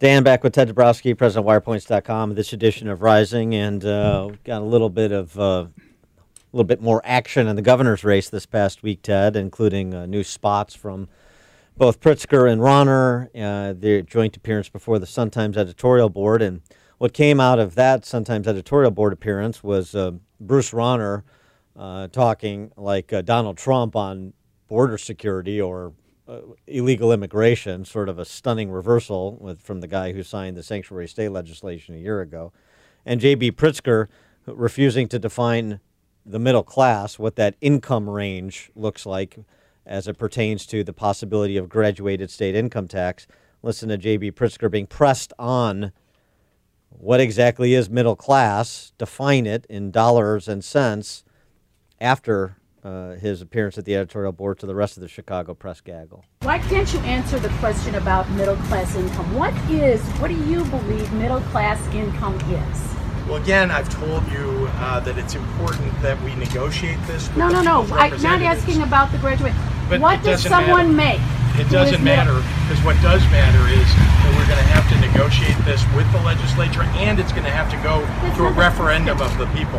Dan 0.00 0.22
back 0.22 0.42
with 0.42 0.54
Ted 0.54 0.70
Dabrowski, 0.70 1.14
President 1.14 1.46
of 1.46 1.62
WirePoints.com. 1.62 2.34
This 2.34 2.54
edition 2.54 2.88
of 2.88 3.02
Rising, 3.02 3.54
and 3.54 3.84
uh, 3.84 4.30
got 4.44 4.62
a 4.62 4.64
little 4.64 4.88
bit 4.88 5.12
of 5.12 5.38
uh, 5.38 5.66
a 5.66 5.70
little 6.52 6.64
bit 6.64 6.80
more 6.80 7.02
action 7.04 7.46
in 7.46 7.54
the 7.54 7.60
governor's 7.60 8.02
race 8.02 8.30
this 8.30 8.46
past 8.46 8.82
week, 8.82 9.02
Ted, 9.02 9.36
including 9.36 9.92
uh, 9.92 10.06
new 10.06 10.24
spots 10.24 10.74
from 10.74 11.10
both 11.76 12.00
Pritzker 12.00 12.50
and 12.50 12.62
Rauner, 12.62 13.28
uh, 13.38 13.74
their 13.78 14.00
joint 14.00 14.38
appearance 14.38 14.70
before 14.70 14.98
the 14.98 15.04
Sun 15.04 15.32
Times 15.32 15.58
editorial 15.58 16.08
board, 16.08 16.40
and 16.40 16.62
what 16.96 17.12
came 17.12 17.38
out 17.38 17.58
of 17.58 17.74
that 17.74 18.06
Sun 18.06 18.24
Times 18.24 18.48
editorial 18.48 18.90
board 18.90 19.12
appearance 19.12 19.62
was 19.62 19.94
uh, 19.94 20.12
Bruce 20.40 20.70
Rauner 20.70 21.24
uh, 21.76 22.08
talking 22.08 22.72
like 22.78 23.12
uh, 23.12 23.20
Donald 23.20 23.58
Trump 23.58 23.94
on 23.94 24.32
border 24.66 24.96
security 24.96 25.60
or 25.60 25.92
uh, 26.30 26.40
illegal 26.66 27.12
immigration, 27.12 27.84
sort 27.84 28.08
of 28.08 28.18
a 28.18 28.24
stunning 28.24 28.70
reversal 28.70 29.36
with, 29.40 29.60
from 29.60 29.80
the 29.80 29.88
guy 29.88 30.12
who 30.12 30.22
signed 30.22 30.56
the 30.56 30.62
sanctuary 30.62 31.08
state 31.08 31.30
legislation 31.30 31.94
a 31.94 31.98
year 31.98 32.20
ago, 32.20 32.52
and 33.04 33.20
J.B. 33.20 33.52
Pritzker 33.52 34.06
refusing 34.46 35.08
to 35.08 35.18
define 35.18 35.80
the 36.24 36.38
middle 36.38 36.62
class, 36.62 37.18
what 37.18 37.36
that 37.36 37.56
income 37.60 38.08
range 38.08 38.70
looks 38.76 39.04
like 39.04 39.38
as 39.84 40.06
it 40.06 40.18
pertains 40.18 40.66
to 40.66 40.84
the 40.84 40.92
possibility 40.92 41.56
of 41.56 41.68
graduated 41.68 42.30
state 42.30 42.54
income 42.54 42.86
tax. 42.86 43.26
Listen 43.62 43.88
to 43.88 43.98
J.B. 43.98 44.32
Pritzker 44.32 44.70
being 44.70 44.86
pressed 44.86 45.32
on 45.38 45.92
what 46.90 47.20
exactly 47.20 47.74
is 47.74 47.90
middle 47.90 48.16
class, 48.16 48.92
define 48.98 49.46
it 49.46 49.66
in 49.68 49.90
dollars 49.90 50.46
and 50.46 50.62
cents 50.62 51.24
after 52.00 52.56
uh, 52.84 53.10
his 53.12 53.42
appearance 53.42 53.78
at 53.78 53.84
the 53.84 53.94
editorial 53.94 54.32
board 54.32 54.58
to 54.60 54.66
the 54.66 54.74
rest 54.74 54.96
of 54.96 55.02
the 55.02 55.08
Chicago 55.08 55.54
press 55.54 55.80
gaggle. 55.80 56.24
Why 56.42 56.58
can't 56.58 56.92
you 56.92 57.00
answer 57.00 57.38
the 57.38 57.48
question 57.60 57.94
about 57.94 58.28
middle 58.30 58.56
class 58.56 58.96
income? 58.96 59.34
What 59.34 59.54
is, 59.70 60.00
what 60.18 60.28
do 60.28 60.36
you 60.44 60.64
believe 60.64 61.12
middle 61.12 61.40
class 61.52 61.80
income 61.94 62.36
is? 62.50 62.90
Well, 63.30 63.40
again, 63.40 63.70
I've 63.70 63.88
told 63.88 64.26
you 64.32 64.66
uh, 64.74 64.98
that 65.00 65.16
it's 65.16 65.36
important 65.36 65.86
that 66.02 66.20
we 66.24 66.34
negotiate 66.34 66.98
this. 67.06 67.28
With 67.28 67.36
No, 67.36 67.48
the 67.48 67.62
no, 67.62 67.84
no. 67.84 67.94
I'm 67.94 68.20
not 68.22 68.42
asking 68.42 68.82
about 68.82 69.12
the 69.12 69.18
graduate. 69.18 69.52
But 69.88 70.00
what 70.00 70.22
does 70.24 70.42
someone 70.42 70.96
matter. 70.96 71.20
make? 71.20 71.60
It 71.60 71.70
doesn't 71.70 72.02
matter 72.02 72.42
because 72.66 72.82
what 72.82 72.96
does 73.02 73.22
matter 73.30 73.70
is 73.70 73.86
that 73.86 74.34
we're 74.34 74.50
going 74.50 74.58
to 74.58 74.70
have 74.74 74.82
to 74.90 74.96
negotiate 74.98 75.58
this 75.58 75.60
with 75.60 75.68
the 75.68 75.69
legislature, 76.44 76.82
and 76.96 77.18
it's 77.20 77.32
going 77.32 77.44
to 77.44 77.50
have 77.50 77.70
to 77.70 77.76
go 77.78 78.00
That's 78.22 78.36
to 78.38 78.46
a 78.46 78.52
referendum 78.52 79.20
of 79.20 79.36
the 79.38 79.46
people 79.46 79.78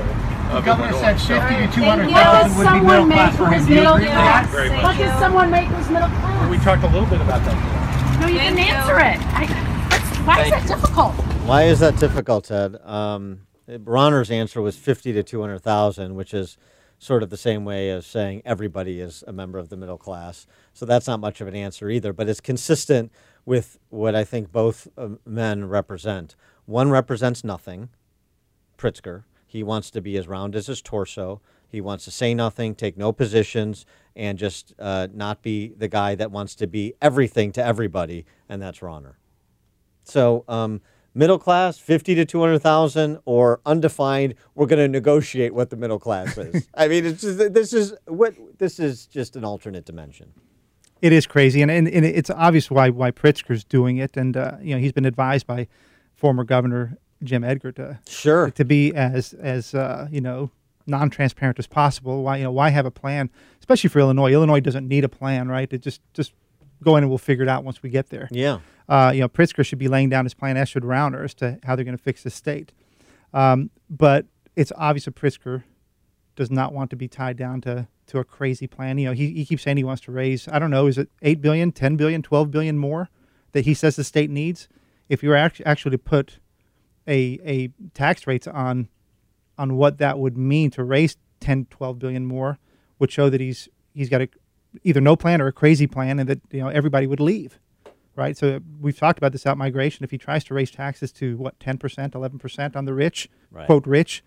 of 0.53 0.63
governor 0.65 0.89
Illinois. 0.89 1.17
said 1.17 1.19
So- 1.19 1.39
50 1.41 1.67
to 1.67 1.73
200,000 1.73 2.57
would 2.57 2.73
be 2.73 2.79
middle 2.81 3.05
class 3.07 3.35
for 3.37 3.45
who 3.45 3.51
him. 3.51 3.61
is 3.61 3.65
Do 3.67 3.73
you 3.73 3.79
middle 3.79 3.93
agree 3.95 4.05
with 4.05 4.13
class? 4.13 4.45
that? 4.45 4.51
Very 4.51 4.69
much. 4.69 4.83
What 4.83 4.97
does 4.97 5.19
someone 5.19 5.51
make 5.51 5.67
who's 5.67 5.89
middle 5.89 6.09
class? 6.09 6.49
we 6.51 6.57
talked 6.59 6.83
a 6.83 6.87
little 6.87 7.05
bit 7.09 7.21
about 7.21 7.43
that. 7.45 7.55
today. 7.55 8.19
no, 8.21 8.27
you 8.27 8.37
Thank 8.39 8.55
didn't 8.57 8.67
you. 8.67 8.73
answer 8.75 8.97
it. 8.99 9.17
I, 9.33 9.45
that's, 9.89 10.17
why 10.27 10.41
is 10.43 10.49
that 10.51 10.67
difficult? 10.67 11.13
Why 11.47 11.63
is 11.63 11.79
that 11.79 11.97
difficult, 11.97 12.43
Ted? 12.45 12.75
Um, 12.85 13.41
Rauner's 13.67 14.29
answer 14.29 14.61
was 14.61 14.75
50 14.77 15.13
to 15.13 15.23
200,000, 15.23 16.15
which 16.15 16.33
is 16.33 16.57
sort 16.99 17.23
of 17.23 17.29
the 17.31 17.37
same 17.37 17.65
way 17.65 17.89
as 17.89 18.05
saying 18.05 18.43
everybody 18.45 18.99
is 18.99 19.23
a 19.25 19.31
member 19.33 19.57
of 19.57 19.69
the 19.69 19.77
middle 19.77 19.97
class. 19.97 20.45
So 20.73 20.85
that's 20.85 21.07
not 21.07 21.19
much 21.19 21.41
of 21.41 21.47
an 21.47 21.55
answer 21.55 21.89
either, 21.89 22.13
but 22.13 22.29
it's 22.29 22.41
consistent 22.41 23.11
with 23.43 23.79
what 23.89 24.13
I 24.13 24.23
think 24.23 24.51
both 24.51 24.87
uh, 24.97 25.09
men 25.25 25.67
represent. 25.67 26.35
One 26.65 26.89
represents 26.89 27.43
nothing, 27.43 27.89
Pritzker. 28.77 29.23
He 29.45 29.63
wants 29.63 29.91
to 29.91 30.01
be 30.01 30.17
as 30.17 30.27
round 30.27 30.55
as 30.55 30.67
his 30.67 30.81
torso. 30.81 31.41
He 31.67 31.81
wants 31.81 32.05
to 32.05 32.11
say 32.11 32.33
nothing, 32.33 32.75
take 32.75 32.97
no 32.97 33.11
positions, 33.11 33.85
and 34.15 34.37
just 34.37 34.73
uh, 34.79 35.07
not 35.13 35.41
be 35.41 35.73
the 35.77 35.87
guy 35.87 36.15
that 36.15 36.31
wants 36.31 36.55
to 36.55 36.67
be 36.67 36.93
everything 37.01 37.51
to 37.53 37.63
everybody, 37.63 38.25
and 38.49 38.61
that's 38.61 38.79
Rauner. 38.79 39.15
So, 40.03 40.43
um, 40.47 40.81
middle 41.13 41.39
class, 41.39 41.77
fifty 41.77 42.15
to 42.15 42.25
two 42.25 42.39
hundred 42.39 42.59
thousand, 42.59 43.19
or 43.25 43.61
undefined. 43.65 44.35
We're 44.55 44.65
going 44.65 44.79
to 44.79 44.87
negotiate 44.87 45.53
what 45.53 45.69
the 45.69 45.77
middle 45.77 45.99
class 45.99 46.37
is. 46.37 46.67
I 46.75 46.87
mean, 46.87 47.05
it's 47.05 47.21
just, 47.21 47.53
this 47.53 47.73
is 47.73 47.93
what 48.05 48.33
this 48.57 48.79
is 48.79 49.05
just 49.05 49.35
an 49.35 49.45
alternate 49.45 49.85
dimension. 49.85 50.33
It 51.01 51.13
is 51.13 51.25
crazy, 51.25 51.61
and, 51.61 51.71
and, 51.71 51.87
and 51.87 52.05
it's 52.05 52.29
obvious 52.29 52.69
why 52.69 52.89
why 52.89 53.11
Pritzker's 53.11 53.63
doing 53.63 53.97
it, 53.97 54.17
and 54.17 54.35
uh, 54.35 54.57
you 54.61 54.75
know 54.75 54.81
he's 54.81 54.93
been 54.93 55.05
advised 55.05 55.47
by 55.47 55.67
former 56.21 56.43
Governor 56.43 56.97
Jim 57.23 57.43
Edgar 57.43 57.71
to 57.73 57.99
Sure. 58.07 58.51
to 58.51 58.63
be 58.63 58.93
as 58.93 59.33
as 59.33 59.73
uh, 59.73 60.07
you 60.11 60.21
know 60.21 60.51
non-transparent 60.85 61.57
as 61.59 61.65
possible. 61.67 62.23
Why 62.23 62.37
you 62.37 62.43
know 62.43 62.51
why 62.51 62.69
have 62.69 62.85
a 62.85 62.91
plan, 62.91 63.29
especially 63.59 63.89
for 63.89 63.99
Illinois? 63.99 64.31
Illinois 64.31 64.59
doesn't 64.59 64.87
need 64.87 65.03
a 65.03 65.09
plan, 65.09 65.49
right? 65.49 65.71
It 65.73 65.81
just 65.81 65.99
just 66.13 66.31
go 66.83 66.95
in 66.95 67.03
and 67.03 67.09
we'll 67.11 67.17
figure 67.17 67.43
it 67.43 67.49
out 67.49 67.63
once 67.63 67.81
we 67.83 67.89
get 67.89 68.09
there. 68.09 68.27
Yeah. 68.31 68.59
Uh, 68.87 69.11
you 69.13 69.21
know, 69.21 69.29
Pritzker 69.29 69.65
should 69.65 69.79
be 69.79 69.87
laying 69.87 70.09
down 70.09 70.25
his 70.25 70.33
plan, 70.33 70.57
as 70.57 70.69
should 70.69 70.83
Rauner, 70.83 71.23
as 71.23 71.33
to 71.35 71.59
how 71.63 71.75
they're 71.75 71.85
going 71.85 71.97
to 71.97 72.03
fix 72.03 72.23
the 72.23 72.29
state. 72.29 72.71
Um, 73.33 73.69
but 73.89 74.25
it's 74.55 74.71
obvious 74.75 75.05
that 75.05 75.15
Pritzker 75.15 75.63
does 76.35 76.51
not 76.51 76.73
want 76.73 76.89
to 76.91 76.95
be 76.95 77.07
tied 77.07 77.37
down 77.37 77.61
to 77.61 77.87
to 78.07 78.19
a 78.19 78.23
crazy 78.23 78.67
plan. 78.67 78.97
You 78.97 79.07
know, 79.07 79.13
he, 79.13 79.31
he 79.33 79.45
keeps 79.45 79.63
saying 79.63 79.77
he 79.77 79.83
wants 79.83 80.01
to 80.03 80.11
raise, 80.11 80.47
I 80.49 80.59
don't 80.59 80.71
know, 80.71 80.87
is 80.87 80.97
it 80.97 81.09
8 81.21 81.41
billion, 81.41 81.71
10 81.71 81.95
billion, 81.95 82.21
12 82.21 82.51
billion 82.51 82.77
more 82.77 83.09
that 83.53 83.63
he 83.65 83.73
says 83.73 83.95
the 83.95 84.03
state 84.03 84.29
needs? 84.29 84.67
If 85.11 85.21
you 85.23 85.29
were 85.29 85.35
act- 85.35 85.61
actually 85.65 85.91
to 85.91 85.97
put 85.97 86.39
a 87.07 87.39
a 87.45 87.69
tax 87.93 88.25
rates 88.27 88.47
on 88.47 88.87
on 89.57 89.75
what 89.75 89.97
that 89.97 90.17
would 90.19 90.37
mean 90.37 90.71
to 90.71 90.83
raise 90.83 91.17
10 91.41 91.65
12 91.69 91.99
billion 91.99 92.25
more 92.25 92.57
would 92.99 93.11
show 93.11 93.29
that 93.29 93.41
he's 93.41 93.67
he's 93.93 94.07
got 94.09 94.21
a 94.21 94.29
either 94.83 95.01
no 95.01 95.15
plan 95.15 95.41
or 95.41 95.47
a 95.47 95.51
crazy 95.51 95.87
plan 95.87 96.19
and 96.19 96.29
that 96.29 96.39
you 96.51 96.61
know 96.61 96.69
everybody 96.69 97.07
would 97.07 97.19
leave 97.19 97.59
right 98.15 98.37
so 98.37 98.59
we've 98.79 98.97
talked 98.97 99.17
about 99.17 99.31
this 99.33 99.45
out 99.45 99.57
migration 99.57 100.03
if 100.03 100.11
he 100.11 100.17
tries 100.17 100.43
to 100.45 100.53
raise 100.53 100.71
taxes 100.71 101.11
to 101.11 101.35
what 101.37 101.59
10% 101.59 101.77
11% 102.11 102.75
on 102.75 102.85
the 102.85 102.93
rich 102.93 103.27
Right. 103.51 103.65
quote 103.65 103.85
rich 103.87 104.23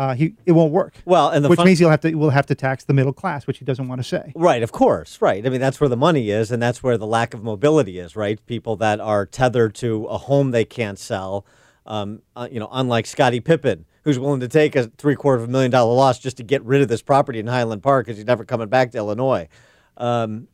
uh, 0.00 0.14
he 0.14 0.34
it 0.46 0.52
won't 0.52 0.72
work 0.72 0.94
Well, 1.04 1.28
and 1.28 1.44
the 1.44 1.48
which 1.50 1.58
fun- 1.58 1.66
means 1.66 1.78
he'll 1.78 1.90
have 1.90 2.00
to 2.00 2.14
will 2.14 2.30
have 2.30 2.46
to 2.46 2.54
tax 2.54 2.84
the 2.84 2.94
middle 2.94 3.12
class 3.12 3.46
which 3.46 3.58
he 3.58 3.64
doesn't 3.64 3.86
want 3.86 4.00
to 4.00 4.08
say 4.08 4.32
Right, 4.34 4.62
of 4.62 4.72
course, 4.72 5.20
right. 5.20 5.44
I 5.46 5.50
mean, 5.50 5.60
that's 5.60 5.80
where 5.80 5.88
the 5.88 5.96
money 5.96 6.30
is, 6.30 6.50
and 6.50 6.62
that's 6.62 6.82
where 6.82 6.96
the 6.96 7.06
lack 7.06 7.34
of 7.34 7.42
mobility 7.42 7.98
is, 7.98 8.16
right? 8.16 8.44
People 8.46 8.76
that 8.76 8.98
are 9.00 9.26
tethered 9.26 9.74
to 9.76 10.06
a 10.06 10.16
home 10.18 10.52
they 10.52 10.64
can't 10.64 10.98
sell, 10.98 11.44
um, 11.86 12.22
uh, 12.34 12.48
you 12.50 12.58
know, 12.58 12.68
unlike 12.72 13.06
Scottie 13.06 13.40
Pippen, 13.40 13.84
who's 14.04 14.18
willing 14.18 14.40
to 14.40 14.48
take 14.48 14.74
a 14.74 14.84
three 14.96 15.14
quarter 15.16 15.42
of 15.42 15.48
a 15.48 15.52
million 15.52 15.70
dollar 15.70 15.94
loss 15.94 16.18
just 16.18 16.38
to 16.38 16.42
get 16.42 16.64
rid 16.64 16.80
of 16.80 16.88
this 16.88 17.02
property 17.02 17.38
in 17.38 17.46
Highland 17.46 17.82
Park 17.82 18.06
because 18.06 18.16
he's 18.16 18.26
never 18.26 18.44
coming 18.44 18.68
back 18.68 18.92
to 18.92 18.98
Illinois. 18.98 19.48
Um, 19.96 20.48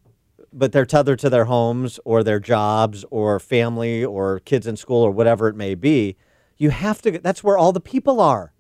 but 0.53 0.73
they're 0.73 0.87
tethered 0.87 1.19
to 1.21 1.31
their 1.31 1.45
homes 1.45 2.01
or 2.05 2.25
their 2.25 2.41
jobs 2.41 3.05
or 3.11 3.39
family 3.39 4.05
or 4.05 4.41
kids 4.41 4.67
in 4.67 4.77
school 4.77 5.03
or 5.03 5.11
whatever 5.11 5.49
it 5.49 5.55
may 5.55 5.75
be. 5.75 6.17
You 6.57 6.71
have 6.71 7.03
to, 7.03 7.19
that's 7.19 7.45
where 7.45 7.59
all 7.59 7.73
the 7.73 7.81
people 7.81 8.21
are. 8.21 8.53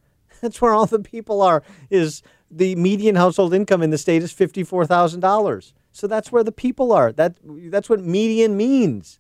That's 0.47 0.61
where 0.61 0.73
all 0.73 0.87
the 0.87 1.01
people 1.01 1.43
are. 1.43 1.65
Is 1.91 2.23
the 2.49 2.77
median 2.77 3.17
household 3.17 3.53
income 3.53 3.83
in 3.83 3.91
the 3.91 3.99
state 3.99 4.23
is 4.23 4.33
fifty 4.33 4.63
four 4.63 4.87
thousand 4.87 5.21
dollars. 5.21 5.75
So 5.91 6.07
that's 6.07 6.31
where 6.31 6.45
the 6.45 6.53
people 6.53 6.93
are. 6.93 7.11
That 7.11 7.37
that's 7.43 7.89
what 7.89 8.01
median 8.01 8.57
means, 8.57 9.19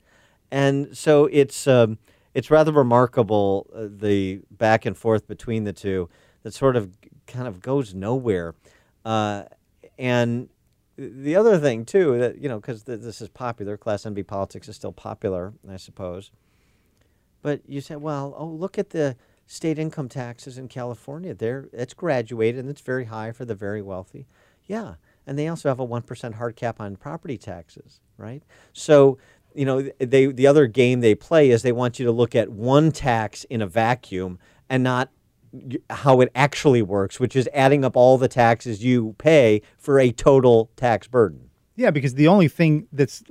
and 0.52 0.96
so 0.96 1.24
it's 1.32 1.66
um, 1.66 1.98
it's 2.32 2.48
rather 2.48 2.70
remarkable 2.70 3.68
uh, 3.74 3.88
the 3.90 4.40
back 4.52 4.86
and 4.86 4.96
forth 4.96 5.26
between 5.26 5.64
the 5.64 5.72
two 5.72 6.08
that 6.44 6.54
sort 6.54 6.76
of 6.76 6.96
kind 7.26 7.48
of 7.48 7.60
goes 7.60 7.92
nowhere, 7.92 8.54
uh, 9.04 9.44
and 9.98 10.48
the 10.96 11.34
other 11.34 11.58
thing 11.58 11.84
too 11.84 12.18
that 12.18 12.38
you 12.38 12.48
know 12.48 12.60
because 12.60 12.84
th- 12.84 13.00
this 13.00 13.20
is 13.20 13.28
popular, 13.28 13.76
class 13.76 14.04
MB 14.04 14.24
politics 14.28 14.68
is 14.68 14.76
still 14.76 14.92
popular, 14.92 15.54
I 15.68 15.78
suppose. 15.78 16.30
But 17.42 17.62
you 17.66 17.80
say, 17.80 17.96
well, 17.96 18.34
oh, 18.36 18.46
look 18.46 18.78
at 18.78 18.90
the 18.90 19.16
state 19.46 19.78
income 19.78 20.08
taxes 20.08 20.58
in 20.58 20.68
California. 20.68 21.34
There, 21.34 21.68
it's 21.72 21.94
graduated 21.94 22.60
and 22.60 22.70
it's 22.70 22.80
very 22.80 23.04
high 23.04 23.32
for 23.32 23.44
the 23.44 23.54
very 23.54 23.82
wealthy. 23.82 24.26
Yeah, 24.64 24.94
and 25.26 25.38
they 25.38 25.48
also 25.48 25.68
have 25.68 25.78
a 25.78 25.84
one 25.84 26.02
percent 26.02 26.34
hard 26.34 26.56
cap 26.56 26.80
on 26.80 26.96
property 26.96 27.38
taxes, 27.38 28.00
right? 28.16 28.42
So, 28.72 29.18
you 29.54 29.64
know, 29.64 29.88
they 29.98 30.26
the 30.26 30.46
other 30.46 30.66
game 30.66 31.00
they 31.00 31.14
play 31.14 31.50
is 31.50 31.62
they 31.62 31.72
want 31.72 31.98
you 31.98 32.06
to 32.06 32.12
look 32.12 32.34
at 32.34 32.50
one 32.50 32.90
tax 32.92 33.44
in 33.44 33.62
a 33.62 33.66
vacuum 33.66 34.38
and 34.68 34.82
not 34.82 35.10
how 35.90 36.20
it 36.20 36.30
actually 36.34 36.82
works, 36.82 37.20
which 37.20 37.36
is 37.36 37.48
adding 37.54 37.84
up 37.84 37.96
all 37.96 38.18
the 38.18 38.28
taxes 38.28 38.84
you 38.84 39.14
pay 39.18 39.62
for 39.78 39.98
a 39.98 40.10
total 40.10 40.70
tax 40.76 41.06
burden. 41.06 41.50
Yeah, 41.76 41.90
because 41.90 42.14
the 42.14 42.28
only 42.28 42.48
thing 42.48 42.88
that's 42.92 43.22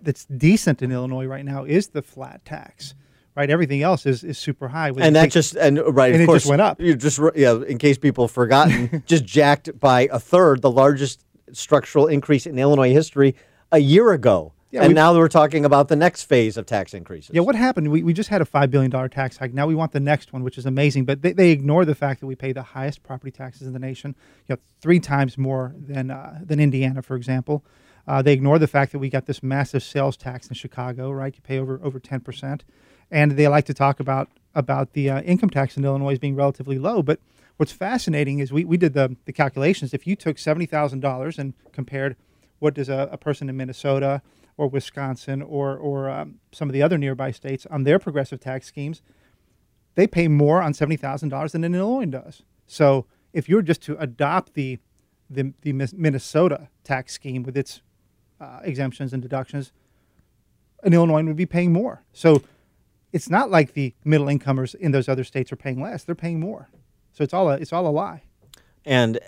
that's 0.00 0.24
decent 0.26 0.82
in 0.82 0.92
Illinois 0.92 1.26
right 1.26 1.44
now 1.44 1.64
is 1.64 1.88
the 1.88 2.02
flat 2.02 2.44
tax. 2.44 2.94
Right, 3.36 3.50
everything 3.50 3.82
else 3.82 4.06
is, 4.06 4.24
is 4.24 4.38
super 4.38 4.68
high. 4.68 4.88
And 4.96 5.14
that 5.14 5.30
just 5.30 5.56
and 5.56 5.78
right, 5.94 6.06
and 6.06 6.16
of 6.16 6.20
it 6.22 6.26
course, 6.26 6.44
just 6.44 6.50
went 6.50 6.62
up. 6.62 6.80
You 6.80 6.96
just 6.96 7.20
yeah, 7.34 7.60
in 7.68 7.76
case 7.76 7.98
people 7.98 8.24
have 8.24 8.30
forgotten, 8.30 9.02
just 9.06 9.26
jacked 9.26 9.78
by 9.78 10.08
a 10.10 10.18
third, 10.18 10.62
the 10.62 10.70
largest 10.70 11.22
structural 11.52 12.06
increase 12.06 12.46
in 12.46 12.58
Illinois 12.58 12.92
history 12.92 13.34
a 13.70 13.78
year 13.78 14.12
ago. 14.12 14.54
Yeah, 14.70 14.82
and 14.82 14.94
now 14.94 15.14
we're 15.14 15.28
talking 15.28 15.64
about 15.64 15.88
the 15.88 15.96
next 15.96 16.24
phase 16.24 16.56
of 16.56 16.66
tax 16.66 16.92
increases. 16.92 17.30
Yeah, 17.34 17.42
what 17.42 17.54
happened? 17.54 17.90
We, 17.90 18.02
we 18.02 18.12
just 18.12 18.28
had 18.28 18.42
a 18.42 18.44
$5 18.44 18.68
billion 18.68 18.90
tax 19.10 19.36
hike. 19.36 19.54
Now 19.54 19.66
we 19.66 19.76
want 19.76 19.92
the 19.92 20.00
next 20.00 20.32
one, 20.32 20.42
which 20.42 20.58
is 20.58 20.66
amazing. 20.66 21.04
But 21.04 21.22
they, 21.22 21.32
they 21.32 21.50
ignore 21.50 21.84
the 21.84 21.94
fact 21.94 22.18
that 22.20 22.26
we 22.26 22.34
pay 22.34 22.52
the 22.52 22.64
highest 22.64 23.04
property 23.04 23.30
taxes 23.30 23.68
in 23.68 23.72
the 23.72 23.78
nation, 23.78 24.16
you 24.48 24.54
know, 24.54 24.60
three 24.80 24.98
times 24.98 25.38
more 25.38 25.72
than, 25.78 26.10
uh, 26.10 26.40
than 26.44 26.58
Indiana, 26.58 27.00
for 27.00 27.14
example. 27.14 27.64
Uh, 28.08 28.22
they 28.22 28.32
ignore 28.32 28.58
the 28.58 28.66
fact 28.66 28.90
that 28.92 28.98
we 28.98 29.08
got 29.08 29.26
this 29.26 29.42
massive 29.42 29.84
sales 29.84 30.16
tax 30.16 30.48
in 30.48 30.54
Chicago, 30.54 31.10
right? 31.12 31.34
You 31.34 31.42
pay 31.42 31.58
over, 31.58 31.80
over 31.82 32.00
10%. 32.00 32.60
And 33.10 33.32
they 33.32 33.48
like 33.48 33.66
to 33.66 33.74
talk 33.74 34.00
about, 34.00 34.28
about 34.54 34.92
the 34.92 35.10
uh, 35.10 35.22
income 35.22 35.50
tax 35.50 35.76
in 35.76 35.84
Illinois 35.84 36.18
being 36.18 36.34
relatively 36.34 36.78
low. 36.78 37.02
But 37.02 37.20
what's 37.56 37.72
fascinating 37.72 38.40
is 38.40 38.52
we, 38.52 38.64
we 38.64 38.76
did 38.76 38.94
the, 38.94 39.16
the 39.24 39.32
calculations. 39.32 39.94
If 39.94 40.06
you 40.06 40.16
took 40.16 40.36
$70,000 40.36 41.38
and 41.38 41.54
compared 41.72 42.16
what 42.58 42.74
does 42.74 42.88
a, 42.88 43.08
a 43.12 43.16
person 43.16 43.48
in 43.48 43.56
Minnesota 43.56 44.22
or 44.56 44.68
Wisconsin 44.68 45.42
or 45.42 45.76
or 45.76 46.08
um, 46.08 46.36
some 46.52 46.68
of 46.68 46.72
the 46.72 46.82
other 46.82 46.98
nearby 46.98 47.30
states 47.30 47.66
on 47.66 47.84
their 47.84 47.98
progressive 47.98 48.40
tax 48.40 48.66
schemes, 48.66 49.02
they 49.94 50.06
pay 50.06 50.28
more 50.28 50.62
on 50.62 50.74
seventy 50.74 50.96
thousand 50.96 51.28
dollars 51.28 51.52
than 51.52 51.64
Illinois 51.64 52.06
does. 52.06 52.42
So 52.66 53.06
if 53.32 53.48
you're 53.48 53.62
just 53.62 53.82
to 53.82 53.96
adopt 53.98 54.54
the 54.54 54.78
the, 55.28 55.52
the 55.62 55.72
Minnesota 55.72 56.68
tax 56.84 57.12
scheme 57.12 57.42
with 57.42 57.56
its 57.56 57.82
uh, 58.40 58.60
exemptions 58.62 59.12
and 59.12 59.20
deductions, 59.20 59.72
an 60.84 60.92
Illinois 60.92 61.24
would 61.24 61.36
be 61.36 61.46
paying 61.46 61.72
more. 61.72 62.04
So 62.12 62.42
it's 63.16 63.30
not 63.30 63.50
like 63.50 63.72
the 63.72 63.94
middle 64.04 64.28
incomers 64.28 64.74
in 64.74 64.92
those 64.92 65.08
other 65.08 65.24
states 65.24 65.50
are 65.50 65.56
paying 65.56 65.80
less; 65.82 66.04
they're 66.04 66.14
paying 66.14 66.38
more. 66.38 66.68
So 67.12 67.24
it's 67.24 67.32
all 67.32 67.50
a 67.50 67.54
it's 67.54 67.72
all 67.72 67.86
a 67.86 67.90
lie. 67.90 68.22
and 68.84 69.18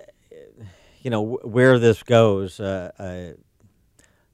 you 1.03 1.11
know 1.11 1.39
where 1.43 1.79
this 1.79 2.03
goes. 2.03 2.61
Uh, 2.61 3.33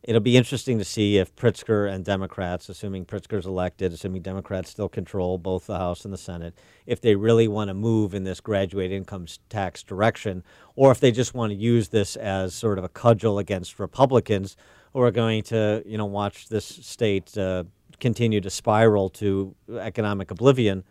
it'll 0.03 0.21
be 0.21 0.37
interesting 0.37 0.79
to 0.79 0.85
see 0.85 1.19
if 1.19 1.35
Pritzker 1.37 1.91
and 1.91 2.05
Democrats, 2.05 2.69
assuming 2.69 3.07
Pritzker's 3.07 3.47
elected, 3.47 3.93
assuming 3.93 4.23
Democrats 4.23 4.71
still 4.71 4.89
control 4.89 5.39
both 5.39 5.67
the 5.67 5.79
House 5.79 6.05
and 6.05 6.13
the 6.13 6.19
Senate, 6.19 6.55
if 6.85 7.01
they 7.01 7.15
really 7.15 7.49
want 7.49 7.69
to 7.69 7.75
move 7.75 8.13
in 8.13 8.25
this 8.25 8.41
graduated 8.41 8.97
income 8.97 9.27
tax 9.49 9.83
direction, 9.85 10.43
or 10.75 10.91
if 10.91 10.99
they 10.99 11.13
just 11.13 11.33
want 11.33 11.53
to 11.53 11.57
use 11.57 11.89
this 11.89 12.17
as 12.17 12.55
sort 12.55 12.79
of 12.79 12.85
a 12.85 12.89
cudgel 12.89 13.39
against 13.39 13.79
Republicans 13.79 14.57
who 14.93 15.01
are 15.01 15.11
going 15.11 15.43
to, 15.45 15.83
you 15.87 15.97
know, 15.97 16.07
watch 16.07 16.49
this 16.49 16.65
state 16.67 17.37
uh, 17.39 17.65
continue 18.01 18.41
to 18.41 18.51
spiral 18.51 19.09
to 19.11 19.55
economic 19.79 20.31
oblivion 20.31 20.85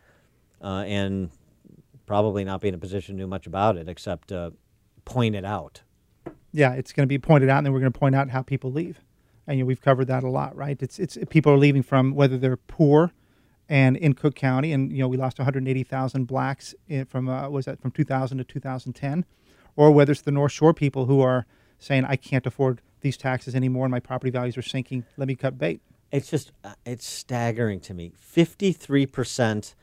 uh, 0.61 0.83
and 0.87 1.29
probably 2.05 2.43
not 2.43 2.61
be 2.61 2.67
in 2.67 2.73
a 2.73 2.77
position 2.77 3.17
to 3.17 3.23
do 3.23 3.27
much 3.27 3.47
about 3.47 3.77
it 3.77 3.87
except 3.89 4.31
uh, 4.31 4.51
point 5.05 5.35
it 5.35 5.45
out. 5.45 5.81
yeah, 6.51 6.73
it's 6.73 6.93
going 6.93 7.03
to 7.03 7.07
be 7.07 7.17
pointed 7.17 7.49
out, 7.49 7.57
and 7.57 7.65
then 7.65 7.73
we're 7.73 7.79
going 7.79 7.91
to 7.91 7.99
point 7.99 8.15
out 8.15 8.29
how 8.29 8.41
people 8.41 8.71
leave. 8.71 9.01
And 9.47 9.57
you 9.57 9.63
know, 9.63 9.67
we've 9.67 9.81
covered 9.81 10.05
that 10.07 10.23
a 10.23 10.29
lot, 10.29 10.55
right? 10.55 10.81
It's 10.81 10.99
it's 10.99 11.17
people 11.29 11.51
are 11.51 11.57
leaving 11.57 11.83
from 11.83 12.15
whether 12.15 12.37
they're 12.37 12.57
poor, 12.57 13.11
and 13.67 13.97
in 13.97 14.13
Cook 14.13 14.35
County, 14.35 14.71
and 14.71 14.91
you 14.91 14.99
know, 14.99 15.07
we 15.07 15.17
lost 15.17 15.39
180,000 15.39 16.25
blacks 16.25 16.75
in, 16.87 17.05
from 17.05 17.27
uh, 17.27 17.49
was 17.49 17.65
that 17.65 17.81
from 17.81 17.91
2000 17.91 18.37
to 18.37 18.43
2010, 18.43 19.25
or 19.75 19.91
whether 19.91 20.11
it's 20.11 20.21
the 20.21 20.31
North 20.31 20.51
Shore 20.51 20.73
people 20.73 21.07
who 21.07 21.19
are 21.21 21.45
saying 21.77 22.05
I 22.05 22.15
can't 22.15 22.45
afford 22.45 22.81
these 23.01 23.17
taxes 23.17 23.55
anymore, 23.55 23.85
and 23.85 23.91
my 23.91 23.99
property 23.99 24.31
values 24.31 24.57
are 24.57 24.61
sinking. 24.61 25.05
Let 25.17 25.27
me 25.27 25.35
cut 25.35 25.57
bait. 25.57 25.81
It's 26.13 26.29
just 26.29 26.51
uh, 26.63 26.75
it's 26.85 27.07
staggering 27.07 27.79
to 27.81 27.93
me. 27.95 28.13
Fifty-three 28.15 29.07
percent 29.07 29.73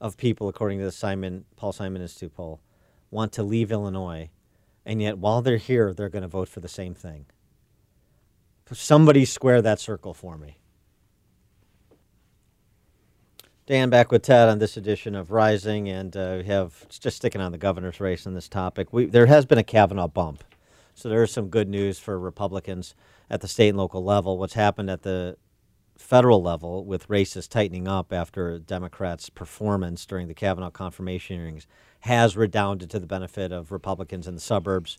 of 0.00 0.16
people, 0.16 0.48
according 0.48 0.78
to 0.78 0.84
the 0.84 0.92
Simon 0.92 1.44
Paul 1.56 1.72
Simon 1.72 2.00
Institute 2.00 2.34
poll, 2.34 2.60
want 3.10 3.32
to 3.32 3.42
leave 3.42 3.72
Illinois, 3.72 4.30
and 4.86 5.02
yet 5.02 5.18
while 5.18 5.42
they're 5.42 5.56
here, 5.56 5.92
they're 5.92 6.08
going 6.08 6.22
to 6.22 6.28
vote 6.28 6.48
for 6.48 6.60
the 6.60 6.68
same 6.68 6.94
thing. 6.94 7.26
Somebody 8.70 9.24
square 9.24 9.60
that 9.60 9.80
circle 9.80 10.14
for 10.14 10.38
me. 10.38 10.58
Dan 13.66 13.90
back 13.90 14.12
with 14.12 14.22
Ted 14.22 14.48
on 14.48 14.60
this 14.60 14.76
edition 14.76 15.16
of 15.16 15.32
Rising, 15.32 15.88
and 15.88 16.16
uh, 16.16 16.36
we 16.38 16.44
have 16.44 16.88
just 16.88 17.16
sticking 17.16 17.40
on 17.40 17.50
the 17.50 17.58
governor's 17.58 18.00
race 18.00 18.24
on 18.24 18.34
this 18.34 18.48
topic. 18.48 18.92
We, 18.92 19.06
there 19.06 19.26
has 19.26 19.46
been 19.46 19.58
a 19.58 19.64
Kavanaugh 19.64 20.06
bump, 20.06 20.44
so 20.94 21.08
there 21.08 21.24
is 21.24 21.32
some 21.32 21.48
good 21.48 21.68
news 21.68 21.98
for 21.98 22.18
Republicans 22.20 22.94
at 23.28 23.40
the 23.40 23.48
state 23.48 23.70
and 23.70 23.78
local 23.78 24.04
level. 24.04 24.38
What's 24.38 24.54
happened 24.54 24.88
at 24.88 25.02
the 25.02 25.36
federal 26.02 26.42
level 26.42 26.84
with 26.84 27.08
races 27.08 27.48
tightening 27.48 27.88
up 27.88 28.12
after 28.12 28.58
Democrats' 28.58 29.30
performance 29.30 30.04
during 30.04 30.28
the 30.28 30.34
Kavanaugh 30.34 30.70
confirmation 30.70 31.36
hearings 31.36 31.66
has 32.00 32.36
redounded 32.36 32.90
to 32.90 32.98
the 32.98 33.06
benefit 33.06 33.52
of 33.52 33.70
Republicans 33.70 34.26
in 34.26 34.34
the 34.34 34.40
suburbs 34.40 34.98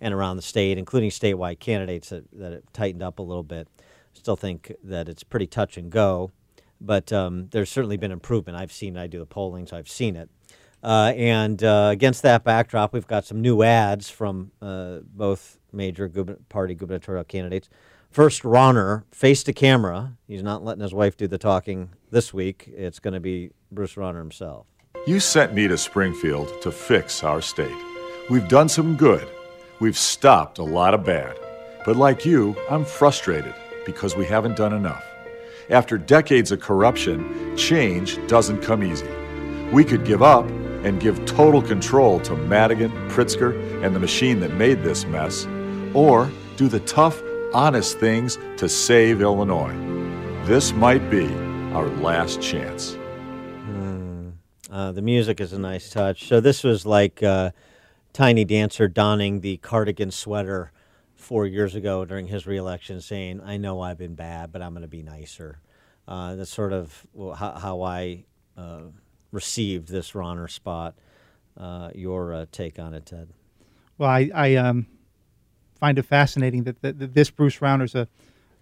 and 0.00 0.12
around 0.12 0.36
the 0.36 0.42
state, 0.42 0.76
including 0.76 1.10
statewide 1.10 1.60
candidates 1.60 2.08
that, 2.08 2.24
that 2.32 2.52
have 2.52 2.72
tightened 2.72 3.02
up 3.02 3.18
a 3.18 3.22
little 3.22 3.42
bit. 3.42 3.68
Still 4.12 4.36
think 4.36 4.72
that 4.82 5.08
it's 5.08 5.22
pretty 5.22 5.46
touch 5.46 5.76
and 5.76 5.90
go, 5.90 6.32
but 6.80 7.12
um, 7.12 7.48
there's 7.52 7.70
certainly 7.70 7.96
been 7.96 8.10
improvement. 8.10 8.58
I've 8.58 8.72
seen. 8.72 8.96
I 8.96 9.06
do 9.06 9.20
the 9.20 9.26
polling, 9.26 9.66
so 9.66 9.76
I've 9.76 9.88
seen 9.88 10.16
it. 10.16 10.28
Uh, 10.82 11.12
and 11.14 11.62
uh, 11.62 11.90
against 11.92 12.22
that 12.22 12.42
backdrop, 12.42 12.92
we've 12.92 13.06
got 13.06 13.24
some 13.24 13.40
new 13.40 13.62
ads 13.62 14.10
from 14.10 14.50
uh, 14.60 14.98
both 15.04 15.58
major 15.72 16.08
party 16.48 16.74
gubernatorial 16.74 17.24
candidates. 17.24 17.68
First, 18.10 18.42
Rauner, 18.42 19.04
face 19.12 19.44
to 19.44 19.52
camera. 19.52 20.16
He's 20.26 20.42
not 20.42 20.64
letting 20.64 20.82
his 20.82 20.92
wife 20.92 21.16
do 21.16 21.28
the 21.28 21.38
talking 21.38 21.90
this 22.10 22.34
week. 22.34 22.68
It's 22.76 22.98
going 22.98 23.14
to 23.14 23.20
be 23.20 23.52
Bruce 23.70 23.94
Rauner 23.94 24.18
himself. 24.18 24.66
You 25.06 25.20
sent 25.20 25.54
me 25.54 25.68
to 25.68 25.78
Springfield 25.78 26.60
to 26.62 26.72
fix 26.72 27.22
our 27.22 27.40
state. 27.40 27.76
We've 28.28 28.48
done 28.48 28.68
some 28.68 28.96
good. 28.96 29.28
We've 29.78 29.96
stopped 29.96 30.58
a 30.58 30.64
lot 30.64 30.92
of 30.92 31.04
bad. 31.04 31.38
But 31.86 31.94
like 31.94 32.26
you, 32.26 32.56
I'm 32.68 32.84
frustrated 32.84 33.54
because 33.86 34.16
we 34.16 34.26
haven't 34.26 34.56
done 34.56 34.72
enough. 34.72 35.04
After 35.70 35.96
decades 35.96 36.50
of 36.50 36.58
corruption, 36.58 37.56
change 37.56 38.18
doesn't 38.26 38.60
come 38.60 38.82
easy. 38.82 39.08
We 39.70 39.84
could 39.84 40.04
give 40.04 40.20
up 40.20 40.48
and 40.82 41.00
give 41.00 41.24
total 41.26 41.62
control 41.62 42.18
to 42.20 42.34
Madigan, 42.34 42.90
Pritzker, 43.08 43.54
and 43.84 43.94
the 43.94 44.00
machine 44.00 44.40
that 44.40 44.54
made 44.54 44.82
this 44.82 45.06
mess, 45.06 45.46
or 45.94 46.28
do 46.56 46.66
the 46.66 46.80
tough, 46.80 47.22
honest 47.52 47.98
things 47.98 48.38
to 48.56 48.68
save 48.68 49.20
Illinois. 49.20 49.74
This 50.46 50.72
might 50.72 51.10
be 51.10 51.26
our 51.72 51.86
last 51.86 52.40
chance. 52.40 52.96
Uh, 54.70 54.92
the 54.92 55.02
music 55.02 55.40
is 55.40 55.52
a 55.52 55.58
nice 55.58 55.90
touch. 55.90 56.28
So 56.28 56.40
this 56.40 56.62
was 56.62 56.86
like 56.86 57.22
uh, 57.22 57.50
Tiny 58.12 58.44
Dancer 58.44 58.86
donning 58.86 59.40
the 59.40 59.56
cardigan 59.56 60.12
sweater 60.12 60.70
four 61.16 61.44
years 61.46 61.74
ago 61.74 62.04
during 62.04 62.28
his 62.28 62.46
reelection, 62.46 63.00
saying, 63.00 63.40
"I 63.40 63.56
know 63.56 63.80
I've 63.80 63.98
been 63.98 64.14
bad, 64.14 64.52
but 64.52 64.62
I'm 64.62 64.72
going 64.72 64.82
to 64.82 64.88
be 64.88 65.02
nicer." 65.02 65.60
Uh, 66.06 66.36
that's 66.36 66.50
sort 66.50 66.72
of 66.72 67.06
how, 67.36 67.52
how 67.58 67.82
I 67.82 68.24
uh, 68.56 68.82
received 69.32 69.88
this 69.88 70.12
Rauner 70.12 70.48
spot. 70.48 70.94
Uh, 71.56 71.90
your 71.94 72.32
uh, 72.32 72.46
take 72.52 72.78
on 72.78 72.94
it, 72.94 73.06
Ted? 73.06 73.28
Well, 73.98 74.08
I, 74.08 74.30
I 74.32 74.54
um, 74.54 74.86
find 75.80 75.98
it 75.98 76.02
fascinating 76.02 76.64
that, 76.64 76.82
that, 76.82 76.98
that 76.98 77.14
this 77.14 77.30
Bruce 77.30 77.58
Rauner 77.58 77.84
is 77.84 77.94
a, 77.94 78.06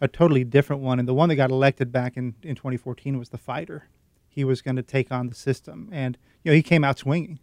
a 0.01 0.07
totally 0.09 0.45
different 0.45 0.81
one. 0.81 0.99
And 0.99 1.09
the 1.09 1.13
one 1.13 1.29
that 1.29 1.37
got 1.37 1.51
elected 1.51 1.91
back 1.91 2.17
in, 2.17 2.35
in 2.43 2.55
2014 2.55 3.19
was 3.19 3.31
the 3.31 3.39
fighter. 3.39 3.89
He 4.29 4.45
was 4.45 4.63
going 4.63 4.77
to 4.77 4.83
take 4.83 5.11
on 5.11 5.29
the 5.29 5.35
system. 5.35 5.89
And, 5.93 6.17
you 6.45 6.53
know, 6.53 6.55
he 6.55 6.63
came 6.63 6.85
out 6.85 6.99
swinging. 6.99 7.41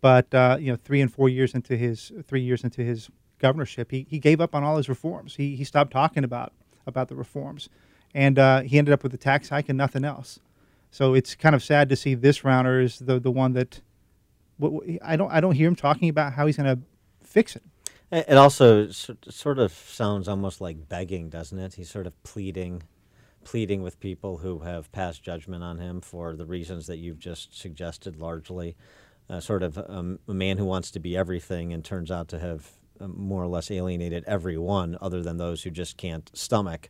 But, 0.00 0.34
uh, 0.34 0.58
you 0.60 0.72
know, 0.72 0.76
three 0.76 1.00
and 1.00 1.12
four 1.12 1.28
years 1.28 1.54
into 1.54 1.76
his, 1.76 2.12
three 2.26 2.42
years 2.42 2.64
into 2.64 2.82
his 2.82 3.08
governorship, 3.38 3.92
he, 3.92 4.06
he 4.10 4.18
gave 4.18 4.40
up 4.40 4.54
on 4.54 4.64
all 4.64 4.76
his 4.76 4.88
reforms. 4.88 5.36
He, 5.36 5.54
he 5.54 5.64
stopped 5.64 5.92
talking 5.92 6.24
about, 6.24 6.52
about 6.86 7.08
the 7.08 7.16
reforms. 7.16 7.68
And 8.12 8.38
uh, 8.38 8.62
he 8.62 8.76
ended 8.76 8.92
up 8.92 9.04
with 9.04 9.14
a 9.14 9.18
tax 9.18 9.50
hike 9.50 9.68
and 9.68 9.78
nothing 9.78 10.04
else. 10.04 10.40
So 10.90 11.14
it's 11.14 11.34
kind 11.34 11.54
of 11.54 11.62
sad 11.62 11.88
to 11.90 11.96
see 11.96 12.14
this 12.14 12.40
Rauner 12.40 12.82
is 12.82 12.98
the, 12.98 13.20
the 13.20 13.30
one 13.30 13.52
that, 13.52 13.80
I 15.02 15.16
don't, 15.16 15.30
I 15.30 15.40
don't 15.40 15.54
hear 15.54 15.68
him 15.68 15.76
talking 15.76 16.08
about 16.08 16.32
how 16.32 16.46
he's 16.46 16.56
going 16.56 16.76
to 16.76 16.82
fix 17.22 17.54
it. 17.54 17.62
It 18.12 18.36
also 18.36 18.88
sort 18.90 19.58
of 19.58 19.72
sounds 19.72 20.28
almost 20.28 20.60
like 20.60 20.88
begging, 20.88 21.28
doesn't 21.28 21.58
it? 21.58 21.74
He's 21.74 21.90
sort 21.90 22.06
of 22.06 22.22
pleading, 22.22 22.84
pleading 23.42 23.82
with 23.82 23.98
people 23.98 24.38
who 24.38 24.60
have 24.60 24.92
passed 24.92 25.24
judgment 25.24 25.64
on 25.64 25.78
him 25.78 26.00
for 26.00 26.36
the 26.36 26.46
reasons 26.46 26.86
that 26.86 26.98
you've 26.98 27.18
just 27.18 27.58
suggested, 27.58 28.16
largely. 28.16 28.76
Uh, 29.28 29.40
sort 29.40 29.64
of 29.64 29.76
um, 29.88 30.20
a 30.28 30.34
man 30.34 30.56
who 30.56 30.64
wants 30.64 30.92
to 30.92 31.00
be 31.00 31.16
everything 31.16 31.72
and 31.72 31.84
turns 31.84 32.12
out 32.12 32.28
to 32.28 32.38
have 32.38 32.70
um, 33.00 33.12
more 33.18 33.42
or 33.42 33.48
less 33.48 33.72
alienated 33.72 34.22
everyone 34.24 34.96
other 35.00 35.20
than 35.20 35.36
those 35.36 35.64
who 35.64 35.70
just 35.70 35.96
can't 35.96 36.30
stomach. 36.32 36.88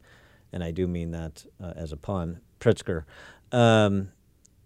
And 0.53 0.63
I 0.63 0.71
do 0.71 0.87
mean 0.87 1.13
that 1.13 1.47
uh, 1.63 1.73
as 1.77 1.93
a 1.93 1.97
pun, 1.97 2.41
Pritzker. 2.61 3.05
Um, 3.53 4.13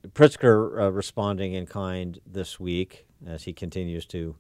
Pritzker 0.09 0.81
uh, 0.81 0.91
responding 0.91 1.53
in 1.53 1.67
kind 1.67 2.19
this 2.27 2.59
week 2.59 3.07
as 3.25 3.45
he 3.45 3.53
continues 3.53 4.05
to 4.07 4.35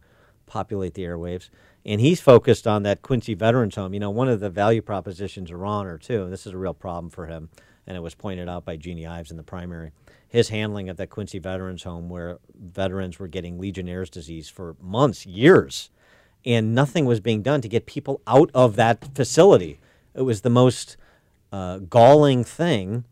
populate 0.50 0.94
the 0.94 1.04
airwaves. 1.04 1.48
And 1.86 2.00
he's 2.00 2.20
focused 2.20 2.66
on 2.66 2.82
that 2.82 3.02
Quincy 3.02 3.34
Veterans 3.34 3.76
Home. 3.76 3.94
You 3.94 4.00
know, 4.00 4.10
one 4.10 4.28
of 4.28 4.40
the 4.40 4.50
value 4.50 4.82
propositions 4.82 5.50
of 5.50 5.58
Rauner, 5.58 5.98
too, 5.98 6.24
and 6.24 6.32
this 6.32 6.46
is 6.46 6.52
a 6.52 6.58
real 6.58 6.74
problem 6.74 7.08
for 7.08 7.26
him, 7.26 7.48
and 7.86 7.96
it 7.96 8.00
was 8.00 8.14
pointed 8.14 8.48
out 8.48 8.64
by 8.64 8.76
Jeanne 8.76 9.06
Ives 9.06 9.30
in 9.30 9.36
the 9.36 9.42
primary, 9.42 9.92
his 10.28 10.50
handling 10.50 10.88
of 10.88 10.96
that 10.98 11.08
Quincy 11.08 11.38
Veterans 11.38 11.84
Home 11.84 12.10
where 12.10 12.38
veterans 12.54 13.18
were 13.18 13.28
getting 13.28 13.58
Legionnaire's 13.58 14.10
disease 14.10 14.48
for 14.48 14.76
months, 14.80 15.24
years, 15.24 15.90
and 16.44 16.74
nothing 16.74 17.06
was 17.06 17.20
being 17.20 17.42
done 17.42 17.60
to 17.60 17.68
get 17.68 17.86
people 17.86 18.20
out 18.26 18.50
of 18.52 18.76
that 18.76 19.14
facility. 19.14 19.78
It 20.14 20.22
was 20.22 20.40
the 20.40 20.50
most 20.50 20.96
uh, 21.52 21.78
galling 21.78 22.44
thing 22.44 23.04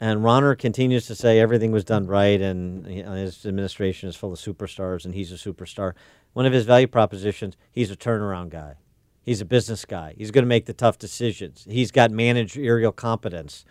and 0.00 0.20
Rauner 0.20 0.58
continues 0.58 1.06
to 1.06 1.14
say 1.14 1.40
everything 1.40 1.72
was 1.72 1.84
done 1.84 2.06
right, 2.06 2.40
and 2.40 2.86
you 2.86 3.02
know, 3.02 3.12
his 3.12 3.46
administration 3.46 4.08
is 4.08 4.16
full 4.16 4.32
of 4.32 4.38
superstars, 4.38 5.04
and 5.04 5.14
he's 5.14 5.32
a 5.32 5.36
superstar. 5.36 5.94
One 6.36 6.44
of 6.44 6.52
his 6.52 6.66
value 6.66 6.86
propositions: 6.86 7.56
he's 7.72 7.90
a 7.90 7.96
turnaround 7.96 8.50
guy. 8.50 8.74
He's 9.22 9.40
a 9.40 9.46
business 9.46 9.86
guy. 9.86 10.14
He's 10.18 10.30
going 10.30 10.44
to 10.44 10.46
make 10.48 10.66
the 10.66 10.74
tough 10.74 10.98
decisions. 10.98 11.66
He's 11.66 11.90
got 11.90 12.10
managerial 12.10 12.92
competence. 12.92 13.64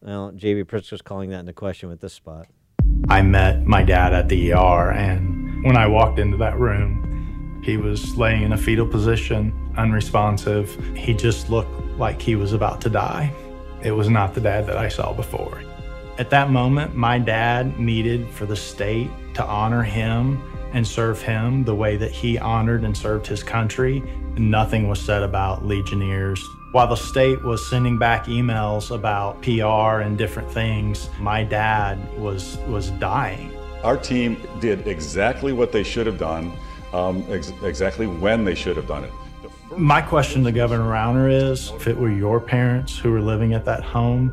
Well, 0.00 0.32
J.B. 0.32 0.64
Pritzker's 0.64 1.02
calling 1.02 1.28
that 1.28 1.40
into 1.40 1.52
question 1.52 1.90
with 1.90 2.00
this 2.00 2.14
spot. 2.14 2.46
I 3.10 3.20
met 3.20 3.66
my 3.66 3.82
dad 3.82 4.14
at 4.14 4.30
the 4.30 4.54
ER, 4.54 4.90
and 4.90 5.62
when 5.64 5.76
I 5.76 5.86
walked 5.86 6.18
into 6.18 6.38
that 6.38 6.58
room, 6.58 7.60
he 7.62 7.76
was 7.76 8.16
laying 8.16 8.42
in 8.42 8.54
a 8.54 8.56
fetal 8.56 8.86
position, 8.86 9.52
unresponsive. 9.76 10.74
He 10.96 11.12
just 11.12 11.50
looked 11.50 11.78
like 11.98 12.22
he 12.22 12.36
was 12.36 12.54
about 12.54 12.80
to 12.80 12.88
die. 12.88 13.30
It 13.82 13.92
was 13.92 14.08
not 14.08 14.32
the 14.32 14.40
dad 14.40 14.66
that 14.68 14.78
I 14.78 14.88
saw 14.88 15.12
before. 15.12 15.62
At 16.16 16.30
that 16.30 16.48
moment, 16.48 16.96
my 16.96 17.18
dad 17.18 17.78
needed 17.78 18.30
for 18.30 18.46
the 18.46 18.56
state 18.56 19.10
to 19.34 19.44
honor 19.44 19.82
him 19.82 20.42
and 20.72 20.86
serve 20.86 21.20
him 21.22 21.64
the 21.64 21.74
way 21.74 21.96
that 21.96 22.10
he 22.10 22.38
honored 22.38 22.84
and 22.84 22.96
served 22.96 23.26
his 23.26 23.42
country. 23.42 24.02
Nothing 24.36 24.88
was 24.88 25.00
said 25.00 25.22
about 25.22 25.64
Legionnaires. 25.64 26.44
While 26.72 26.88
the 26.88 26.96
state 26.96 27.42
was 27.42 27.68
sending 27.68 27.98
back 27.98 28.26
emails 28.26 28.94
about 28.94 29.40
PR 29.42 30.02
and 30.02 30.18
different 30.18 30.50
things, 30.50 31.08
my 31.18 31.42
dad 31.42 31.98
was 32.18 32.58
was 32.68 32.90
dying. 32.92 33.52
Our 33.82 33.96
team 33.96 34.36
did 34.60 34.86
exactly 34.86 35.52
what 35.52 35.72
they 35.72 35.82
should 35.82 36.06
have 36.06 36.18
done, 36.18 36.52
um, 36.92 37.24
ex- 37.30 37.52
exactly 37.62 38.06
when 38.06 38.44
they 38.44 38.54
should 38.54 38.76
have 38.76 38.86
done 38.86 39.04
it. 39.04 39.12
My 39.76 40.02
question 40.02 40.44
to 40.44 40.52
Governor 40.52 40.84
Rauner 40.84 41.30
is 41.30 41.70
if 41.70 41.86
it 41.86 41.96
were 41.96 42.10
your 42.10 42.40
parents 42.40 42.98
who 42.98 43.12
were 43.12 43.20
living 43.20 43.54
at 43.54 43.64
that 43.66 43.82
home, 43.82 44.32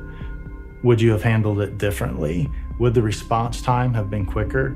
would 0.83 0.99
you 0.99 1.11
have 1.11 1.23
handled 1.23 1.59
it 1.61 1.77
differently? 1.77 2.49
Would 2.79 2.93
the 2.93 3.01
response 3.01 3.61
time 3.61 3.93
have 3.93 4.09
been 4.09 4.25
quicker? 4.25 4.75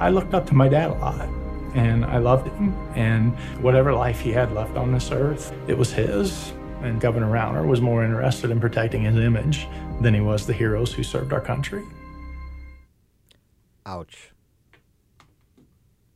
I 0.00 0.08
looked 0.08 0.32
up 0.32 0.46
to 0.46 0.54
my 0.54 0.66
dad 0.66 0.90
a 0.90 0.94
lot 0.94 1.28
and 1.74 2.04
I 2.06 2.18
loved 2.18 2.48
him. 2.48 2.74
And 2.96 3.38
whatever 3.60 3.92
life 3.92 4.18
he 4.18 4.30
had 4.32 4.50
left 4.52 4.76
on 4.76 4.92
this 4.92 5.12
earth, 5.12 5.54
it 5.68 5.76
was 5.76 5.92
his. 5.92 6.52
And 6.80 6.98
Governor 7.00 7.30
Rauner 7.30 7.66
was 7.66 7.82
more 7.82 8.02
interested 8.02 8.50
in 8.50 8.58
protecting 8.58 9.02
his 9.02 9.16
image 9.16 9.68
than 10.00 10.14
he 10.14 10.22
was 10.22 10.46
the 10.46 10.54
heroes 10.54 10.92
who 10.92 11.02
served 11.02 11.34
our 11.34 11.40
country. 11.40 11.84
Ouch. 13.84 14.30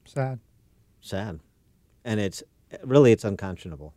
Sad. 0.07 0.41
Sad. 1.03 1.41
And 2.07 2.19
it's 2.19 2.43
really 2.83 3.13
it's 3.13 3.25
unconscionable 3.25 3.93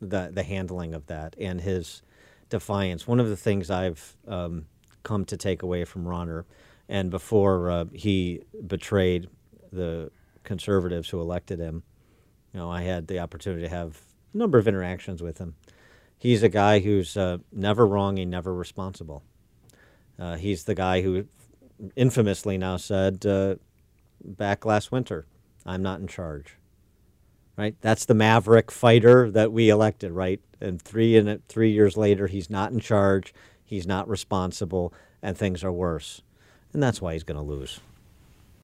the 0.00 0.30
the 0.32 0.42
handling 0.42 0.94
of 0.94 1.06
that 1.06 1.36
and 1.38 1.60
his 1.60 2.02
defiance. 2.48 3.06
One 3.06 3.20
of 3.20 3.28
the 3.28 3.36
things 3.36 3.70
I've 3.70 4.16
um, 4.26 4.66
come 5.02 5.24
to 5.26 5.36
take 5.36 5.62
away 5.62 5.84
from 5.84 6.04
Rauner, 6.04 6.44
and 6.88 7.10
before 7.10 7.70
uh, 7.70 7.84
he 7.92 8.42
betrayed 8.66 9.28
the 9.72 10.10
conservatives 10.44 11.08
who 11.08 11.20
elected 11.20 11.58
him, 11.58 11.82
you 12.52 12.60
know, 12.60 12.70
I 12.70 12.82
had 12.82 13.06
the 13.06 13.18
opportunity 13.18 13.62
to 13.62 13.68
have 13.68 14.00
a 14.32 14.38
number 14.38 14.58
of 14.58 14.66
interactions 14.66 15.22
with 15.22 15.38
him. 15.38 15.54
He's 16.16 16.42
a 16.42 16.48
guy 16.48 16.80
who's 16.80 17.16
uh, 17.16 17.38
never 17.52 17.86
wrong 17.86 18.18
and 18.18 18.30
never 18.30 18.54
responsible. 18.54 19.22
Uh, 20.18 20.36
he's 20.36 20.64
the 20.64 20.74
guy 20.74 21.02
who 21.02 21.26
infamously 21.94 22.58
now 22.58 22.76
said 22.76 23.24
uh, 23.24 23.56
back 24.24 24.64
last 24.64 24.90
winter, 24.90 25.26
"I'm 25.64 25.82
not 25.82 26.00
in 26.00 26.08
charge." 26.08 26.58
right? 27.58 27.74
That's 27.80 28.04
the 28.06 28.14
maverick 28.14 28.70
fighter 28.70 29.30
that 29.32 29.52
we 29.52 29.68
elected, 29.68 30.12
right? 30.12 30.40
And 30.60 30.80
three 30.80 31.16
and 31.16 31.46
three 31.48 31.72
years 31.72 31.96
later, 31.96 32.28
he's 32.28 32.48
not 32.48 32.72
in 32.72 32.78
charge, 32.78 33.34
he's 33.64 33.86
not 33.86 34.08
responsible, 34.08 34.94
and 35.20 35.36
things 35.36 35.64
are 35.64 35.72
worse, 35.72 36.22
and 36.78 36.82
that's 36.84 37.02
why 37.02 37.12
he's 37.14 37.24
going 37.24 37.36
to 37.36 37.42
lose. 37.42 37.80